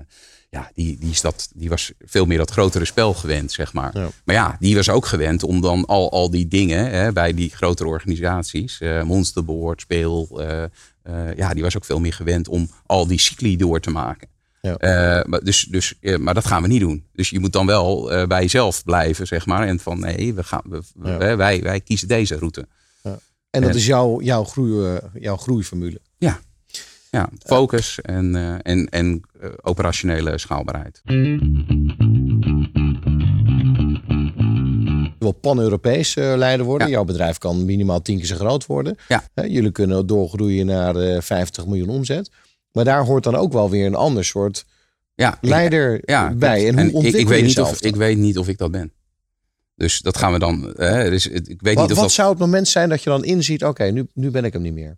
ja, 0.50 0.72
die, 0.74 0.98
die, 1.00 1.10
is 1.10 1.22
dat, 1.22 1.50
die 1.56 1.70
was 1.70 1.92
veel 2.06 2.26
meer 2.26 2.38
dat 2.38 2.52
grotere 2.52 2.86
spel 2.86 3.14
gewend, 3.14 3.52
zeg 3.52 3.74
maar. 3.74 3.98
Ja. 3.98 4.10
Maar 4.24 4.36
ja, 4.36 4.58
die 4.60 4.76
was 4.76 4.90
ook 4.90 5.06
gewend 5.06 5.44
om 5.44 5.62
dan 5.62 5.86
al, 5.86 6.12
al 6.12 6.30
die 6.30 6.48
dingen 6.48 6.90
hè, 6.90 7.12
bij 7.12 7.34
die 7.34 7.50
grotere 7.50 7.90
organisaties, 7.90 8.80
eh 8.80 9.04
Monsterboard, 9.04 9.82
Speel, 9.82 10.28
eh, 10.40 10.64
eh, 11.04 11.36
ja, 11.36 11.54
die 11.54 11.64
was 11.64 11.76
ook 11.76 11.86
veel 11.86 12.00
meer 12.00 12.14
gewend 12.14 12.48
om 12.48 12.70
al 12.86 13.08
die 13.08 13.20
cycli 13.20 13.58
door 13.58 13.80
te 13.80 13.90
maken. 13.90 14.28
Ja. 14.62 14.78
Eh, 14.78 15.26
maar, 15.26 15.40
dus, 15.40 15.64
dus, 15.64 15.94
eh, 16.02 16.18
maar 16.18 16.34
dat 16.34 16.46
gaan 16.46 16.62
we 16.62 16.68
niet 16.68 16.80
doen. 16.80 17.06
Dus 17.14 17.30
je 17.30 17.40
moet 17.40 17.54
dan 17.54 17.66
wel 17.66 18.12
eh, 18.12 18.28
bij 18.28 18.42
jezelf 18.42 18.84
blijven, 18.84 19.28
zeg 19.28 19.46
maar. 19.46 19.68
En 19.68 19.80
van 19.80 20.00
nee, 20.00 20.34
we 20.34 20.44
gaan, 20.44 20.62
we, 20.64 20.82
Ja. 21.04 21.36
wij, 21.36 21.62
wij 21.62 21.82
kiezen 21.82 22.08
deze 22.08 22.38
route. 22.38 22.68
En 23.58 23.64
dat 23.64 23.72
en- 23.72 23.78
is 23.78 23.86
jouw, 23.86 24.22
jouw, 24.22 24.44
groei, 24.44 24.86
eh, 24.96 25.22
jouw 25.22 25.38
groeiformule. 25.38 26.00
Ja, 26.18 26.40
ja 27.12 27.30
focus 27.46 28.00
en, 28.02 28.36
eh, 28.36 28.54
en, 28.62 28.90
en 28.90 29.22
eh, 29.42 29.50
operationele 29.62 30.38
schaalbaarheid. 30.38 31.02
Je 35.04 35.12
wil 35.20 35.32
pan-Europees 35.32 36.16
eh, 36.16 36.34
leider 36.36 36.66
worden. 36.66 36.88
Ja. 36.88 36.94
Jouw 36.94 37.04
bedrijf 37.04 37.38
kan 37.38 37.66
minimaal 37.66 38.02
tien 38.02 38.18
keer 38.18 38.26
zo 38.26 38.36
groot 38.36 38.66
worden. 38.66 38.98
Ja. 39.08 39.24
Jullie 39.48 39.72
kunnen 39.72 40.08
doorgroeien 40.08 40.66
naar 40.66 40.96
eh 40.96 41.22
50 41.22 41.66
miljoen 41.66 41.90
omzet. 41.90 42.30
Maar 42.72 42.86
daar 42.86 43.04
hoort 43.06 43.24
dan 43.24 43.36
ook 43.36 43.54
wel 43.54 43.70
weer 43.70 43.86
een 43.86 43.96
ander 43.96 44.26
soort 44.26 44.66
Ja, 45.16 45.38
ik- 45.42 45.50
leider 45.50 46.02
ja, 46.06 46.34
bij. 46.34 46.68
En 46.68 46.76
hoe 46.80 46.84
ik, 46.88 46.94
ontwikkel 46.94 47.22
ik, 47.22 47.28
weet 47.28 47.40
je 47.40 47.46
niet 47.46 47.60
of, 47.60 47.80
dan? 47.80 47.90
ik 47.90 47.96
weet 47.96 48.18
niet 48.18 48.38
of 48.38 48.48
ik 48.48 48.58
dat 48.58 48.72
ben. 48.72 48.92
Dus 49.78 50.00
dat 50.00 50.18
gaan 50.18 50.32
we 50.32 50.40
dan. 50.40 50.74
Hè, 50.76 51.10
dus 51.10 51.28
ik 51.28 51.62
weet 51.62 51.76
Wat, 51.76 51.84
niet 51.84 51.92
of 51.92 51.98
wat 51.98 51.98
dat. 51.98 52.12
zou 52.12 52.30
het 52.30 52.40
moment 52.40 52.68
zijn 52.68 52.90
dat 52.90 53.04
je 53.04 53.10
dan 53.10 53.24
inziet... 53.24 53.64
oké, 53.64 53.84
nu, 53.84 54.08
nu 54.14 54.32
ben 54.32 54.46
ik 54.46 54.54
hem 54.54 54.62
niet 54.62 54.74
meer. 54.74 54.98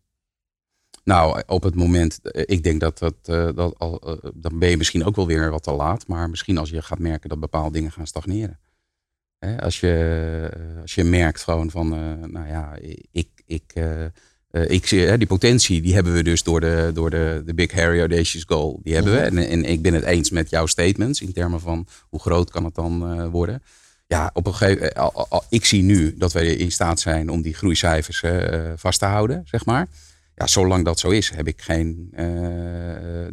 Nou, 1.04 1.42
op 1.46 1.64
het 1.64 1.76
moment, 1.76 2.22
eh, 2.22 2.44
ik 2.46 2.64
denk 2.64 2.80
dat 2.80 2.98
dat, 2.98 3.16
eh, 3.24 3.50
dat 3.56 3.80
al, 3.80 4.00
eh, 4.02 4.30
dan 4.34 4.60
ben 4.60 4.70
je 4.70 4.78
misschien 4.78 5.06
ook 5.06 5.16
wel 5.16 5.28
weer 5.28 5.52
wat 5.52 5.64
te 5.64 5.72
laat. 5.72 6.08
Maar 6.08 6.30
misschien 6.30 6.58
als 6.58 6.70
je 6.70 6.82
gaat 6.82 7.00
merken 7.00 7.30
dat 7.30 7.40
bepaalde 7.40 7.74
dingen 7.74 7.92
gaan 7.92 8.08
stagneren. 8.08 8.60
Hè, 9.40 9.62
als, 9.62 9.80
je, 9.80 10.50
als 10.82 10.96
je 10.96 11.04
merkt 11.04 11.44
gewoon 11.44 11.70
van, 11.70 11.90
nou 12.32 12.48
ja, 12.48 12.76
ik, 13.12 13.30
ik, 13.46 13.74
ik 14.68 14.88
zie, 14.88 15.00
hè, 15.00 15.18
die 15.18 15.28
potentie, 15.28 15.82
die 15.82 15.94
hebben 15.94 16.14
we 16.14 16.24
dus 16.24 16.44
door 16.44 16.60
de, 16.60 16.92
door 16.94 17.10
de, 17.10 17.42
de 17.46 17.54
Big 17.54 17.72
Harry 17.72 18.00
Audacious 18.00 18.44
Goal. 18.48 18.80
Die 18.84 18.94
hebben 18.94 19.14
we. 19.14 19.20
En, 19.20 19.38
en 19.38 19.66
ik 19.66 19.82
ben 19.82 19.94
het 19.94 20.04
eens 20.04 20.30
met 20.30 20.50
jouw 20.50 20.66
statements 20.66 21.22
in 21.22 21.34
termen 21.34 21.60
van 21.60 21.88
hoe 22.10 22.20
groot 22.20 22.52
kan 22.52 22.64
het 22.64 22.76
dan 22.76 23.30
worden. 23.30 23.64
Ja, 24.10 24.30
op 24.34 24.48
een 24.48 24.56
gegeven 24.56 24.94
al- 24.94 25.26
al- 25.30 25.44
ik 25.50 25.66
zie 25.66 25.84
nu 25.84 26.16
dat 26.18 26.34
wij 26.34 26.46
in 26.48 26.72
staat 26.72 27.00
zijn 27.00 27.30
om 27.30 27.42
die 27.42 27.54
groeicijfers 27.54 28.22
eh, 28.24 28.72
vast 28.76 29.00
te 29.00 29.06
houden, 29.06 29.42
zeg 29.46 29.66
maar. 29.66 29.88
Ja, 30.36 30.48
zolang 30.48 30.86
dat 30.86 31.00
zo 31.00 31.10
is, 31.10 31.30
heb 31.30 31.48
ik 31.48 31.62
geen. 31.62 32.10
eh, 32.16 32.26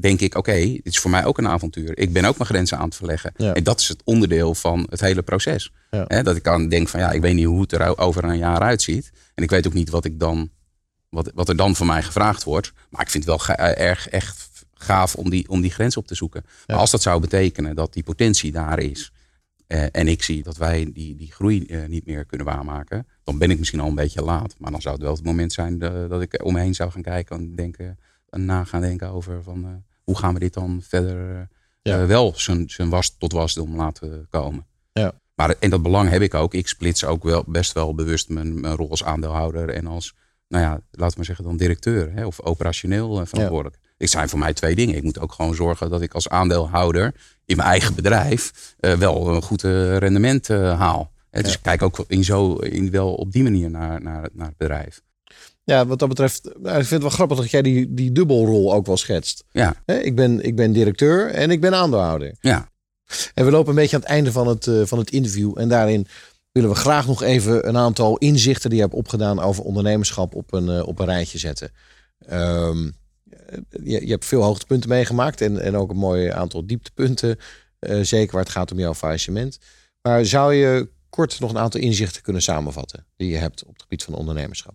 denk 0.01 0.21
ik, 0.21 0.35
oké, 0.35 0.53
dit 0.61 0.81
is 0.87 0.99
voor 0.99 1.11
mij 1.11 1.25
ook 1.25 1.39
een 1.39 1.49
avontuur. 1.49 1.99
Ik 1.99 2.13
ben 2.13 2.25
ook 2.25 2.37
mijn 2.39 2.49
grenzen 2.49 2.79
aan 2.79 2.85
het 2.85 2.95
verleggen. 2.95 3.33
Ja. 3.37 3.55
En 3.55 3.63
dat 3.65 3.81
is 3.81 3.89
het 3.89 4.03
onderdeel 4.05 4.55
van 4.55 4.87
het 4.91 5.01
hele 5.01 5.23
proces. 5.23 5.73
Ja. 5.91 6.23
Dat 6.23 6.37
ik 6.37 6.45
dan 6.45 6.69
denk 6.69 6.89
van 6.89 7.01
ja, 7.01 7.11
ik 7.13 7.21
weet 7.21 7.35
niet 7.35 7.47
hoe 7.47 7.61
het 7.61 7.73
er 7.73 7.99
over 7.99 8.25
een 8.25 8.39
jaar 8.39 8.61
uitziet. 8.61 9.11
En 9.35 9.43
ik 9.43 9.51
weet 9.51 9.67
ook 9.67 9.73
niet 9.75 9.91
wat 9.91 10.05
ik 10.05 10.19
dan. 10.21 10.51
Wat, 11.09 11.31
wat 11.35 11.49
er 11.49 11.57
dan 11.57 11.77
van 11.77 11.87
mij 11.87 12.03
gevraagd 12.03 12.45
wordt. 12.45 12.73
Maar 12.91 13.01
ik 13.03 13.11
vind 13.11 13.25
het 13.25 13.47
wel 13.47 13.57
eh, 13.57 13.87
erg 13.87 14.09
echt 14.09 14.49
gaaf 14.75 15.15
om 15.15 15.31
die, 15.31 15.49
om 15.49 15.61
die 15.61 15.71
grens 15.71 15.97
op 15.97 16.07
te 16.07 16.15
zoeken. 16.15 16.45
Maar 16.67 16.77
als 16.77 16.91
dat 16.91 17.03
zou 17.03 17.21
betekenen 17.21 17.75
dat 17.77 17.93
die 17.93 18.03
potentie 18.03 18.53
daar 18.53 18.79
is. 18.79 19.13
Eh, 19.67 19.87
en 19.91 20.09
ik 20.09 20.23
zie 20.23 20.43
dat 20.43 20.57
wij 20.57 20.91
die, 20.93 21.17
die 21.17 21.33
groei 21.33 21.67
eh, 21.67 21.85
niet 21.87 22.07
meer 22.07 22.25
kunnen 22.25 22.47
waarmaken. 22.47 23.07
Dan 23.25 23.39
ben 23.39 23.51
ik 23.51 23.59
misschien 23.59 23.81
al 23.81 23.89
een 23.89 23.95
beetje 23.95 24.23
laat. 24.23 24.55
Maar 24.59 24.71
dan 24.71 24.81
zou 24.81 24.95
het 24.95 25.05
wel 25.05 25.15
het 25.15 25.25
moment 25.25 25.53
zijn 25.53 25.83
eh, 25.83 26.09
dat 26.09 26.23
ik 26.23 26.45
om 26.45 26.53
me 26.53 26.61
heen 26.61 26.75
zou 26.75 26.91
gaan 26.91 27.03
kijken. 27.03 27.37
En, 27.37 27.55
denken, 27.55 27.99
en 28.31 28.45
na 28.45 28.65
gaan 28.65 28.81
denken 28.81 29.09
over 29.09 29.43
van, 29.43 29.85
hoe 30.03 30.19
gaan 30.19 30.35
we 30.35 30.41
dit 30.41 30.55
dan 30.55 30.81
verder 30.83 31.49
Ja. 31.83 32.07
wel 32.07 32.33
zijn, 32.37 32.89
was 32.89 33.17
tot 33.19 33.33
wasdom 33.33 33.77
laten 33.77 34.27
komen. 34.31 34.67
Ja. 34.93 35.13
Maar 35.35 35.57
en 35.59 35.71
dat 35.71 35.83
belang 35.83 36.09
heb 36.09 36.23
ik 36.23 36.35
ook. 36.35 36.55
Ik 36.55 36.69
splits 36.69 37.05
ook 37.05 37.23
wel 37.23 37.45
best 37.47 37.73
wel 37.73 37.95
bewust 37.95 38.29
mijn, 38.29 38.61
mijn 38.61 38.77
rol 38.77 38.91
als 38.91 39.05
aandeelhouder 39.05 39.69
en 39.69 39.87
als, 39.87 40.15
nou 40.49 40.65
ja, 40.65 40.71
laten 40.71 41.11
we 41.11 41.13
maar 41.17 41.25
zeggen 41.25 41.45
dan 41.45 41.57
directeur 41.57 42.13
hè, 42.13 42.27
of 42.27 42.41
operationeel 42.41 43.27
verantwoordelijk. 43.27 43.79
Het 43.99 44.11
zijn 44.11 44.29
voor 44.29 44.39
mij 44.39 44.53
twee 44.53 44.75
dingen. 44.75 44.97
Ik 44.97 45.03
moet 45.03 45.19
ook 45.19 45.33
gewoon 45.33 45.55
zorgen 45.55 45.91
dat 45.91 46.03
ik 46.03 46.15
als 46.15 46.29
aandeelhouder 46.29 47.15
in 47.47 47.57
mijn 47.57 47.69
eigen 47.69 47.95
bedrijf 47.95 48.75
eh, 48.81 48.93
wel 48.93 49.29
een 49.29 49.43
goed 49.43 49.65
eh, 49.65 49.97
rendement 49.97 50.51
eh, 50.51 50.79
haal. 50.79 51.11
Hè, 51.31 51.43
dus 51.43 51.55
ik 51.55 51.63
kijk 51.63 51.83
ook 51.83 52.05
in 52.09 52.25
zo, 52.25 52.55
in 52.55 52.91
wel 52.91 53.15
op 53.15 53.33
die 53.33 53.43
manier 53.43 53.71
naar, 53.71 54.03
naar, 54.03 54.29
naar 54.33 54.47
het 54.47 54.57
bedrijf. 54.57 55.03
Ja, 55.65 55.87
wat 55.87 55.99
dat 55.99 56.09
betreft, 56.09 56.47
ik 56.47 56.55
vind 56.63 56.91
het 56.91 57.03
wel 57.03 57.11
grappig 57.11 57.39
dat 57.39 57.51
jij 57.51 57.63
die, 57.63 57.95
die 57.95 58.13
dubbelrol 58.13 58.75
ook 58.75 58.87
wel 58.87 58.97
schetst. 58.97 59.45
Ja. 59.53 59.75
Ik, 59.87 60.15
ben, 60.15 60.45
ik 60.45 60.57
ben 60.57 60.73
directeur 60.73 61.31
en 61.31 61.51
ik 61.51 61.61
ben 61.61 61.75
aandeelhouder. 61.75 62.35
Ja. 62.41 62.69
En 63.35 63.45
we 63.45 63.51
lopen 63.51 63.69
een 63.69 63.75
beetje 63.75 63.97
aan 63.97 64.03
het 64.03 64.11
einde 64.11 64.33
van 64.33 64.49
het, 64.49 64.71
van 64.85 64.99
het 64.99 65.11
interview. 65.11 65.59
En 65.59 65.69
daarin 65.69 66.07
willen 66.53 66.71
we 66.71 66.77
graag 66.77 67.07
nog 67.07 67.23
even 67.23 67.69
een 67.69 67.77
aantal 67.77 68.17
inzichten 68.17 68.71
die 68.71 68.79
je 68.79 68.85
hebt 68.85 68.97
opgedaan 68.97 69.41
over 69.41 69.65
ondernemerschap 69.65 70.35
op 70.35 70.53
een, 70.53 70.83
op 70.83 70.99
een 70.99 71.07
rijtje 71.07 71.39
zetten. 71.39 71.71
Ehm, 72.19 72.89
je, 73.69 74.07
je 74.07 74.11
hebt 74.11 74.25
veel 74.25 74.43
hoogtepunten 74.43 74.89
meegemaakt 74.89 75.41
en, 75.41 75.61
en 75.61 75.77
ook 75.77 75.91
een 75.91 75.97
mooi 75.97 76.29
aantal 76.29 76.67
dieptepunten. 76.67 77.39
eh, 77.79 78.01
zeker 78.01 78.33
waar 78.33 78.43
het 78.43 78.53
gaat 78.53 78.73
om 78.73 78.79
jouw 78.79 78.95
faillissement. 78.95 79.59
Maar 80.03 80.25
zou 80.25 80.55
je 80.55 80.89
kort 81.09 81.41
nog 81.41 81.51
een 81.51 81.59
aantal 81.59 81.81
inzichten 81.81 82.23
kunnen 82.23 82.43
samenvatten 82.43 83.07
die 83.17 83.31
je 83.31 83.37
hebt 83.37 83.65
op 83.65 83.73
het 83.73 83.83
gebied 83.83 84.03
van 84.03 84.15
ondernemerschap? 84.15 84.75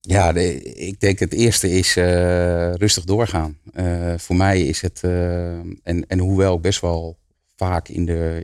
Ja, 0.00 0.34
ik 0.34 1.00
denk 1.00 1.18
het 1.18 1.32
eerste 1.32 1.70
is 1.70 1.96
eh, 1.96 2.72
rustig 2.72 3.04
doorgaan. 3.04 3.58
Eh, 3.72 4.14
voor 4.18 4.36
mij 4.36 4.62
is 4.62 4.80
het, 4.80 5.00
eh, 5.02 5.58
en, 5.58 6.06
en 6.06 6.18
hoewel 6.18 6.60
best 6.60 6.80
wel 6.80 7.18
vaak 7.56 7.88
in 7.88 8.04
de, 8.04 8.42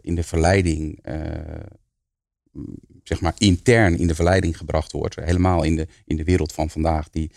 in 0.00 0.14
de 0.14 0.22
verleiding, 0.22 0.98
eh, 1.02 1.16
zeg 3.02 3.20
maar 3.20 3.34
intern 3.38 3.98
in 3.98 4.06
de 4.06 4.14
verleiding 4.14 4.56
gebracht 4.56 4.92
wordt, 4.92 5.14
helemaal 5.14 5.62
in 5.62 5.76
de, 5.76 5.86
in 6.04 6.16
de 6.16 6.24
wereld 6.24 6.52
van 6.52 6.70
vandaag, 6.70 7.10
die 7.10 7.30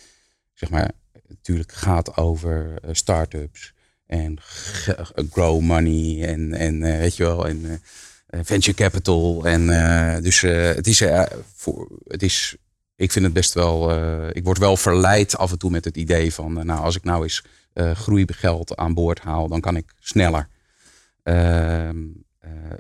zeg 0.54 0.70
maar 0.70 0.92
natuurlijk 1.36 1.72
gaat 1.72 2.18
over 2.18 2.74
eh, 2.82 2.90
start-ups 2.94 3.74
en 4.06 4.38
g- 4.42 4.96
grow 5.32 5.60
money 5.62 6.24
en, 6.28 6.54
en 6.54 6.84
eh, 6.84 6.98
weet 7.00 7.16
je 7.16 7.24
wel, 7.24 7.48
en 7.48 7.82
eh, 8.28 8.40
venture 8.44 8.78
capital. 8.78 9.46
En 9.46 9.70
eh, 9.70 10.22
dus 10.24 10.44
eh, 10.44 10.74
het 10.74 10.88
is, 10.88 11.02
eh, 11.02 11.24
voor, 11.56 11.90
het 12.08 12.24
is 12.24 12.56
ik 12.96 13.12
vind 13.12 13.26
het 13.26 13.34
best 13.34 13.54
wel. 13.54 13.92
eh, 13.92 14.28
ik 14.32 14.44
word 14.44 14.58
wel 14.58 14.78
verleid 14.78 15.38
af 15.38 15.52
en 15.52 15.58
toe 15.58 15.70
met 15.72 15.86
het 15.86 15.98
idee 15.98 16.34
van. 16.34 16.58
eh, 16.60 16.64
nou, 16.64 16.80
als 16.84 16.96
ik 16.96 17.04
nou 17.04 17.24
eens 17.24 17.44
eh 17.74 17.92
groeigeld 17.92 18.76
aan 18.76 18.94
boord 18.94 19.20
haal, 19.20 19.48
dan 19.48 19.62
kan 19.62 19.76
ik 19.76 19.94
sneller. 20.00 20.48
Eh, 21.24 21.90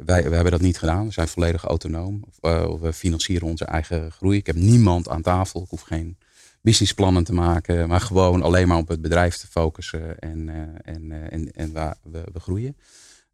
wij, 0.05 0.23
wij 0.23 0.33
hebben 0.33 0.51
dat 0.51 0.61
niet 0.61 0.77
gedaan. 0.77 1.05
We 1.05 1.11
zijn 1.13 1.27
volledig 1.27 1.63
autonoom. 1.63 2.23
Eh, 2.41 2.73
we 2.79 2.93
financieren 2.93 3.47
onze 3.47 3.65
eigen 3.65 4.11
groei. 4.11 4.37
Ik 4.37 4.45
heb 4.47 4.55
niemand 4.55 5.09
aan 5.09 5.21
tafel. 5.21 5.61
Ik 5.63 5.69
hoef 5.69 5.81
geen 5.81 6.17
businessplannen 6.62 7.24
te 7.24 7.34
maken, 7.34 7.88
maar 7.88 8.02
gewoon 8.02 8.41
alleen 8.41 8.67
maar 8.67 8.78
op 8.78 8.88
het 8.88 9.02
bedrijf 9.02 9.38
te 9.38 9.47
focussen 9.47 10.19
en, 10.19 10.50
eh, 10.50 10.93
en, 10.95 11.12
eh, 11.12 11.34
en, 11.34 11.52
en 11.52 11.71
waar 11.71 11.97
we, 12.04 12.24
we 12.34 12.39
groeien. 12.39 12.78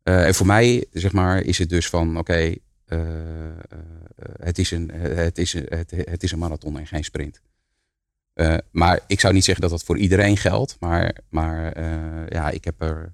Eh, 0.04 0.26
en 0.26 0.36
voor 0.36 0.46
mij, 0.46 0.86
zeg 0.92 1.12
maar, 1.12 1.42
is 1.42 1.58
het 1.58 1.70
dus 1.70 1.90
van 1.90 2.18
oké, 2.18 2.56
het, 4.40 4.58
is 4.58 4.72
een, 4.72 4.92
het, 4.92 5.38
is 5.38 5.54
het, 5.54 5.92
het 5.92 6.24
is 6.24 6.32
een 6.32 6.40
marathon 6.40 6.80
en 6.80 6.88
geen 6.88 7.04
sprint. 7.04 7.42
Maar 8.72 9.00
ik 9.08 9.20
zou 9.20 9.34
niet 9.34 9.44
zeggen 9.44 9.62
dat 9.62 9.72
dat 9.72 9.84
voor 9.84 9.98
iedereen 9.98 10.38
geldt. 10.38 10.78
Maar, 10.80 11.16
maar 11.30 11.82
ja, 12.34 12.50
ik 12.50 12.63
heb 12.63 12.82
er. 12.82 13.13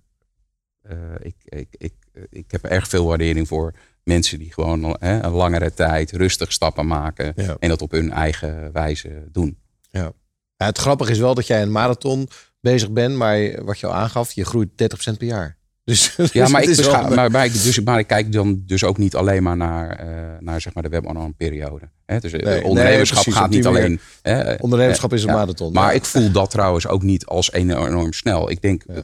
ik, 1.22 1.36
ik, 1.44 1.68
ik, 1.72 1.94
ik 2.30 2.52
heb 2.52 2.64
er 2.64 2.72
erg 2.72 2.88
veel 2.88 3.06
waardering 3.06 3.48
voor 3.48 3.74
mensen 4.04 4.40
die 4.40 4.54
gewoon 4.54 4.96
hè, 5.00 5.24
een 5.24 5.32
langere 5.32 5.74
tijd 5.74 6.12
rustig 6.12 6.52
stappen 6.52 6.88
maken. 6.88 7.34
Ja. 7.36 7.56
En 7.60 7.70
dat 7.70 7.82
op 7.82 7.92
hun 7.92 8.12
eigen 8.12 8.72
wijze 8.72 9.28
doen. 9.32 9.58
Ja, 10.00 10.12
het 10.58 10.78
grappige 10.78 11.12
is 11.12 11.18
wel 11.20 11.34
dat 11.36 11.48
jij 11.48 11.62
een 11.62 11.72
marathon 11.72 12.28
bezig 12.60 12.92
bent, 12.92 13.16
maar 13.16 13.64
wat 13.66 13.80
je 13.80 13.88
al 13.88 13.94
aangaf, 13.94 14.32
je 14.32 14.46
groeit 14.46 14.70
30% 14.70 15.18
per 15.18 15.28
jaar. 15.28 15.58
Dus, 15.86 16.16
Ja, 16.16 16.24
dus 16.44 16.52
maar 16.52 16.62
ik, 16.62 16.68
bescha- 16.68 17.10
maar, 17.10 17.32
maar, 17.32 17.46
ik, 17.46 17.54
dus, 17.54 17.80
maar 17.82 18.00
ik 18.00 18.08
kijk 18.08 18.32
dan 18.32 18.64
dus 18.66 18.84
ook 18.84 18.98
niet 18.98 19.16
alleen 19.16 19.44
maar 19.44 19.58
naar, 19.58 19.90
eh, 19.92 20.40
naar 20.40 20.62
zeg 20.62 20.74
maar 20.74 20.84
de 20.84 20.90
webperiode. 20.90 21.90
Hè? 22.06 22.20
Dus 22.20 22.32
eh, 22.32 22.44
Nee, 22.46 22.64
ondernemerschap 22.64 23.34
gaat 23.34 23.50
niet 23.50 23.66
alleen. 23.66 24.00
hè, 24.22 24.54
Ondernemerschap 24.54 25.14
is 25.14 25.24
een 25.24 25.30
ja. 25.30 25.36
marathon. 25.36 25.74
Maar 25.74 25.90
ja. 25.90 25.92
ik 25.92 26.06
voel 26.06 26.32
dat 26.32 26.50
trouwens 26.50 26.88
ook 26.88 27.02
niet 27.04 27.26
als 27.26 27.52
enorm 27.52 28.14
snel. 28.14 28.50
Ik 28.50 28.62
denk, 28.62 28.84
Ja. 28.88 29.04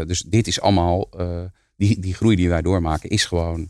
eh, 0.00 0.06
dus 0.06 0.20
dit 0.22 0.46
is 0.46 0.60
allemaal, 0.60 1.08
die, 1.76 2.00
die 2.00 2.14
groei 2.14 2.36
die 2.36 2.48
wij 2.48 2.62
doormaken, 2.62 3.08
is 3.08 3.24
gewoon 3.24 3.68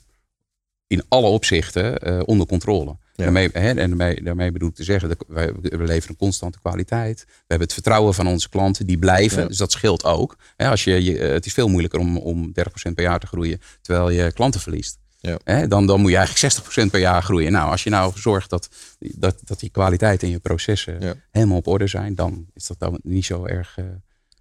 in 0.87 1.03
alle 1.09 1.27
opzichten 1.29 2.27
onder 2.27 2.47
controle. 2.47 2.97
Ja. 3.16 3.24
Daarmee, 3.24 3.48
hè, 3.53 3.68
en 3.68 3.77
daarmee, 3.77 4.22
daarmee 4.22 4.53
bedoel 4.53 4.68
ik 4.68 4.74
te 4.74 4.85
zeggen, 4.85 5.09
dat 5.09 5.24
wij, 5.29 5.53
we 5.61 5.77
leveren 5.79 6.09
een 6.09 6.16
constante 6.16 6.59
kwaliteit. 6.59 7.24
We 7.27 7.33
hebben 7.46 7.66
het 7.66 7.72
vertrouwen 7.72 8.14
van 8.14 8.27
onze 8.27 8.48
klanten, 8.48 8.87
die 8.87 8.98
blijven. 8.98 9.42
Ja. 9.42 9.48
Dus 9.48 9.57
dat 9.57 9.72
scheelt 9.72 10.05
ook. 10.05 10.37
Hè, 10.57 10.68
als 10.68 10.85
je, 10.85 11.05
je, 11.05 11.18
eh, 11.18 11.33
het 11.33 11.46
is 11.46 11.53
veel 11.53 11.68
moeilijker 11.68 12.00
om, 12.00 12.16
om 12.18 12.53
30% 12.88 12.94
per 12.94 13.05
jaar 13.05 13.18
te 13.20 13.27
groeien, 13.27 13.61
terwijl 13.81 14.11
je 14.11 14.33
klanten 14.33 14.61
verliest. 14.61 14.98
Ja. 15.20 15.38
Hè, 15.44 15.68
dan, 15.68 15.87
dan 15.87 16.00
moet 16.00 16.11
je 16.11 16.16
eigenlijk 16.16 16.55
60% 16.87 16.90
per 16.90 17.00
jaar 17.00 17.22
groeien. 17.22 17.53
Nou, 17.53 17.70
als 17.70 17.83
je 17.85 17.90
nou 17.90 18.12
zorgt 18.16 18.50
dat, 18.50 18.68
dat, 18.98 19.40
dat 19.44 19.61
die 19.61 19.70
kwaliteit 19.70 20.22
in 20.22 20.31
je 20.31 20.38
processen 20.38 21.22
helemaal 21.31 21.57
op 21.57 21.66
orde 21.66 21.87
zijn, 21.87 22.14
dan 22.14 22.46
is 22.55 22.66
dat 22.66 22.79
dan 22.79 23.00
niet 23.03 23.24
zo 23.24 23.44
erg. 23.46 23.74
eh, 23.79 23.85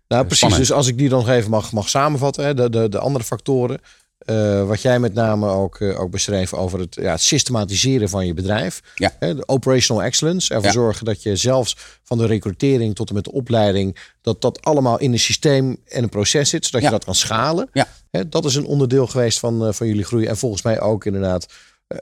Nou, 0.07 0.21
precies. 0.21 0.37
spannend. 0.37 0.61
Dus 0.61 0.71
als 0.71 0.87
ik 0.87 0.97
die 0.97 1.09
dan 1.09 1.19
nog 1.19 1.29
even 1.29 1.49
mag, 1.49 1.71
mag 1.71 1.89
samenvatten, 1.89 2.45
hè, 2.45 2.53
de, 2.53 2.69
de, 2.69 2.89
de 2.89 2.99
andere 2.99 3.23
factoren. 3.25 3.79
Eh, 4.25 4.67
wat 4.67 4.81
jij 4.81 4.99
met 4.99 5.13
name 5.13 5.47
ook, 5.49 5.79
eh, 5.79 5.99
ook 5.99 6.11
beschreef 6.11 6.53
over 6.53 6.79
het, 6.79 6.95
ja, 6.95 7.11
het 7.11 7.21
systematiseren 7.21 8.09
van 8.09 8.25
je 8.25 8.33
bedrijf. 8.33 8.81
Ja. 8.95 9.11
Hè, 9.19 9.35
de 9.35 9.47
operational 9.47 10.03
excellence. 10.03 10.53
Ervoor 10.53 10.67
Ja. 10.67 10.73
zorgen 10.73 11.05
dat 11.05 11.23
je 11.23 11.35
zelfs 11.35 11.77
van 12.03 12.17
de 12.17 12.25
recrutering 12.25 12.95
tot 12.95 13.09
en 13.09 13.15
met 13.15 13.23
de 13.23 13.31
opleiding. 13.31 13.97
dat 14.21 14.41
dat 14.41 14.61
allemaal 14.61 14.99
in 14.99 15.11
een 15.11 15.19
systeem 15.19 15.77
en 15.87 16.03
een 16.03 16.09
proces 16.09 16.49
zit. 16.49 16.65
zodat 16.65 16.81
Ja. 16.81 16.87
je 16.87 16.93
dat 16.93 17.05
kan 17.05 17.15
schalen. 17.15 17.69
Hè, 18.11 18.29
dat 18.29 18.45
is 18.45 18.55
een 18.55 18.65
onderdeel 18.65 19.07
geweest 19.07 19.39
van, 19.39 19.65
eh, 19.67 19.73
van 19.73 19.87
jullie 19.87 20.03
groei. 20.03 20.25
En 20.25 20.37
volgens 20.37 20.61
mij 20.61 20.81
ook 20.81 21.05
inderdaad 21.05 21.45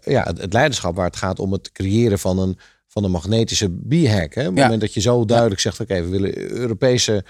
ja, 0.03 0.23
het, 0.23 0.37
het 0.41 0.53
leiderschap 0.53 0.95
waar 0.95 1.05
het 1.05 1.15
gaat 1.15 1.39
om 1.39 1.51
het 1.51 1.71
creëren 1.71 2.19
van 2.19 2.39
een, 2.39 2.57
van 2.87 3.03
een 3.03 3.11
magnetische 3.11 3.69
b-hack. 3.69 4.33
Hè? 4.33 4.41
Op 4.47 4.55
het 4.55 4.63
moment 4.63 4.81
dat 4.81 4.93
je 4.93 5.01
zo 5.01 5.25
duidelijk 5.25 5.61
zegt: 5.61 5.79
oké, 5.79 6.01
we 6.01 6.09
willen 6.09 6.37
Europese 6.51 7.23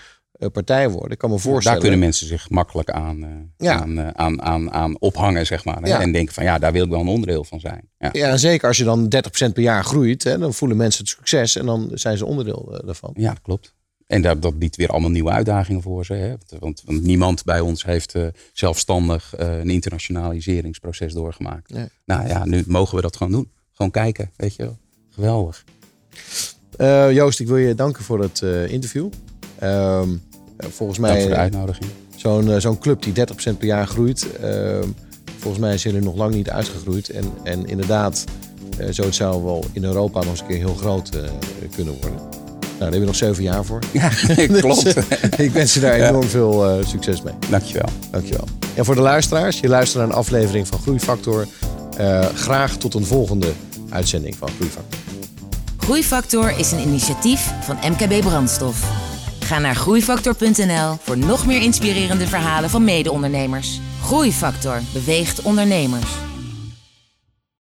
partij 0.49 0.89
worden. 0.89 1.12
Ik 1.12 1.17
kan 1.17 1.30
me 1.30 1.39
voorstellen. 1.39 1.80
Daar 1.80 1.88
kunnen 1.89 1.99
mensen 1.99 2.27
zich 2.27 2.49
makkelijk 2.49 2.89
aan, 2.89 3.23
eh, 3.23 3.30
Ja. 3.58 3.80
aan, 3.82 3.97
eh, 3.99 4.08
aan, 4.08 4.41
aan, 4.41 4.71
aan 4.71 4.99
ophangen, 4.99 5.45
zeg 5.45 5.65
maar. 5.65 5.88
Ja. 5.88 6.01
En 6.01 6.12
denken 6.12 6.34
van 6.34 6.43
ja, 6.43 6.58
daar 6.60 6.71
wil 6.71 6.84
ik 6.84 6.89
wel 6.89 6.99
een 6.99 7.08
onderdeel 7.08 7.43
van 7.43 7.60
zijn. 7.60 7.89
Ja. 7.97 8.10
Ja, 8.12 8.38
zeker 8.38 8.67
als 8.67 8.77
je 8.77 8.84
dan 8.84 9.10
30% 9.10 9.54
per 9.54 9.63
jaar 9.63 9.84
groeit, 9.84 10.23
hè, 10.23 10.38
dan 10.38 10.54
voelen 10.54 10.77
mensen 10.77 11.04
het 11.04 11.13
succes 11.13 11.56
en 11.56 11.65
dan 11.65 11.91
zijn 11.93 12.17
ze 12.17 12.25
onderdeel 12.25 12.69
eh, 12.77 12.86
daarvan. 12.86 13.13
Ja, 13.17 13.36
klopt. 13.41 13.73
En 14.08 14.21
dat, 14.21 14.41
dat 14.41 14.60
biedt 14.60 14.75
weer 14.75 14.88
allemaal 14.89 15.10
nieuwe 15.10 15.32
uitdagingen 15.32 15.82
voor 15.82 16.06
ze. 16.06 16.13
Hè? 16.13 16.30
Want, 16.30 16.56
want, 16.60 16.82
want 16.86 17.04
niemand 17.04 17.43
bij 17.43 17.60
ons 17.60 17.86
heeft 17.86 18.15
eh, 18.15 18.27
zelfstandig 18.54 19.36
eh, 19.36 19.58
een 19.60 19.69
internationaliseringsproces 19.69 21.13
doorgemaakt. 21.13 21.73
Nee. 21.73 21.88
Nou 22.06 22.27
ja, 22.27 22.45
nu 22.45 22.63
mogen 22.67 22.95
we 22.95 23.01
dat 23.01 23.15
gewoon 23.17 23.32
doen. 23.32 23.51
Gewoon 23.71 23.91
kijken, 23.91 24.32
weet 24.36 24.56
je 24.56 24.63
wel. 24.63 24.77
Geweldig. 25.10 25.63
Eh, 26.77 27.12
Joost, 27.12 27.39
ik 27.39 27.47
wil 27.47 27.58
je 27.58 27.75
danken 27.75 28.04
voor 28.04 28.21
het 28.21 28.41
eh, 28.41 28.67
interview. 28.71 29.10
Ehm, 29.60 30.10
volgens 30.69 31.00
Dank 31.00 31.13
voor 31.13 31.24
de 31.24 31.30
mij 31.30 31.38
uitnodiging. 31.38 31.86
zo'n 32.15 32.52
eh, 32.52 32.60
zo'n 32.60 32.80
club 32.80 33.04
die 33.04 33.13
30% 33.13 33.58
per 33.58 33.67
jaar 33.67 33.88
groeit. 33.88 34.28
ehm, 34.41 34.88
volgens 35.39 35.63
mij 35.63 35.78
zijn 35.78 35.93
jullie 35.93 36.08
nog 36.10 36.17
lang 36.17 36.34
niet 36.34 36.50
uitgegroeid. 36.50 37.10
En, 37.10 37.26
en 37.43 37.65
inderdaad, 37.65 38.24
eh, 38.78 38.88
zo 38.91 39.04
het 39.04 39.15
zou 39.15 39.43
wel 39.43 39.65
in 39.74 39.84
Europa 39.84 40.19
nog 40.19 40.30
eens 40.30 40.39
een 40.39 40.47
keer 40.47 40.58
heel 40.58 40.76
groot 40.76 41.10
eh, 41.15 41.21
kunnen 41.76 41.93
worden. 42.02 42.19
Nou, 42.82 42.93
daar 42.93 43.00
heb 43.02 43.10
je 43.10 43.21
nog 43.21 43.30
zeven 43.30 43.43
jaar 43.43 43.65
voor. 43.65 43.80
Ja, 43.91 44.10
klopt. 44.62 44.84
Dus, 44.84 44.93
eh, 44.95 45.45
ik 45.45 45.52
wens 45.52 45.74
je 45.74 45.80
daar 45.80 45.93
enorm 45.93 46.28
veel 46.28 46.69
eh, 46.69 46.86
succes 46.86 47.21
mee. 47.21 47.34
Dankjewel. 47.50 47.89
Dankjewel. 48.12 48.43
En 48.76 48.86
voor 48.86 48.95
de 48.95 49.02
luisteraars, 49.02 49.60
je 49.60 49.67
luistert 49.67 50.00
naar 50.00 50.10
een 50.10 50.17
aflevering 50.17 50.67
van 50.67 50.80
Groeifactor. 50.80 51.47
Eh, 51.97 52.26
graag 52.36 52.78
tot 52.78 52.93
een 52.93 53.06
volgende 53.06 53.52
uitzending 53.89 54.36
van 54.36 54.50
Groeifactor. 54.56 55.00
Groeifactor 55.78 56.58
is 56.58 56.71
een 56.71 56.80
initiatief 56.80 57.52
van 57.62 57.78
MKB 57.91 58.21
Brandstof. 58.21 58.89
Ga 59.52 59.60
naar 59.60 59.76
groeifactor.nl 59.76 60.98
voor 61.02 61.18
nog 61.18 61.46
meer 61.46 61.62
inspirerende 61.62 62.28
verhalen 62.28 62.70
van 62.70 62.84
mede-ondernemers. 62.84 63.80
Groeifactor 64.02 64.82
beweegt 64.94 65.42
ondernemers. 65.42 66.31